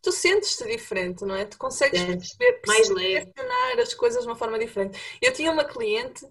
Tu 0.06 0.12
sentes-te 0.12 0.64
diferente, 0.66 1.26
não 1.26 1.36
é? 1.36 1.46
Tu 1.46 1.58
consegues 1.58 2.00
perceber, 2.00 2.62
mais 2.68 2.88
percepcionar 2.88 3.80
as 3.80 3.94
coisas 3.96 4.22
de 4.22 4.28
uma 4.28 4.36
forma 4.36 4.60
diferente. 4.60 5.00
Eu 5.20 5.34
tinha 5.34 5.52
uma 5.52 5.66
cliente 5.66 6.26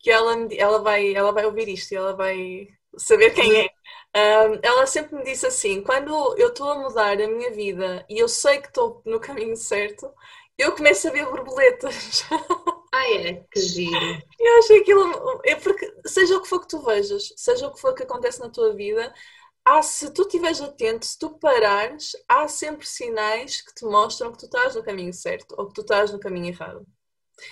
que 0.00 0.10
ela, 0.10 0.34
ela, 0.56 0.82
vai, 0.82 1.14
ela 1.14 1.32
vai 1.32 1.46
ouvir 1.46 1.68
isto 1.68 1.92
e 1.92 1.96
ela 1.96 2.12
vai 2.14 2.68
saber 2.96 3.30
quem 3.30 3.60
é. 3.60 3.70
Um, 4.16 4.58
ela 4.62 4.84
sempre 4.86 5.16
me 5.16 5.22
disse 5.22 5.46
assim: 5.46 5.80
quando 5.80 6.36
eu 6.36 6.48
estou 6.48 6.70
a 6.70 6.78
mudar 6.78 7.20
a 7.20 7.28
minha 7.28 7.52
vida 7.52 8.04
e 8.08 8.18
eu 8.18 8.28
sei 8.28 8.60
que 8.60 8.66
estou 8.66 9.00
no 9.06 9.20
caminho 9.20 9.56
certo, 9.56 10.12
eu 10.58 10.72
começo 10.74 11.06
a 11.06 11.12
ver 11.12 11.24
borboletas. 11.26 12.24
Ah, 12.92 13.08
é? 13.08 13.34
Que 13.52 13.60
giro. 13.60 14.20
Eu 14.40 14.58
acho 14.58 14.74
aquilo. 14.74 15.40
É 15.44 15.54
porque, 15.54 15.94
seja 16.06 16.36
o 16.36 16.42
que 16.42 16.48
for 16.48 16.60
que 16.60 16.66
tu 16.66 16.82
vejas, 16.82 17.32
seja 17.36 17.68
o 17.68 17.72
que 17.72 17.80
for 17.80 17.94
que 17.94 18.02
acontece 18.02 18.40
na 18.40 18.50
tua 18.50 18.74
vida, 18.74 19.14
há, 19.64 19.82
se 19.82 20.12
tu 20.12 20.22
estiveres 20.22 20.60
atento, 20.60 21.06
se 21.06 21.18
tu 21.18 21.38
parares, 21.38 22.12
há 22.28 22.48
sempre 22.48 22.86
sinais 22.86 23.60
que 23.60 23.74
te 23.74 23.84
mostram 23.84 24.32
que 24.32 24.38
tu 24.38 24.46
estás 24.46 24.74
no 24.74 24.82
caminho 24.82 25.12
certo 25.12 25.54
ou 25.58 25.68
que 25.68 25.74
tu 25.74 25.80
estás 25.82 26.12
no 26.12 26.20
caminho 26.20 26.48
errado. 26.48 26.86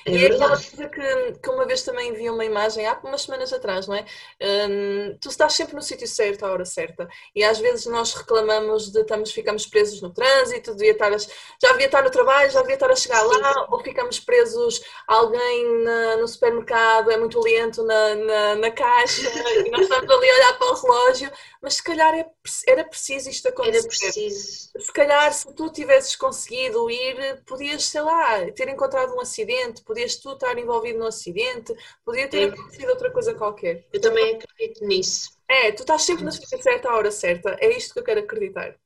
É 0.06 0.10
e 0.10 0.24
é 0.24 0.26
aquela 0.26 0.50
coisa 0.50 0.88
que, 0.88 1.40
que 1.40 1.50
uma 1.50 1.66
vez 1.66 1.82
também 1.82 2.12
vi 2.12 2.28
uma 2.28 2.44
imagem, 2.44 2.86
há 2.86 2.98
umas 3.02 3.22
semanas 3.22 3.52
atrás, 3.52 3.86
não 3.86 3.94
é? 3.94 4.04
Um, 4.40 5.16
tu 5.20 5.28
estás 5.28 5.54
sempre 5.54 5.74
no 5.74 5.82
sítio 5.82 6.06
certo, 6.06 6.44
à 6.44 6.52
hora 6.52 6.64
certa. 6.64 7.08
E 7.34 7.42
às 7.42 7.58
vezes 7.58 7.86
nós 7.86 8.14
reclamamos 8.14 8.90
de 8.90 9.00
estamos, 9.00 9.32
ficamos 9.32 9.66
presos 9.66 10.00
no 10.00 10.12
trânsito, 10.12 10.74
devia 10.74 10.92
estar 10.92 11.12
a, 11.12 11.18
já 11.18 11.72
devia 11.72 11.86
estar 11.86 12.02
no 12.02 12.10
trabalho, 12.10 12.50
já 12.50 12.60
devia 12.60 12.74
estar 12.74 12.90
a 12.90 12.96
chegar 12.96 13.20
Sim. 13.20 13.40
lá, 13.40 13.66
ou 13.70 13.80
ficamos 13.80 14.20
presos 14.20 14.82
alguém 15.06 15.82
na, 15.84 16.16
no 16.16 16.28
supermercado, 16.28 17.10
é 17.10 17.16
muito 17.16 17.40
lento 17.40 17.82
na, 17.82 18.14
na, 18.14 18.54
na 18.56 18.70
caixa, 18.70 19.28
e 19.66 19.70
nós 19.70 19.82
estamos 19.82 20.10
ali 20.10 20.30
a 20.30 20.34
olhar 20.34 20.58
para 20.58 20.72
o 20.72 20.74
relógio, 20.74 21.32
mas 21.62 21.74
se 21.74 21.82
calhar 21.82 22.14
é, 22.14 22.26
era 22.66 22.84
preciso 22.84 23.28
isto 23.28 23.48
acontecer. 23.48 23.78
Era 23.78 23.88
preciso. 23.88 24.70
Se 24.78 24.92
calhar 24.92 25.32
se 25.32 25.52
tu 25.54 25.70
tivesses 25.70 26.14
conseguido 26.16 26.90
ir, 26.90 27.42
podias, 27.44 27.84
sei 27.84 28.00
lá, 28.00 28.50
ter 28.52 28.68
encontrado 28.68 29.14
um 29.14 29.20
acidente 29.20 29.82
podias 29.82 30.16
tu 30.16 30.32
estar 30.32 30.56
envolvido 30.58 30.98
no 30.98 31.06
acidente, 31.06 31.74
podia 32.04 32.28
ter 32.28 32.52
acontecido 32.52 32.90
outra 32.90 33.10
coisa 33.10 33.34
qualquer. 33.34 33.86
Eu 33.92 34.00
também 34.00 34.36
acredito 34.36 34.84
nisso. 34.84 35.30
É, 35.48 35.72
tu 35.72 35.80
estás 35.80 36.02
sempre 36.02 36.24
na 36.24 36.30
sítio 36.30 36.62
certa 36.62 36.90
à 36.90 36.96
hora 36.96 37.10
certa. 37.10 37.56
É 37.60 37.76
isto 37.76 37.94
que 37.94 38.00
eu 38.00 38.04
quero 38.04 38.20
acreditar. 38.20 38.76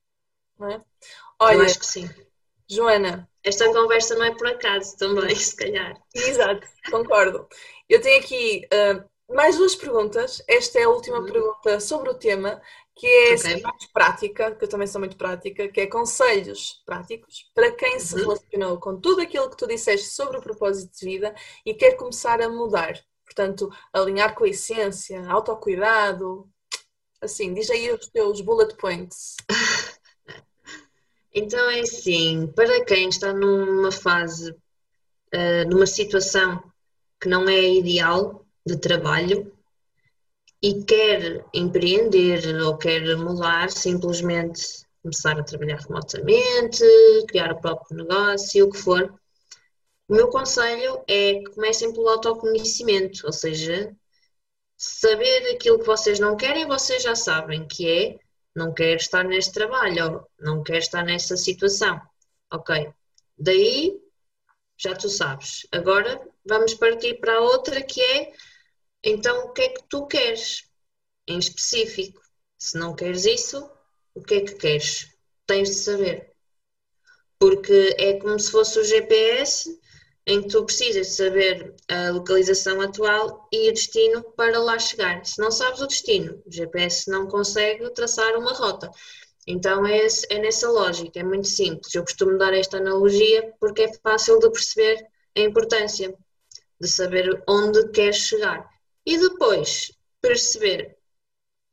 Não 0.59 0.71
é? 0.71 0.81
Olha, 1.41 1.57
eu 1.57 1.63
acho 1.63 1.79
que 1.79 1.87
sim. 1.87 2.09
Joana. 2.69 3.29
Esta 3.45 3.71
conversa 3.73 4.15
não 4.15 4.25
é 4.25 4.35
por 4.35 4.47
acaso 4.47 4.97
também, 4.97 5.35
se 5.37 5.57
calhar. 5.57 6.01
Exato, 6.15 6.67
concordo. 6.91 7.49
Eu 7.89 8.01
tenho 8.01 8.21
aqui 8.21 8.67
uh, 8.73 9.05
mais 9.33 9.57
duas 9.57 9.75
perguntas. 9.75 10.43
Esta 10.47 10.79
é 10.79 10.85
a 10.85 10.89
última 10.89 11.19
uhum. 11.19 11.25
pergunta 11.25 11.81
sobre 11.81 12.11
o 12.11 12.15
tema, 12.15 12.61
que 12.95 13.07
é 13.07 13.35
okay. 13.35 13.63
mais 13.63 13.87
prática, 13.87 14.55
que 14.55 14.65
eu 14.65 14.69
também 14.69 14.87
sou 14.87 15.01
muito 15.01 15.17
prática, 15.17 15.69
que 15.69 15.81
é 15.81 15.87
conselhos 15.87 16.83
práticos 16.85 17.51
para 17.55 17.73
quem 17.73 17.95
uhum. 17.95 18.01
se 18.01 18.17
relacionou 18.17 18.79
com 18.79 19.01
tudo 19.01 19.23
aquilo 19.23 19.51
que 19.51 19.57
tu 19.57 19.67
disseste 19.67 20.09
sobre 20.09 20.39
o 20.39 20.43
propósito 20.43 20.93
de 20.99 21.07
vida 21.07 21.35
e 21.65 21.75
quer 21.75 21.97
começar 21.97 22.41
a 22.41 22.49
mudar. 22.49 22.95
Portanto, 23.25 23.71
alinhar 23.93 24.35
com 24.35 24.45
a 24.45 24.49
essência, 24.49 25.27
autocuidado. 25.29 26.49
Assim, 27.21 27.55
diz 27.55 27.71
aí 27.71 27.91
os 27.93 28.09
teus 28.09 28.41
bullet 28.41 28.77
points. 28.77 29.37
Então 31.35 31.71
é 31.71 31.81
assim, 31.81 32.47
para 32.55 32.85
quem 32.85 33.09
está 33.09 33.33
numa 33.33 33.91
fase, 33.91 34.51
uh, 34.51 35.69
numa 35.71 35.87
situação 35.87 36.63
que 37.19 37.27
não 37.27 37.49
é 37.49 37.73
ideal 37.73 38.42
de 38.65 38.77
trabalho 38.77 39.53
e 40.63 40.85
quer 40.85 41.45
empreender 41.53 42.47
ou 42.63 42.77
quer 42.77 43.17
mudar, 43.17 43.71
simplesmente 43.71 44.87
começar 45.03 45.39
a 45.39 45.43
trabalhar 45.43 45.81
remotamente, 45.81 46.85
criar 47.27 47.53
o 47.53 47.61
próprio 47.61 47.97
negócio, 47.97 48.67
o 48.67 48.71
que 48.71 48.79
for, 48.79 49.13
o 50.09 50.15
meu 50.15 50.29
conselho 50.29 51.03
é 51.09 51.35
que 51.35 51.55
comecem 51.55 51.93
pelo 51.93 52.09
autoconhecimento, 52.09 53.27
ou 53.27 53.33
seja, 53.33 53.97
saber 54.77 55.55
aquilo 55.55 55.79
que 55.79 55.87
vocês 55.87 56.21
não 56.21 56.37
querem, 56.37 56.67
vocês 56.67 57.03
já 57.03 57.15
sabem, 57.15 57.67
que 57.67 57.89
é 57.89 58.19
não 58.55 58.75
quero 58.75 58.97
estar 58.97 59.25
neste 59.25 59.53
trabalho, 59.53 60.27
não 60.39 60.63
quero 60.63 60.81
estar 60.81 61.03
nessa 61.03 61.37
situação. 61.37 62.01
Ok. 62.53 62.93
Daí 63.39 63.99
já 64.77 64.95
tu 64.95 65.09
sabes. 65.09 65.67
Agora 65.73 66.21
vamos 66.45 66.75
partir 66.75 67.15
para 67.15 67.37
a 67.37 67.41
outra 67.41 67.81
que 67.83 68.01
é 68.01 68.33
então 69.05 69.47
o 69.47 69.53
que 69.53 69.63
é 69.63 69.69
que 69.69 69.83
tu 69.89 70.07
queres 70.07 70.65
em 71.27 71.39
específico? 71.39 72.21
Se 72.59 72.79
não 72.79 72.95
queres 72.95 73.25
isso, 73.25 73.69
o 74.15 74.23
que 74.23 74.35
é 74.35 74.41
que 74.43 74.55
queres? 74.55 75.09
Tens 75.47 75.69
de 75.69 75.75
saber. 75.75 76.33
Porque 77.39 77.97
é 77.99 78.19
como 78.21 78.39
se 78.39 78.51
fosse 78.51 78.79
o 78.79 78.85
GPS 78.85 79.81
em 80.27 80.43
que 80.43 80.49
tu 80.49 80.65
precisas 80.65 81.09
saber 81.09 81.75
a 81.89 82.11
localização 82.11 82.81
atual 82.81 83.49
e 83.51 83.69
o 83.69 83.73
destino 83.73 84.23
para 84.37 84.61
lá 84.61 84.79
chegar. 84.79 85.25
Se 85.27 85.41
não 85.41 85.51
sabes 85.51 85.81
o 85.81 85.87
destino, 85.87 86.41
o 86.47 86.53
GPS 86.53 87.11
não 87.11 87.27
consegue 87.27 87.91
traçar 87.91 88.37
uma 88.37 88.53
rota. 88.53 88.91
Então 89.47 89.85
é, 89.85 90.07
é 90.31 90.39
nessa 90.39 90.71
lógica, 90.71 91.19
é 91.19 91.25
muito 91.25 91.49
simples. 91.49 91.93
Eu 91.95 92.03
costumo 92.03 92.39
dar 92.39 92.55
esta 92.55 92.77
analogia 92.77 93.53
porque 93.59 93.83
é 93.83 93.93
fácil 93.95 94.39
de 94.39 94.51
perceber 94.51 95.05
a 95.37 95.41
importância 95.41 96.15
de 96.81 96.89
saber 96.89 97.43
onde 97.49 97.89
queres 97.89 98.17
chegar. 98.17 98.72
E 99.05 99.19
depois 99.19 99.93
perceber 100.21 100.97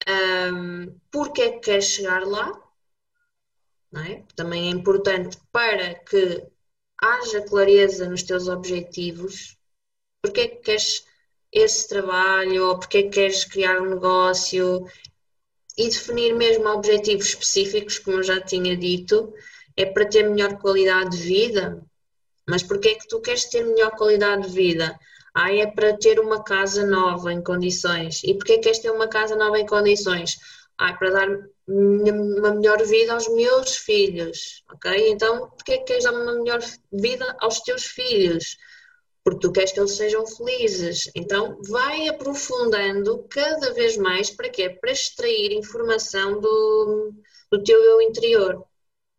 um, 0.07 0.99
porque 1.11 1.41
é 1.41 1.51
que 1.51 1.59
queres 1.59 1.85
chegar 1.85 2.25
lá, 2.25 2.51
é? 3.95 4.23
também 4.35 4.67
é 4.67 4.71
importante 4.71 5.37
para 5.51 5.95
que 5.95 6.43
haja 7.01 7.41
clareza 7.41 8.09
nos 8.09 8.23
teus 8.23 8.47
objetivos, 8.47 9.57
porque 10.21 10.41
é 10.41 10.47
que 10.47 10.57
queres 10.57 11.05
esse 11.51 11.87
trabalho, 11.87 12.67
ou 12.67 12.79
porque 12.79 12.99
é 12.99 13.03
que 13.03 13.09
queres 13.09 13.45
criar 13.45 13.81
um 13.81 13.89
negócio, 13.89 14.85
e 15.77 15.87
definir 15.87 16.35
mesmo 16.35 16.67
objetivos 16.67 17.27
específicos, 17.27 17.97
como 17.99 18.17
eu 18.17 18.23
já 18.23 18.41
tinha 18.41 18.75
dito, 18.75 19.33
é 19.77 19.85
para 19.85 20.09
ter 20.09 20.29
melhor 20.29 20.59
qualidade 20.59 21.17
de 21.17 21.23
vida. 21.23 21.81
Mas 22.47 22.61
porque 22.63 22.89
é 22.89 22.95
que 22.95 23.07
tu 23.07 23.21
queres 23.21 23.45
ter 23.45 23.63
melhor 23.63 23.91
qualidade 23.91 24.47
de 24.47 24.53
vida? 24.53 24.99
Ah, 25.41 25.53
é 25.53 25.65
para 25.65 25.95
ter 25.95 26.19
uma 26.19 26.43
casa 26.43 26.85
nova 26.85 27.31
em 27.31 27.41
condições. 27.41 28.21
E 28.25 28.33
porquê 28.33 28.57
queres 28.57 28.79
ter 28.79 28.91
uma 28.91 29.07
casa 29.07 29.37
nova 29.37 29.57
em 29.57 29.65
condições? 29.65 30.37
Ah, 30.77 30.89
é 30.89 30.93
para 30.97 31.11
dar 31.11 31.29
uma 31.65 32.51
melhor 32.55 32.83
vida 32.83 33.13
aos 33.13 33.27
meus 33.29 33.77
filhos, 33.77 34.63
ok? 34.69 35.09
Então, 35.09 35.49
porquê 35.51 35.77
que 35.77 35.85
queres 35.85 36.03
dar 36.03 36.11
uma 36.11 36.33
melhor 36.33 36.59
vida 36.91 37.37
aos 37.39 37.61
teus 37.61 37.85
filhos? 37.85 38.57
Porque 39.23 39.39
tu 39.39 39.51
queres 39.53 39.71
que 39.71 39.79
eles 39.79 39.95
sejam 39.95 40.27
felizes. 40.27 41.09
Então, 41.15 41.57
vai 41.69 42.09
aprofundando 42.09 43.25
cada 43.29 43.73
vez 43.73 43.95
mais 43.95 44.29
para 44.29 44.49
quê? 44.49 44.69
Para 44.69 44.91
extrair 44.91 45.53
informação 45.53 46.41
do, 46.41 47.13
do 47.49 47.63
teu 47.63 47.81
eu 47.81 48.01
interior. 48.01 48.61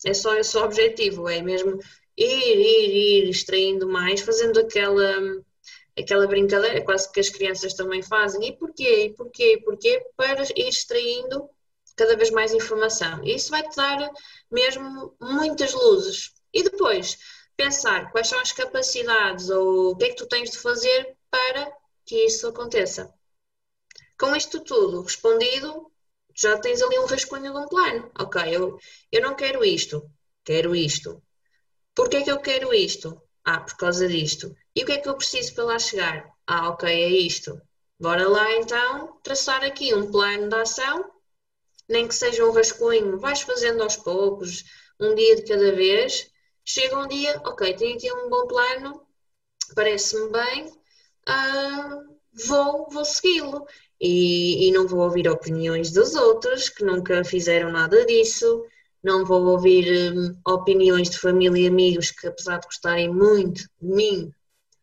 É 0.04 0.12
só 0.12 0.34
esse 0.36 0.56
o 0.56 0.64
objetivo, 0.64 1.28
é 1.30 1.40
mesmo 1.40 1.78
ir, 2.16 2.56
ir, 2.58 3.24
ir 3.24 3.30
extraindo 3.30 3.88
mais, 3.88 4.20
fazendo 4.20 4.60
aquela 4.60 5.42
aquela 6.00 6.26
brincadeira 6.26 6.82
quase 6.84 7.10
que 7.10 7.20
as 7.20 7.28
crianças 7.28 7.74
também 7.74 8.02
fazem. 8.02 8.46
E 8.48 8.56
porquê? 8.56 9.06
E 9.06 9.14
porquê? 9.14 9.54
E 9.54 9.62
porquê? 9.62 10.02
Para 10.16 10.42
ir 10.42 10.68
extraindo 10.68 11.48
cada 11.96 12.16
vez 12.16 12.30
mais 12.30 12.52
informação. 12.54 13.22
E 13.24 13.34
isso 13.34 13.50
vai-te 13.50 13.76
dar 13.76 14.10
mesmo 14.50 15.14
muitas 15.20 15.72
luzes. 15.72 16.32
E 16.52 16.62
depois, 16.62 17.18
pensar 17.56 18.10
quais 18.10 18.28
são 18.28 18.40
as 18.40 18.52
capacidades 18.52 19.50
ou 19.50 19.90
o 19.90 19.96
que 19.96 20.06
é 20.06 20.08
que 20.08 20.16
tu 20.16 20.26
tens 20.26 20.50
de 20.50 20.58
fazer 20.58 21.16
para 21.30 21.72
que 22.06 22.24
isso 22.24 22.46
aconteça. 22.48 23.12
Com 24.18 24.34
isto 24.34 24.60
tudo 24.60 25.02
respondido, 25.02 25.90
já 26.34 26.58
tens 26.58 26.80
ali 26.82 26.98
um 26.98 27.06
rascunho 27.06 27.52
de 27.52 27.58
um 27.58 27.68
plano. 27.68 28.10
Ok, 28.18 28.42
eu, 28.50 28.78
eu 29.12 29.22
não 29.22 29.34
quero 29.34 29.64
isto, 29.64 30.10
quero 30.44 30.74
isto. 30.74 31.22
Porquê 31.94 32.18
é 32.18 32.22
que 32.22 32.32
eu 32.32 32.40
quero 32.40 32.72
isto? 32.72 33.20
Ah, 33.44 33.60
por 33.60 33.76
causa 33.76 34.08
disto. 34.08 34.54
E 34.74 34.82
o 34.82 34.86
que 34.86 34.92
é 34.92 34.98
que 34.98 35.08
eu 35.08 35.16
preciso 35.16 35.54
para 35.54 35.64
lá 35.64 35.78
chegar? 35.78 36.28
Ah, 36.46 36.68
ok, 36.70 36.88
é 36.88 37.08
isto. 37.08 37.60
Bora 37.98 38.28
lá 38.28 38.52
então 38.56 39.18
traçar 39.22 39.62
aqui 39.64 39.94
um 39.94 40.10
plano 40.10 40.48
de 40.48 40.54
ação 40.56 41.10
nem 41.90 42.06
que 42.06 42.14
seja 42.14 42.46
um 42.46 42.52
rascunho, 42.52 43.18
vais 43.18 43.42
fazendo 43.42 43.82
aos 43.82 43.96
poucos, 43.96 44.64
um 44.98 45.14
dia 45.14 45.36
de 45.36 45.42
cada 45.42 45.72
vez. 45.72 46.30
Chega 46.64 46.96
um 46.96 47.08
dia, 47.08 47.40
ok, 47.44 47.74
tenho 47.74 47.96
aqui 47.96 48.12
um 48.12 48.30
bom 48.30 48.46
plano, 48.46 49.02
parece-me 49.74 50.30
bem, 50.30 50.66
uh, 50.66 52.16
vou, 52.46 52.88
vou 52.90 53.04
segui-lo. 53.04 53.66
E, 54.00 54.68
e, 54.68 54.72
não 54.72 54.86
vou 54.86 55.00
ouvir 55.00 55.28
opiniões 55.28 55.90
dos 55.90 56.14
outros 56.14 56.70
que 56.70 56.84
nunca 56.84 57.22
fizeram 57.22 57.70
nada 57.70 58.06
disso, 58.06 58.64
não 59.02 59.26
vou 59.26 59.44
ouvir 59.48 60.14
um, 60.14 60.40
opiniões 60.50 61.10
de 61.10 61.18
família 61.18 61.64
e 61.64 61.66
amigos 61.66 62.10
que, 62.10 62.26
apesar 62.26 62.60
de 62.60 62.66
gostarem 62.66 63.12
muito 63.12 63.62
de 63.82 63.88
mim, 63.88 64.32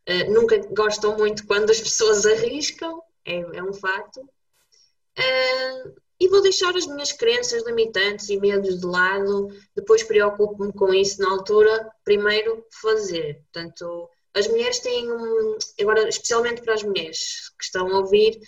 uh, 0.08 0.32
nunca 0.32 0.58
gostam 0.74 1.18
muito 1.18 1.46
quando 1.46 1.70
as 1.70 1.80
pessoas 1.80 2.26
arriscam, 2.28 3.02
é, 3.26 3.40
é 3.40 3.64
um 3.64 3.74
facto. 3.74 4.22
Uh, 4.22 5.96
e 6.20 6.28
vou 6.28 6.42
deixar 6.42 6.76
as 6.76 6.88
minhas 6.88 7.12
crenças 7.12 7.64
limitantes 7.64 8.30
e 8.30 8.38
medos 8.38 8.80
de 8.80 8.86
lado, 8.86 9.50
depois 9.76 10.02
preocupo-me 10.04 10.74
com 10.74 10.94
isso 10.94 11.22
na 11.22 11.30
altura, 11.30 11.92
primeiro 12.04 12.66
fazer. 12.82 13.44
Portanto, 13.44 14.10
as 14.34 14.48
mulheres 14.48 14.80
têm 14.80 15.12
um, 15.12 15.58
agora 15.80 16.08
especialmente 16.10 16.62
para 16.62 16.74
as 16.74 16.84
mulheres 16.84 17.50
que 17.58 17.64
estão 17.64 17.88
a 17.88 18.00
ouvir, 18.00 18.40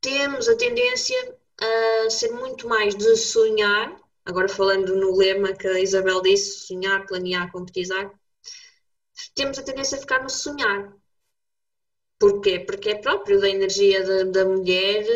temos 0.00 0.48
a 0.48 0.56
tendência 0.56 1.38
a 1.58 2.10
ser 2.10 2.32
muito 2.32 2.68
mais 2.68 2.94
de 2.94 3.16
sonhar, 3.16 3.94
agora 4.24 4.48
falando 4.48 4.96
no 4.96 5.16
lema 5.16 5.52
que 5.52 5.66
a 5.66 5.80
Isabel 5.80 6.22
disse, 6.22 6.66
sonhar, 6.66 7.06
planear, 7.06 7.50
concretizar, 7.52 8.10
temos 9.34 9.58
a 9.58 9.62
tendência 9.62 9.98
a 9.98 10.00
ficar 10.00 10.22
no 10.22 10.30
sonhar. 10.30 10.92
Porquê? 12.18 12.60
Porque 12.60 12.90
é 12.90 12.94
próprio 12.96 13.40
da 13.40 13.48
energia 13.48 14.04
da, 14.04 14.24
da 14.24 14.44
mulher 14.44 15.06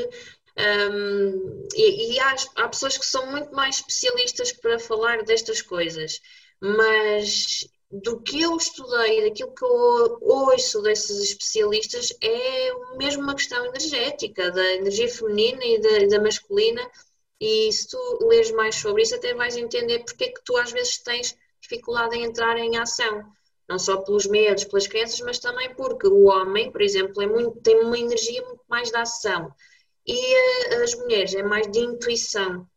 um, 0.57 1.66
e, 1.74 2.14
e 2.14 2.20
há, 2.20 2.36
há, 2.57 2.68
pessoas 2.68 2.96
que 2.96 3.05
são 3.05 3.30
muito 3.30 3.52
mais 3.55 3.76
especialistas 3.76 4.52
para 4.52 4.78
falar 4.78 5.24
destas 5.24 5.61
coisas, 5.61 6.20
mas 6.61 7.68
do 7.90 8.20
que 8.20 8.42
eu 8.42 8.57
estudei, 8.57 9.28
daquilo 9.28 9.55
que 9.55 9.64
eu 9.64 10.18
ouço 10.20 10.82
desses 10.82 11.20
especialistas, 11.20 12.12
é 12.20 12.72
mesmo 12.96 13.22
uma 13.22 13.34
questão 13.34 13.64
energética, 13.66 14.50
da 14.50 14.74
energia 14.74 15.09
feminina 15.09 15.64
e 15.64 15.80
da, 15.80 16.16
da 16.16 16.22
masculina. 16.22 16.88
E 17.40 17.72
se 17.72 17.88
tu 17.88 18.18
lês 18.22 18.50
mais 18.52 18.76
sobre 18.76 19.02
isso, 19.02 19.14
até 19.14 19.34
vais 19.34 19.57
entender 19.57 20.00
porque 20.05 20.24
é 20.24 20.28
que 20.32 20.42
tu 20.44 20.57
às 20.57 20.72
vezes 20.72 20.98
tens 20.98 21.36
dificuldade 21.61 22.16
em 22.16 22.24
entrar 22.24 22.57
em 22.59 22.76
ação. 22.78 23.24
Não 23.69 23.79
só 23.79 23.99
pelos 23.99 24.27
medos, 24.27 24.65
pelas 24.65 24.87
crenças, 24.87 25.21
mas 25.21 25.39
também 25.39 25.75
porque 25.75 26.07
o 26.07 26.25
homem, 26.25 26.71
por 26.71 26.83
exemplo, 26.83 27.23
é 27.23 27.27
muito, 27.27 27.61
tem 27.62 27.81
uma 27.81 27.99
energia 27.99 28.43
muito 28.43 28.62
mais 28.69 28.91
da 28.91 29.03
ação 29.03 29.53
e 30.07 30.37
as 30.83 30.95
mulheres 30.95 31.35
é 31.35 31.43
mais 31.43 31.71
de 31.71 31.81
intuição, 31.81 32.69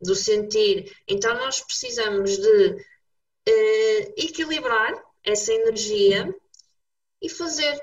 do 0.00 0.14
sentir. 0.14 0.94
Então 1.06 1.34
nós 1.34 1.60
precisamos 1.60 2.36
de 2.36 2.66
uh, 2.72 4.14
equilibrar 4.16 4.94
essa 5.24 5.52
energia 5.52 6.34
e 7.22 7.28
fazer, 7.28 7.80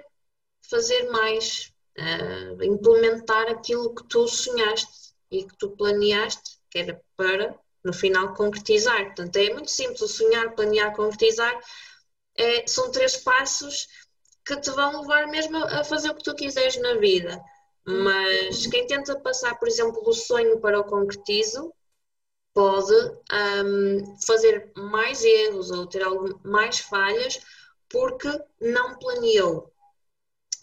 fazer 0.70 1.10
mais, 1.10 1.74
uh, 1.98 2.64
implementar 2.64 3.50
aquilo 3.50 3.96
que 3.96 4.08
tu 4.08 4.28
sonhaste 4.28 5.14
e 5.32 5.44
que 5.44 5.58
tu 5.58 5.72
planeaste, 5.72 6.60
que 6.70 6.80
era 6.80 7.02
para 7.16 7.58
no 7.84 7.94
final 7.94 8.34
concretizar. 8.34 9.06
Portanto, 9.08 9.36
é 9.38 9.54
muito 9.54 9.72
simples 9.72 10.12
sonhar, 10.12 10.54
planear, 10.56 10.96
concretizar. 10.96 11.60
É, 12.36 12.66
são 12.68 12.92
três 12.92 13.18
passos 13.18 13.88
que 14.46 14.56
te 14.58 14.72
vão 14.72 15.02
levar 15.02 15.28
mesmo 15.28 15.58
a 15.58 15.84
fazer 15.84 16.10
o 16.10 16.16
que 16.16 16.24
tu 16.24 16.36
quiseres 16.36 16.78
na 16.78 16.96
vida. 16.96 17.42
Mas 17.86 18.68
quem 18.68 18.88
tenta 18.88 19.20
passar, 19.20 19.56
por 19.60 19.68
exemplo, 19.68 20.02
do 20.04 20.14
sonho 20.14 20.60
para 20.60 20.80
o 20.80 20.86
concretizo, 20.86 21.74
pode 22.54 22.94
um, 22.94 24.18
fazer 24.26 24.72
mais 24.76 25.24
erros 25.24 25.72
ou 25.72 25.88
ter 25.88 26.04
algo, 26.04 26.40
mais 26.44 26.80
falhas 26.80 27.40
porque 27.90 28.30
não 28.60 28.98
planeou. 28.98 29.72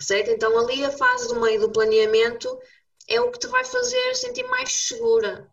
Certo? 0.01 0.31
Então, 0.31 0.59
ali 0.59 0.85
a 0.85 0.91
fase 0.91 1.29
do 1.29 1.41
meio 1.41 1.61
do 1.61 1.73
planeamento 1.73 2.59
é 3.07 3.21
o 3.21 3.31
que 3.31 3.39
te 3.39 3.49
vai 3.49 3.65
fazer 3.65 4.15
sentir 4.15 4.45
mais 4.45 4.73
segura. 4.73 5.53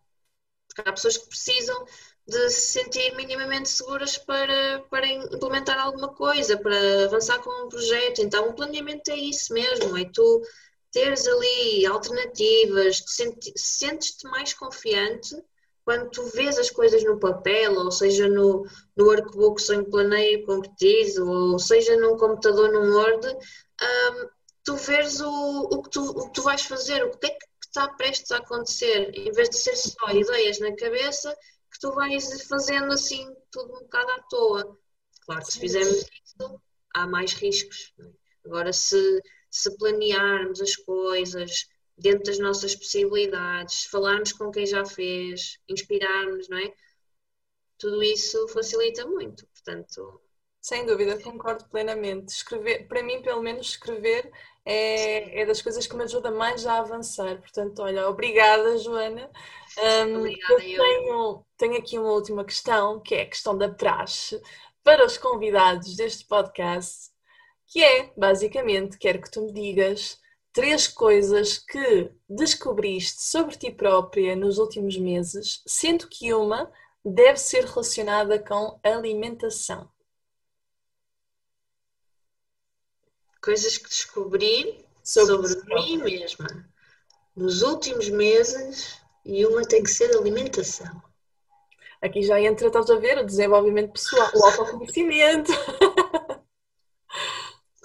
Porque 0.67 0.89
há 0.89 0.93
pessoas 0.93 1.17
que 1.17 1.27
precisam 1.27 1.85
de 2.27 2.49
se 2.49 2.79
sentir 2.79 3.15
minimamente 3.15 3.69
seguras 3.69 4.17
para, 4.17 4.83
para 4.89 5.07
implementar 5.07 5.79
alguma 5.79 6.09
coisa, 6.09 6.57
para 6.57 7.05
avançar 7.05 7.39
com 7.39 7.65
um 7.65 7.69
projeto. 7.69 8.21
Então, 8.21 8.49
o 8.49 8.53
planeamento 8.53 9.09
é 9.09 9.15
isso 9.15 9.53
mesmo, 9.53 9.97
é 9.97 10.03
tu 10.13 10.41
teres 10.91 11.25
ali 11.27 11.85
alternativas, 11.85 13.03
sentes-te 13.55 14.27
mais 14.27 14.53
confiante 14.53 15.35
quando 15.85 16.09
tu 16.09 16.23
vês 16.35 16.57
as 16.57 16.69
coisas 16.69 17.01
no 17.05 17.17
papel, 17.17 17.73
ou 17.75 17.91
seja 17.91 18.27
no, 18.27 18.67
no 18.97 19.05
workbook 19.05 19.61
sem 19.61 19.85
planeio 19.85 20.45
concretizo, 20.45 21.25
ou 21.25 21.57
seja 21.57 21.95
num 21.95 22.17
computador, 22.17 22.73
num 22.73 22.93
Word, 22.93 23.25
um, 23.25 24.27
tu 24.65 24.75
vês 24.75 25.21
o, 25.21 25.61
o, 25.71 25.81
que 25.81 25.89
tu, 25.91 26.01
o 26.03 26.27
que 26.27 26.33
tu 26.33 26.41
vais 26.41 26.61
fazer, 26.61 27.05
o 27.05 27.17
que 27.17 27.27
é 27.27 27.29
que 27.29 27.45
está 27.65 27.87
prestes 27.87 28.31
a 28.31 28.37
acontecer, 28.37 29.11
em 29.13 29.31
vez 29.31 29.49
de 29.49 29.55
ser 29.55 29.77
só 29.77 30.09
ideias 30.09 30.59
na 30.59 30.75
cabeça, 30.75 31.33
que 31.71 31.79
tu 31.79 31.91
vais 31.91 32.47
fazendo 32.47 32.91
assim 32.93 33.27
tudo 33.51 33.75
um 33.75 33.79
bocado 33.81 34.11
à 34.11 34.21
toa. 34.23 34.79
Claro 35.21 35.45
que 35.45 35.51
se 35.51 35.59
fizermos 35.59 35.97
isso, 35.97 36.61
há 36.93 37.07
mais 37.07 37.33
riscos. 37.33 37.93
É? 37.99 38.11
Agora, 38.45 38.71
se, 38.71 39.21
se 39.49 39.77
planearmos 39.77 40.61
as 40.61 40.75
coisas, 40.75 41.67
dentro 41.97 42.23
das 42.23 42.39
nossas 42.39 42.75
possibilidades, 42.75 43.85
falarmos 43.85 44.31
com 44.31 44.51
quem 44.51 44.65
já 44.65 44.85
fez, 44.85 45.59
inspirarmos, 45.67 46.47
não 46.47 46.57
é? 46.57 46.73
Tudo 47.77 48.01
isso 48.03 48.47
facilita 48.47 49.05
muito, 49.05 49.45
portanto. 49.47 50.21
Sem 50.61 50.85
dúvida, 50.85 51.21
concordo 51.21 51.65
plenamente. 51.69 52.29
Escrever, 52.33 52.87
para 52.87 53.03
mim, 53.03 53.21
pelo 53.21 53.41
menos, 53.41 53.69
escrever 53.69 54.31
é, 54.69 55.41
é 55.41 55.45
das 55.45 55.61
coisas 55.61 55.87
que 55.87 55.95
me 55.95 56.03
ajuda 56.03 56.29
mais 56.29 56.67
a 56.67 56.79
avançar. 56.79 57.39
Portanto, 57.39 57.81
olha, 57.81 58.09
obrigada, 58.09 58.77
Joana. 58.77 59.31
Um, 59.77 60.17
obrigada, 60.17 60.63
eu. 60.65 60.83
Tenho, 60.83 61.45
tenho 61.57 61.77
aqui 61.77 61.97
uma 61.97 62.11
última 62.11 62.43
questão, 62.43 62.99
que 62.99 63.15
é 63.15 63.21
a 63.21 63.29
questão 63.29 63.57
da 63.57 63.69
praxe, 63.69 64.41
para 64.83 65.05
os 65.05 65.17
convidados 65.17 65.95
deste 65.95 66.25
podcast, 66.25 67.09
que 67.67 67.81
é, 67.81 68.11
basicamente, 68.17 68.97
quero 68.97 69.21
que 69.21 69.31
tu 69.31 69.41
me 69.41 69.53
digas 69.53 70.19
três 70.51 70.85
coisas 70.85 71.57
que 71.57 72.11
descobriste 72.27 73.21
sobre 73.23 73.55
ti 73.55 73.71
própria 73.71 74.35
nos 74.35 74.57
últimos 74.57 74.97
meses, 74.97 75.61
sendo 75.65 76.09
que 76.09 76.33
uma 76.33 76.69
deve 77.05 77.37
ser 77.37 77.63
relacionada 77.63 78.37
com 78.37 78.77
alimentação. 78.83 79.89
Coisas 83.41 83.77
que 83.77 83.89
descobri 83.89 84.85
sobre, 85.03 85.47
sobre 85.47 85.75
mim 85.75 85.97
mesma 85.97 86.47
nos 87.35 87.61
últimos 87.61 88.09
meses 88.09 88.99
e 89.23 89.45
uma 89.45 89.61
tem 89.61 89.83
que 89.83 89.91
ser 89.91 90.15
alimentação. 90.17 91.01
Aqui 92.01 92.23
já 92.23 92.41
entra, 92.41 92.67
estás 92.67 92.89
a 92.89 92.95
ver, 92.95 93.19
o 93.19 93.25
desenvolvimento 93.25 93.93
pessoal, 93.93 94.29
o 94.33 94.43
autoconhecimento. 94.45 95.51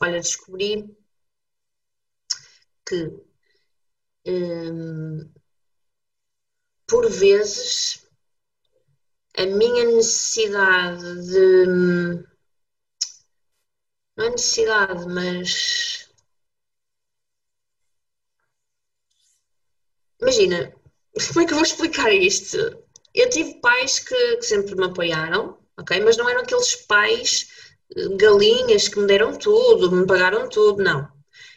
Olha, 0.01 0.21
descobri 0.21 0.97
que 2.87 3.11
hum, 4.27 5.31
por 6.87 7.09
vezes 7.11 8.07
a 9.37 9.47
minha 9.47 9.85
necessidade 9.85 11.27
de 11.27 12.32
não 14.23 14.31
necessidade, 14.31 15.07
mas 15.07 16.09
imagina, 20.21 20.73
como 21.29 21.41
é 21.41 21.47
que 21.47 21.53
eu 21.53 21.57
vou 21.57 21.65
explicar 21.65 22.13
isto? 22.13 22.57
Eu 23.15 23.29
tive 23.29 23.61
pais 23.61 23.99
que, 23.99 24.37
que 24.37 24.47
sempre 24.47 24.75
me 24.75 24.87
apoiaram, 24.87 25.59
ok? 25.79 26.01
Mas 26.01 26.17
não 26.17 26.29
eram 26.29 26.43
aqueles 26.43 26.75
pais 26.77 27.49
eh, 27.97 28.17
galinhas 28.17 28.89
que 28.89 28.99
me 28.99 29.07
deram 29.07 29.37
tudo, 29.37 29.91
me 29.93 30.07
pagaram 30.07 30.49
tudo, 30.49 30.83
não. 30.83 31.07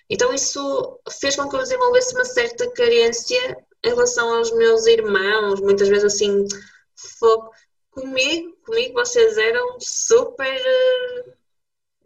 Então 0.09 0.33
isso 0.33 0.99
fez 1.19 1.35
com 1.35 1.49
que 1.49 1.55
eu 1.55 1.61
desenvolvesse 1.61 2.13
uma 2.13 2.25
certa 2.25 2.69
carência 2.71 3.57
em 3.83 3.89
relação 3.89 4.33
aos 4.35 4.51
meus 4.51 4.85
irmãos, 4.87 5.61
muitas 5.61 5.87
vezes 5.87 6.13
assim, 6.13 6.45
comigo, 7.91 8.57
comigo 8.65 8.93
vocês 8.93 9.37
eram 9.37 9.79
super, 9.79 10.61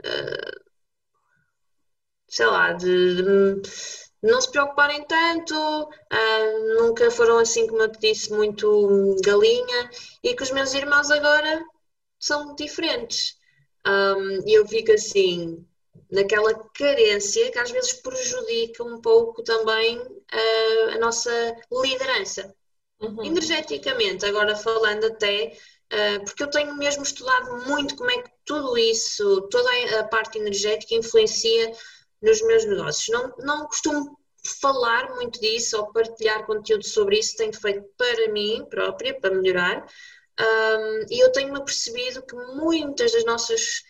uh, 0.05 0.69
sei 2.27 2.45
lá, 2.45 2.73
de, 2.73 3.15
de, 3.15 3.61
não 4.21 4.41
se 4.41 4.51
preocuparem 4.51 5.03
tanto, 5.05 5.55
uh, 5.55 6.81
nunca 6.81 7.09
foram 7.09 7.39
assim, 7.39 7.67
como 7.67 7.81
eu 7.81 7.91
te 7.91 7.99
disse, 7.99 8.31
muito 8.31 9.15
galinha, 9.23 9.89
e 10.23 10.35
que 10.35 10.43
os 10.43 10.51
meus 10.51 10.73
irmãos 10.73 11.09
agora 11.09 11.63
são 12.19 12.55
diferentes. 12.55 13.37
Um, 13.87 14.47
e 14.47 14.53
eu 14.53 14.67
fico 14.67 14.91
assim, 14.91 15.65
naquela 16.11 16.53
carência 16.73 17.51
que 17.51 17.59
às 17.59 17.71
vezes 17.71 17.93
prejudica 17.93 18.83
um 18.83 18.99
pouco 18.99 19.41
também 19.41 19.99
a, 20.31 20.95
a 20.95 20.99
nossa 20.99 21.31
liderança. 21.71 22.53
Uhum. 22.99 23.23
Energeticamente, 23.23 24.25
agora 24.25 24.55
falando 24.55 25.05
até, 25.05 25.53
porque 26.25 26.43
eu 26.43 26.49
tenho 26.49 26.75
mesmo 26.75 27.03
estudado 27.03 27.67
muito 27.67 27.95
como 27.95 28.11
é 28.11 28.21
que 28.21 28.29
tudo 28.45 28.77
isso, 28.77 29.41
toda 29.49 29.69
a 29.99 30.03
parte 30.03 30.37
energética 30.37 30.95
influencia 30.95 31.71
nos 32.21 32.41
meus 32.41 32.65
negócios. 32.65 33.07
Não, 33.09 33.33
não 33.39 33.65
costumo 33.65 34.17
falar 34.61 35.15
muito 35.15 35.39
disso 35.39 35.77
ou 35.77 35.91
partilhar 35.91 36.45
conteúdo 36.45 36.85
sobre 36.85 37.19
isso, 37.19 37.37
tenho 37.37 37.53
feito 37.53 37.83
para 37.97 38.31
mim 38.31 38.65
própria, 38.69 39.19
para 39.19 39.33
melhorar. 39.33 39.85
Um, 40.39 41.05
e 41.09 41.19
eu 41.19 41.31
tenho-me 41.31 41.63
percebido 41.63 42.21
que 42.21 42.35
muitas 42.35 43.11
das 43.11 43.25
nossas 43.25 43.83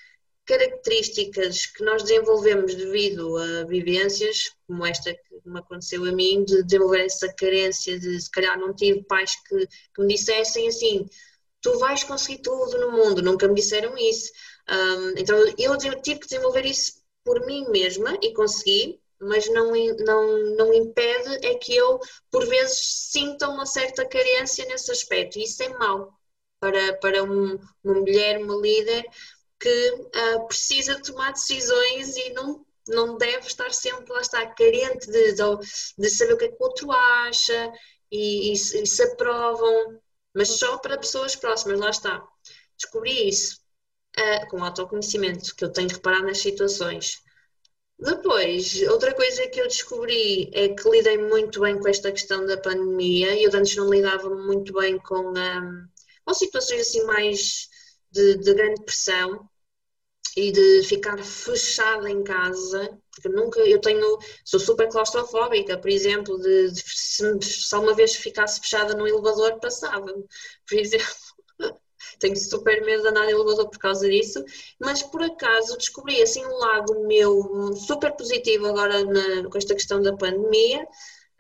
características 0.45 1.67
que 1.67 1.83
nós 1.83 2.01
desenvolvemos 2.01 2.73
devido 2.73 3.37
a 3.37 3.65
vivências, 3.65 4.51
como 4.65 4.83
esta 4.83 5.13
que 5.13 5.41
me 5.45 5.59
aconteceu 5.59 6.03
a 6.05 6.11
mim, 6.11 6.43
de 6.43 6.63
desenvolver 6.63 7.05
essa 7.05 7.31
carência 7.33 7.99
de 7.99 8.19
se 8.19 8.31
calhar 8.31 8.57
não 8.57 8.73
tive 8.73 9.03
pais 9.03 9.35
que, 9.47 9.67
que 9.67 10.01
me 10.01 10.15
dissessem 10.15 10.67
assim, 10.67 11.07
tu 11.61 11.77
vais 11.79 12.03
conseguir 12.03 12.41
tudo 12.41 12.77
no 12.79 12.91
mundo, 12.91 13.21
nunca 13.21 13.47
me 13.47 13.55
disseram 13.55 13.97
isso. 13.97 14.31
Um, 14.69 15.09
então 15.17 15.37
eu 15.57 15.77
tive 15.77 16.19
que 16.19 16.27
desenvolver 16.27 16.65
isso 16.65 16.93
por 17.23 17.45
mim 17.45 17.67
mesma 17.69 18.17
e 18.21 18.33
consegui, 18.33 18.99
mas 19.19 19.49
não, 19.49 19.71
não, 19.99 20.37
não 20.55 20.73
impede 20.73 21.45
é 21.45 21.55
que 21.55 21.75
eu, 21.75 21.99
por 22.31 22.45
vezes, 22.47 22.79
sinta 23.11 23.49
uma 23.49 23.65
certa 23.65 24.05
carência 24.05 24.65
nesse 24.65 24.91
aspecto. 24.91 25.37
E 25.37 25.43
isso 25.43 25.61
é 25.63 25.69
mau 25.77 26.13
para, 26.59 26.93
para 26.97 27.23
um, 27.23 27.59
uma 27.83 27.93
mulher, 27.95 28.41
uma 28.41 28.55
líder, 28.55 29.05
que 29.59 29.91
uh, 29.93 30.47
precisa 30.47 31.01
tomar 31.01 31.33
decisões 31.33 32.15
e 32.15 32.29
não, 32.31 32.65
não 32.87 33.17
deve 33.17 33.47
estar 33.47 33.73
sempre, 33.73 34.11
lá 34.13 34.21
está, 34.21 34.45
carente 34.47 35.09
de, 35.11 35.33
de 35.97 36.09
saber 36.09 36.33
o 36.33 36.37
que 36.37 36.45
é 36.45 36.47
que 36.49 36.57
o 36.59 36.65
outro 36.65 36.91
acha 36.91 37.71
e, 38.11 38.51
e, 38.51 38.53
e 38.53 38.87
se 38.87 39.03
aprovam, 39.03 39.99
mas 40.39 40.57
só 40.57 40.77
para 40.77 40.97
pessoas 40.97 41.35
próximas, 41.35 41.81
lá 41.81 41.89
está. 41.89 42.25
Descobri 42.77 43.27
isso 43.27 43.59
uh, 44.17 44.47
com 44.47 44.63
autoconhecimento, 44.63 45.53
que 45.53 45.65
eu 45.65 45.69
tenho 45.69 45.89
que 45.89 45.95
reparar 45.95 46.23
nas 46.23 46.37
situações. 46.37 47.21
Depois, 47.99 48.81
outra 48.83 49.13
coisa 49.13 49.45
que 49.49 49.59
eu 49.59 49.67
descobri 49.67 50.49
é 50.53 50.69
que 50.69 50.89
lidei 50.89 51.17
muito 51.17 51.59
bem 51.59 51.77
com 51.77 51.89
esta 51.89 52.09
questão 52.09 52.45
da 52.45 52.55
pandemia. 52.55 53.37
Eu 53.37 53.51
antes 53.53 53.75
não 53.75 53.89
lidava 53.89 54.29
muito 54.29 54.71
bem 54.71 54.97
com, 54.99 55.33
um, 55.37 55.87
com 56.23 56.33
situações 56.33 56.87
assim 56.87 57.03
mais 57.03 57.67
de, 58.09 58.37
de 58.37 58.53
grande 58.53 58.81
pressão 58.85 59.45
e 60.37 60.53
de 60.53 60.83
ficar 60.83 61.21
fechada 61.21 62.09
em 62.09 62.23
casa, 62.23 62.97
porque 63.21 63.29
nunca, 63.29 63.59
eu 63.61 63.79
tenho, 63.79 64.17
sou 64.45 64.59
super 64.59 64.89
claustrofóbica, 64.89 65.77
por 65.77 65.89
exemplo, 65.89 66.37
de, 66.39 66.71
de 66.71 66.81
se 66.81 67.41
só 67.41 67.81
uma 67.81 67.93
vez 67.93 68.15
ficasse 68.15 68.59
fechada 68.61 68.93
no 68.95 69.07
elevador 69.07 69.59
passava 69.59 70.13
por 70.67 70.77
exemplo. 70.77 71.07
tenho 72.19 72.35
super 72.35 72.83
medo 72.83 73.03
de 73.03 73.09
andar 73.09 73.25
de 73.25 73.33
elevador 73.33 73.69
por 73.69 73.79
causa 73.79 74.07
disso, 74.09 74.43
mas 74.79 75.03
por 75.03 75.21
acaso 75.23 75.77
descobri 75.77 76.21
assim 76.21 76.45
um 76.45 76.57
lado 76.57 77.07
meu 77.07 77.73
super 77.75 78.15
positivo 78.15 78.67
agora 78.67 79.03
na, 79.03 79.49
com 79.49 79.57
esta 79.57 79.73
questão 79.73 80.01
da 80.01 80.15
pandemia, 80.15 80.85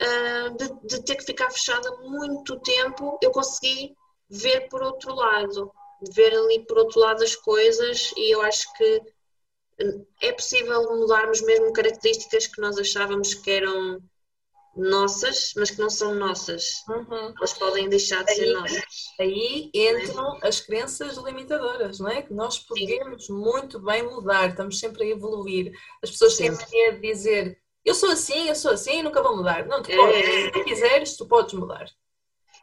uh, 0.01 0.57
de, 0.57 0.87
de, 0.87 1.03
ter 1.03 1.15
que 1.15 1.25
ficar 1.25 1.49
fechada 1.49 1.89
muito 1.97 2.59
tempo, 2.59 3.17
eu 3.21 3.31
consegui 3.31 3.95
ver 4.29 4.67
por 4.69 4.81
outro 4.81 5.13
lado, 5.13 5.71
ver 6.13 6.33
ali 6.33 6.65
por 6.65 6.77
outro 6.77 6.99
lado 6.99 7.23
as 7.23 7.35
coisas 7.35 8.13
e 8.15 8.33
eu 8.33 8.41
acho 8.41 8.71
que 8.73 9.01
é 10.21 10.31
possível 10.31 10.83
mudarmos 10.97 11.41
mesmo 11.41 11.73
características 11.73 12.47
que 12.47 12.61
nós 12.61 12.77
achávamos 12.77 13.33
que 13.33 13.51
eram 13.51 14.01
nossas, 14.75 15.53
mas 15.55 15.71
que 15.71 15.79
não 15.79 15.89
são 15.89 16.15
nossas. 16.15 16.83
Uhum. 16.87 17.33
Elas 17.37 17.53
podem 17.53 17.89
deixar 17.89 18.23
de 18.23 18.31
aí, 18.31 18.37
ser 18.37 18.53
nossas. 18.53 18.83
Aí 19.19 19.71
entram 19.73 20.37
é? 20.41 20.47
as 20.47 20.59
crenças 20.61 21.17
limitadoras, 21.17 21.99
não 21.99 22.09
é? 22.09 22.21
Que 22.21 22.33
nós 22.33 22.59
podemos 22.59 23.25
Sim. 23.25 23.33
muito 23.33 23.79
bem 23.79 24.03
mudar, 24.03 24.49
estamos 24.49 24.79
sempre 24.79 25.03
a 25.03 25.07
evoluir. 25.07 25.71
As 26.03 26.11
pessoas 26.11 26.35
sempre. 26.35 26.65
têm 26.65 26.93
de 26.95 26.99
dizer 26.99 27.59
eu 27.85 27.95
sou 27.95 28.11
assim, 28.11 28.47
eu 28.47 28.55
sou 28.55 28.71
assim, 28.71 29.01
nunca 29.01 29.23
vou 29.23 29.37
mudar. 29.37 29.65
Não, 29.65 29.81
tu 29.81 29.89
podes. 29.89 30.15
É... 30.15 30.51
Se 30.53 30.63
quiseres, 30.63 31.17
tu 31.17 31.25
podes 31.25 31.53
mudar. 31.53 31.85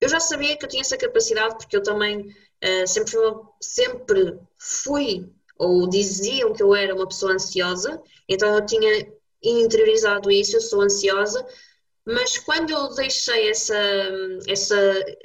Eu 0.01 0.09
já 0.09 0.21
sabia 0.21 0.57
que 0.57 0.65
eu 0.65 0.69
tinha 0.69 0.83
essa 0.83 0.97
capacidade 0.97 1.57
porque 1.57 1.77
eu 1.77 1.83
também 1.83 2.29
uh, 2.29 2.87
sempre, 2.87 3.11
fui, 3.11 3.33
sempre 3.61 4.39
fui 4.59 5.33
ou 5.59 5.89
diziam 5.89 6.53
que 6.53 6.63
eu 6.63 6.75
era 6.75 6.95
uma 6.95 7.07
pessoa 7.07 7.33
ansiosa, 7.33 8.03
então 8.29 8.55
eu 8.55 8.67
tinha 8.67 9.13
interiorizado 9.43 10.31
isso, 10.31 10.57
eu 10.57 10.61
sou 10.61 10.81
ansiosa, 10.83 11.47
mas 12.05 12.39
quando 12.39 12.71
eu 12.71 12.95
deixei 12.95 13.51
essa, 13.51 13.77
essa, 14.47 14.77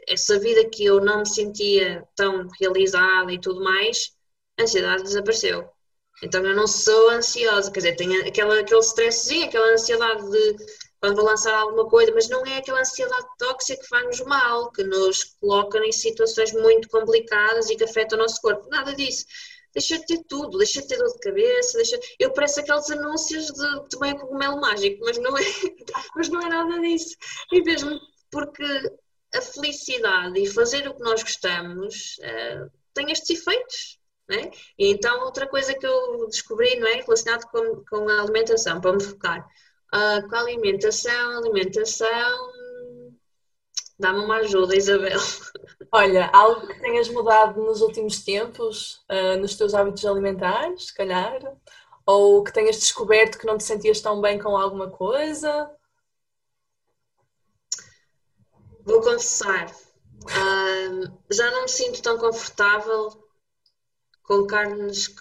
essa 0.07 0.39
vida 0.39 0.67
que 0.69 0.83
eu 0.85 0.99
não 0.99 1.19
me 1.19 1.27
sentia 1.27 2.03
tão 2.15 2.47
realizada 2.59 3.31
e 3.31 3.39
tudo 3.39 3.63
mais, 3.63 4.11
a 4.59 4.63
ansiedade 4.63 5.03
desapareceu. 5.03 5.69
Então 6.23 6.45
eu 6.45 6.55
não 6.55 6.67
sou 6.67 7.09
ansiosa, 7.09 7.71
quer 7.71 7.79
dizer, 7.81 7.95
tenho 7.95 8.27
aquela, 8.27 8.59
aquele 8.59 8.79
stressinho, 8.79 9.45
aquela 9.45 9.73
ansiedade 9.73 10.29
de 10.29 10.55
quando 10.99 11.15
vou 11.15 11.25
lançar 11.25 11.55
alguma 11.55 11.89
coisa, 11.89 12.11
mas 12.13 12.29
não 12.29 12.45
é 12.45 12.57
aquela 12.57 12.81
ansiedade 12.81 13.25
tóxica 13.39 13.81
que 13.81 13.87
faz-nos 13.87 14.21
mal, 14.21 14.71
que 14.71 14.83
nos 14.83 15.23
coloca 15.39 15.79
em 15.79 15.91
situações 15.91 16.51
muito 16.53 16.87
complicadas 16.89 17.69
e 17.69 17.75
que 17.75 17.83
afeta 17.83 18.15
o 18.15 18.19
nosso 18.19 18.39
corpo. 18.39 18.69
Nada 18.69 18.93
disso 18.93 19.25
deixa 19.73 19.97
de 19.99 20.05
ter 20.05 20.23
tudo, 20.27 20.57
deixa 20.57 20.81
de 20.81 20.87
ter 20.87 20.97
dor 20.97 21.13
de 21.13 21.19
cabeça, 21.19 21.77
deixa... 21.77 21.99
eu 22.19 22.31
pareço 22.33 22.59
aqueles 22.59 22.89
anúncios 22.91 23.47
de 23.47 23.89
tomei 23.89 24.13
cogumelo 24.15 24.59
mágico, 24.59 25.03
mas 25.03 25.17
não 25.17 25.37
é, 25.37 25.41
mas 26.15 26.29
não 26.29 26.41
é 26.41 26.49
nada 26.49 26.79
disso. 26.79 27.15
E 27.51 27.61
mesmo 27.61 27.99
porque 28.29 28.63
a 29.33 29.41
felicidade 29.41 30.39
e 30.39 30.47
fazer 30.47 30.87
o 30.87 30.93
que 30.93 31.03
nós 31.03 31.23
gostamos 31.23 32.17
uh, 32.19 32.71
tem 32.93 33.11
estes 33.11 33.39
efeitos. 33.39 33.99
É? 34.29 34.49
E 34.79 34.87
então, 34.91 35.25
outra 35.25 35.45
coisa 35.45 35.73
que 35.73 35.85
eu 35.85 36.25
descobri 36.27 36.79
não 36.79 36.87
é 36.87 37.01
relacionado 37.01 37.45
com, 37.47 37.83
com 37.83 38.07
a 38.07 38.21
alimentação, 38.21 38.79
para 38.79 38.93
me 38.93 39.03
focar. 39.03 39.45
Uh, 39.93 40.25
com 40.29 40.35
a 40.35 40.39
alimentação, 40.39 41.37
alimentação 41.39 42.51
Dá-me 44.01 44.19
uma 44.25 44.37
ajuda, 44.37 44.75
Isabel. 44.75 45.19
Olha, 45.93 46.29
algo 46.33 46.67
que 46.67 46.79
tenhas 46.79 47.09
mudado 47.09 47.61
nos 47.61 47.81
últimos 47.81 48.23
tempos, 48.23 49.03
uh, 49.09 49.37
nos 49.41 49.55
teus 49.57 49.73
hábitos 49.73 50.05
alimentares, 50.05 50.87
se 50.87 50.93
calhar? 50.93 51.41
Ou 52.05 52.43
que 52.43 52.53
tenhas 52.53 52.77
descoberto 52.77 53.37
que 53.37 53.45
não 53.45 53.57
te 53.57 53.65
sentias 53.65 53.99
tão 53.99 54.21
bem 54.21 54.39
com 54.39 54.55
alguma 54.55 54.89
coisa? 54.89 55.69
Vou 58.85 59.01
confessar, 59.01 59.69
uh, 59.69 61.17
já 61.29 61.51
não 61.51 61.63
me 61.63 61.69
sinto 61.69 62.01
tão 62.01 62.17
confortável 62.17 63.09
com 64.23 64.47
carnes 64.47 65.13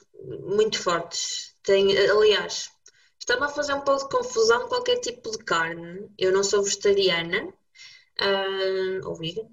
muito 0.44 0.80
fortes. 0.80 1.56
Tenho, 1.64 1.90
aliás, 2.16 2.70
está-me 3.18 3.44
a 3.44 3.48
fazer 3.48 3.74
um 3.74 3.80
pouco 3.80 4.04
de 4.04 4.16
confusão 4.16 4.68
qualquer 4.68 5.00
tipo 5.00 5.30
de 5.32 5.38
carne. 5.38 6.08
Eu 6.16 6.32
não 6.32 6.44
sou 6.44 6.62
vegetariana, 6.62 7.52
uh, 8.20 9.08
ou 9.08 9.16
vegan. 9.16 9.48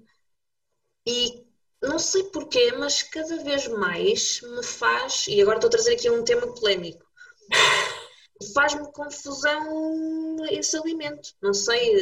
E 1.08 1.42
não 1.82 1.98
sei 1.98 2.24
porquê, 2.24 2.70
mas 2.72 3.02
cada 3.02 3.42
vez 3.42 3.66
mais 3.66 4.42
me 4.42 4.62
faz, 4.62 5.24
e 5.26 5.40
agora 5.40 5.56
estou 5.56 5.68
a 5.68 5.70
trazer 5.70 5.94
aqui 5.94 6.10
um 6.10 6.22
tema 6.22 6.46
polémico, 6.54 7.02
faz-me 8.54 8.92
confusão 8.92 10.36
esse 10.50 10.76
alimento. 10.76 11.30
Não 11.40 11.54
sei, 11.54 11.96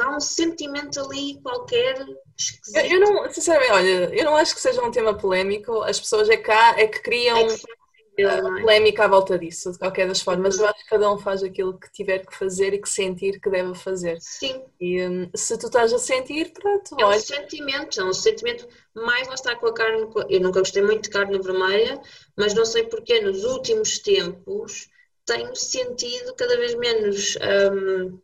há 0.00 0.16
um 0.16 0.20
sentimento 0.20 0.98
ali 0.98 1.38
qualquer 1.42 2.06
esquisito. 2.38 2.76
Eu, 2.76 2.86
eu 2.86 3.00
não, 3.00 3.30
sinceramente, 3.30 3.72
olha, 3.72 4.14
eu 4.14 4.24
não 4.24 4.36
acho 4.36 4.54
que 4.54 4.62
seja 4.62 4.82
um 4.82 4.90
tema 4.90 5.12
polémico, 5.12 5.82
as 5.82 6.00
pessoas 6.00 6.30
é, 6.30 6.38
cá, 6.38 6.74
é 6.78 6.86
que 6.86 7.00
criam. 7.00 7.36
É 7.36 7.46
que 7.46 7.77
é? 8.26 8.40
polémica 8.40 9.04
à 9.04 9.08
volta 9.08 9.38
disso, 9.38 9.72
de 9.72 9.78
qualquer 9.78 10.08
das 10.08 10.20
formas. 10.20 10.58
Eu 10.58 10.66
acho 10.66 10.82
que 10.82 10.90
cada 10.90 11.12
um 11.12 11.18
faz 11.18 11.42
aquilo 11.42 11.78
que 11.78 11.90
tiver 11.92 12.26
que 12.26 12.36
fazer 12.36 12.74
e 12.74 12.80
que 12.80 12.88
sentir 12.88 13.40
que 13.40 13.50
deve 13.50 13.74
fazer. 13.74 14.18
Sim. 14.20 14.62
E 14.80 15.06
um, 15.06 15.30
se 15.34 15.56
tu 15.58 15.66
estás 15.66 15.92
a 15.92 15.98
sentir, 15.98 16.52
pronto. 16.52 16.96
É 16.98 17.04
olha. 17.04 17.16
um 17.16 17.20
sentimento, 17.20 18.00
é 18.00 18.04
um 18.04 18.12
sentimento 18.12 18.68
mais 18.94 19.28
lá 19.28 19.34
está 19.34 19.54
com 19.56 19.66
a 19.66 19.74
carne. 19.74 20.08
Eu 20.28 20.40
nunca 20.40 20.60
gostei 20.60 20.82
muito 20.82 21.04
de 21.04 21.10
carne 21.10 21.38
vermelha, 21.38 22.00
mas 22.36 22.54
não 22.54 22.64
sei 22.64 22.84
porquê, 22.84 23.20
nos 23.20 23.44
últimos 23.44 23.98
tempos 23.98 24.88
tenho 25.24 25.54
sentido 25.54 26.34
cada 26.34 26.56
vez 26.56 26.74
menos. 26.74 27.36
Um, 27.72 28.18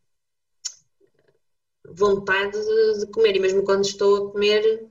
vontade 1.86 2.58
de, 2.58 3.00
de 3.00 3.06
comer 3.12 3.36
e 3.36 3.40
mesmo 3.40 3.62
quando 3.62 3.84
estou 3.84 4.28
a 4.28 4.32
comer, 4.32 4.88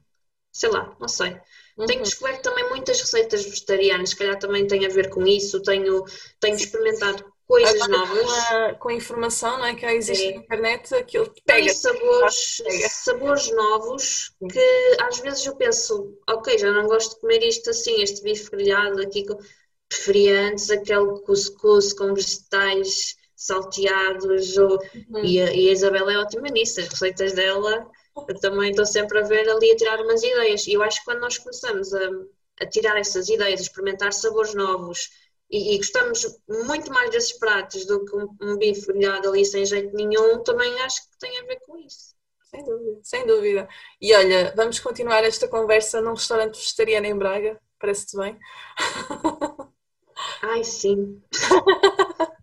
sei 0.52 0.70
lá, 0.70 0.96
não 1.00 1.08
sei 1.08 1.42
Uhum. 1.78 1.86
Tenho 1.86 2.04
descoberto 2.04 2.44
também 2.44 2.70
muitas 2.70 3.02
receitas 3.02 3.44
vegetarianas, 3.44 4.12
se 4.12 4.16
calhar 4.16 4.38
também 4.38 4.68
tem 4.68 4.86
a 4.86 4.90
ver 4.90 5.10
com 5.10 5.26
isso. 5.26 5.62
Tenho, 5.62 6.06
tenho 6.40 6.56
experimentado 6.56 7.26
coisas 7.48 7.82
Agora, 7.82 7.98
novas. 8.00 8.24
Com 8.24 8.56
a, 8.56 8.74
com 8.76 8.90
a, 8.90 8.94
informação 8.94 9.58
não 9.58 9.66
é, 9.66 9.76
que 9.76 9.86
existe 9.86 10.28
é. 10.28 10.32
na 10.32 10.42
internet, 10.42 10.96
aquilo 10.96 11.34
pega. 11.46 11.66
Tem 11.66 11.74
sabores, 11.74 12.62
pega. 12.64 12.90
sabores 12.90 13.52
novos 13.52 14.36
que 14.52 14.98
às 15.02 15.20
vezes 15.20 15.46
eu 15.46 15.56
penso, 15.56 16.18
ok, 16.30 16.58
já 16.58 16.72
não 16.72 16.88
gosto 16.88 17.16
de 17.16 17.22
comer 17.22 17.44
isto 17.44 17.70
assim, 17.70 18.02
este 18.02 18.22
bife 18.22 18.50
grelhado 18.52 19.02
aqui. 19.02 19.26
Preferia 19.90 20.48
antes 20.48 20.70
aquele 20.72 21.20
cuscuz 21.22 21.94
com 21.94 22.14
vegetais 22.14 23.16
salteados. 23.36 24.58
Ou, 24.58 24.80
uhum. 25.12 25.24
e, 25.24 25.42
a, 25.42 25.54
e 25.54 25.70
a 25.70 25.72
Isabela 25.72 26.14
é 26.14 26.18
ótima 26.18 26.48
nisso, 26.50 26.80
as 26.80 26.88
receitas 26.88 27.34
dela 27.34 27.90
eu 28.16 28.40
também 28.40 28.72
estou 28.72 28.86
sempre 28.86 29.20
a 29.20 29.24
ver 29.24 29.50
ali 29.50 29.72
a 29.72 29.76
tirar 29.76 30.00
umas 30.02 30.24
ideias. 30.24 30.68
E 30.68 30.74
eu 30.74 30.84
acho 30.84 31.00
que 31.00 31.06
quando 31.06 31.22
nós 31.22 31.38
começamos 31.38 31.94
a, 31.94 32.10
a 32.62 32.66
tirar 32.68 32.98
essas 32.98 33.30
ideias, 33.30 33.60
a 33.60 33.64
experimentar 33.64 34.14
sabores 34.14 34.54
novos 34.54 35.10
e, 35.50 35.76
e, 35.76 35.78
gostamos 35.78 36.26
muito 36.48 36.92
mais 36.92 37.12
desses 37.12 37.34
pratos 37.34 37.86
do 37.86 38.04
que 38.06 38.16
um, 38.16 38.28
um 38.42 38.58
bife 38.58 38.88
grelhado 38.88 39.30
ali 39.30 39.46
sem 39.46 39.66
jeito 39.66 39.96
nenhum, 39.96 40.42
também 40.44 40.82
acho 40.82 41.02
que 41.10 41.18
tem 41.20 41.38
a 41.40 41.44
ver 41.44 41.60
com 41.66 41.78
isso. 41.78 42.16
Sem 42.42 42.64
dúvida, 42.64 43.00
sem 43.04 43.26
dúvida. 43.26 43.70
E 44.02 44.16
olha, 44.16 44.54
vamos 44.56 44.80
continuar 44.80 45.24
esta 45.24 45.48
conversa 45.48 46.02
num 46.02 46.14
restaurante 46.14 46.58
vegetariano 46.58 47.08
em 47.08 47.18
Braga. 47.18 47.60
Parece-te 47.80 48.18
bem? 48.18 48.40
Ai, 50.42 50.64
sim. 50.64 51.22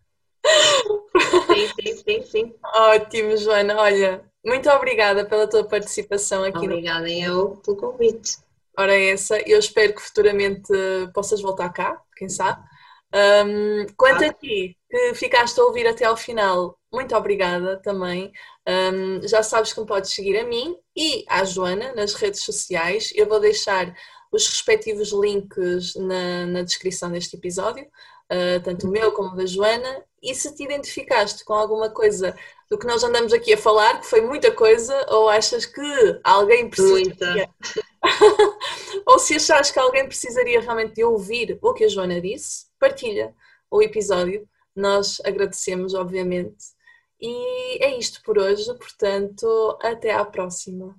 sim, 1.47 1.67
sim, 1.67 1.97
sim, 1.97 2.23
sim. 2.23 2.55
Ótimo, 2.75 3.37
Joana. 3.37 3.77
Olha, 3.77 4.30
muito 4.45 4.69
obrigada 4.71 5.25
pela 5.25 5.49
tua 5.49 5.65
participação 5.65 6.45
aqui. 6.45 6.65
Obrigada 6.65 7.07
no... 7.07 7.09
eu 7.09 7.57
pelo 7.65 7.77
convite. 7.77 8.39
Ora, 8.79 8.95
é 8.95 9.11
essa, 9.11 9.39
eu 9.49 9.59
espero 9.59 9.95
que 9.95 10.01
futuramente 10.01 10.73
possas 11.13 11.41
voltar 11.41 11.71
cá, 11.71 12.01
quem 12.17 12.29
sabe. 12.29 12.63
Um, 13.13 13.87
quanto 13.97 14.25
a 14.25 14.33
ti, 14.33 14.77
que 14.89 15.15
ficaste 15.15 15.59
a 15.61 15.65
ouvir 15.65 15.87
até 15.87 16.05
ao 16.05 16.17
final, 16.17 16.79
muito 16.93 17.15
obrigada 17.15 17.77
também. 17.83 18.33
Um, 18.67 19.27
já 19.27 19.43
sabes 19.43 19.73
que 19.73 19.81
me 19.81 19.87
podes 19.87 20.13
seguir 20.13 20.39
a 20.39 20.45
mim 20.45 20.77
e 20.97 21.25
à 21.29 21.45
Joana 21.45 21.93
nas 21.95 22.15
redes 22.15 22.43
sociais. 22.43 23.13
Eu 23.15 23.29
vou 23.29 23.41
deixar 23.41 23.95
os 24.33 24.47
respectivos 24.47 25.13
links 25.13 25.95
na, 25.97 26.47
na 26.47 26.63
descrição 26.63 27.11
deste 27.11 27.37
episódio, 27.37 27.85
uh, 27.85 28.63
tanto 28.63 28.87
o 28.87 28.91
meu 28.91 29.13
como 29.13 29.31
o 29.31 29.37
da 29.37 29.45
Joana. 29.45 30.05
E 30.23 30.35
se 30.35 30.55
te 30.55 30.63
identificaste 30.63 31.45
com 31.45 31.55
alguma 31.55 31.91
coisa 31.91 32.37
do 32.71 32.79
que 32.79 32.87
nós 32.87 33.03
andamos 33.03 33.33
aqui 33.33 33.53
a 33.53 33.59
falar, 33.59 34.01
que 34.01 34.07
foi 34.07 34.21
muita 34.21 34.53
coisa, 34.53 34.95
ou 35.09 35.29
achas 35.29 35.67
que 35.67 36.21
alguém 36.23 36.71
precisaria. 36.71 37.51
ou 39.05 39.19
se 39.19 39.35
achas 39.35 39.73
que 39.73 39.79
alguém 39.79 40.07
precisaria 40.07 40.61
realmente 40.61 40.95
de 40.95 41.05
ouvir 41.05 41.59
o 41.61 41.75
que 41.75 41.85
a 41.85 41.89
Joana 41.89 42.21
disse, 42.21 42.67
partilha 42.79 43.35
o 43.69 43.83
episódio. 43.83 44.49
Nós 44.75 45.21
agradecemos, 45.25 45.95
obviamente. 45.95 46.65
E 47.21 47.85
é 47.85 47.99
isto 47.99 48.23
por 48.23 48.39
hoje, 48.39 48.73
portanto, 48.75 49.77
até 49.83 50.13
à 50.13 50.25
próxima. 50.25 50.97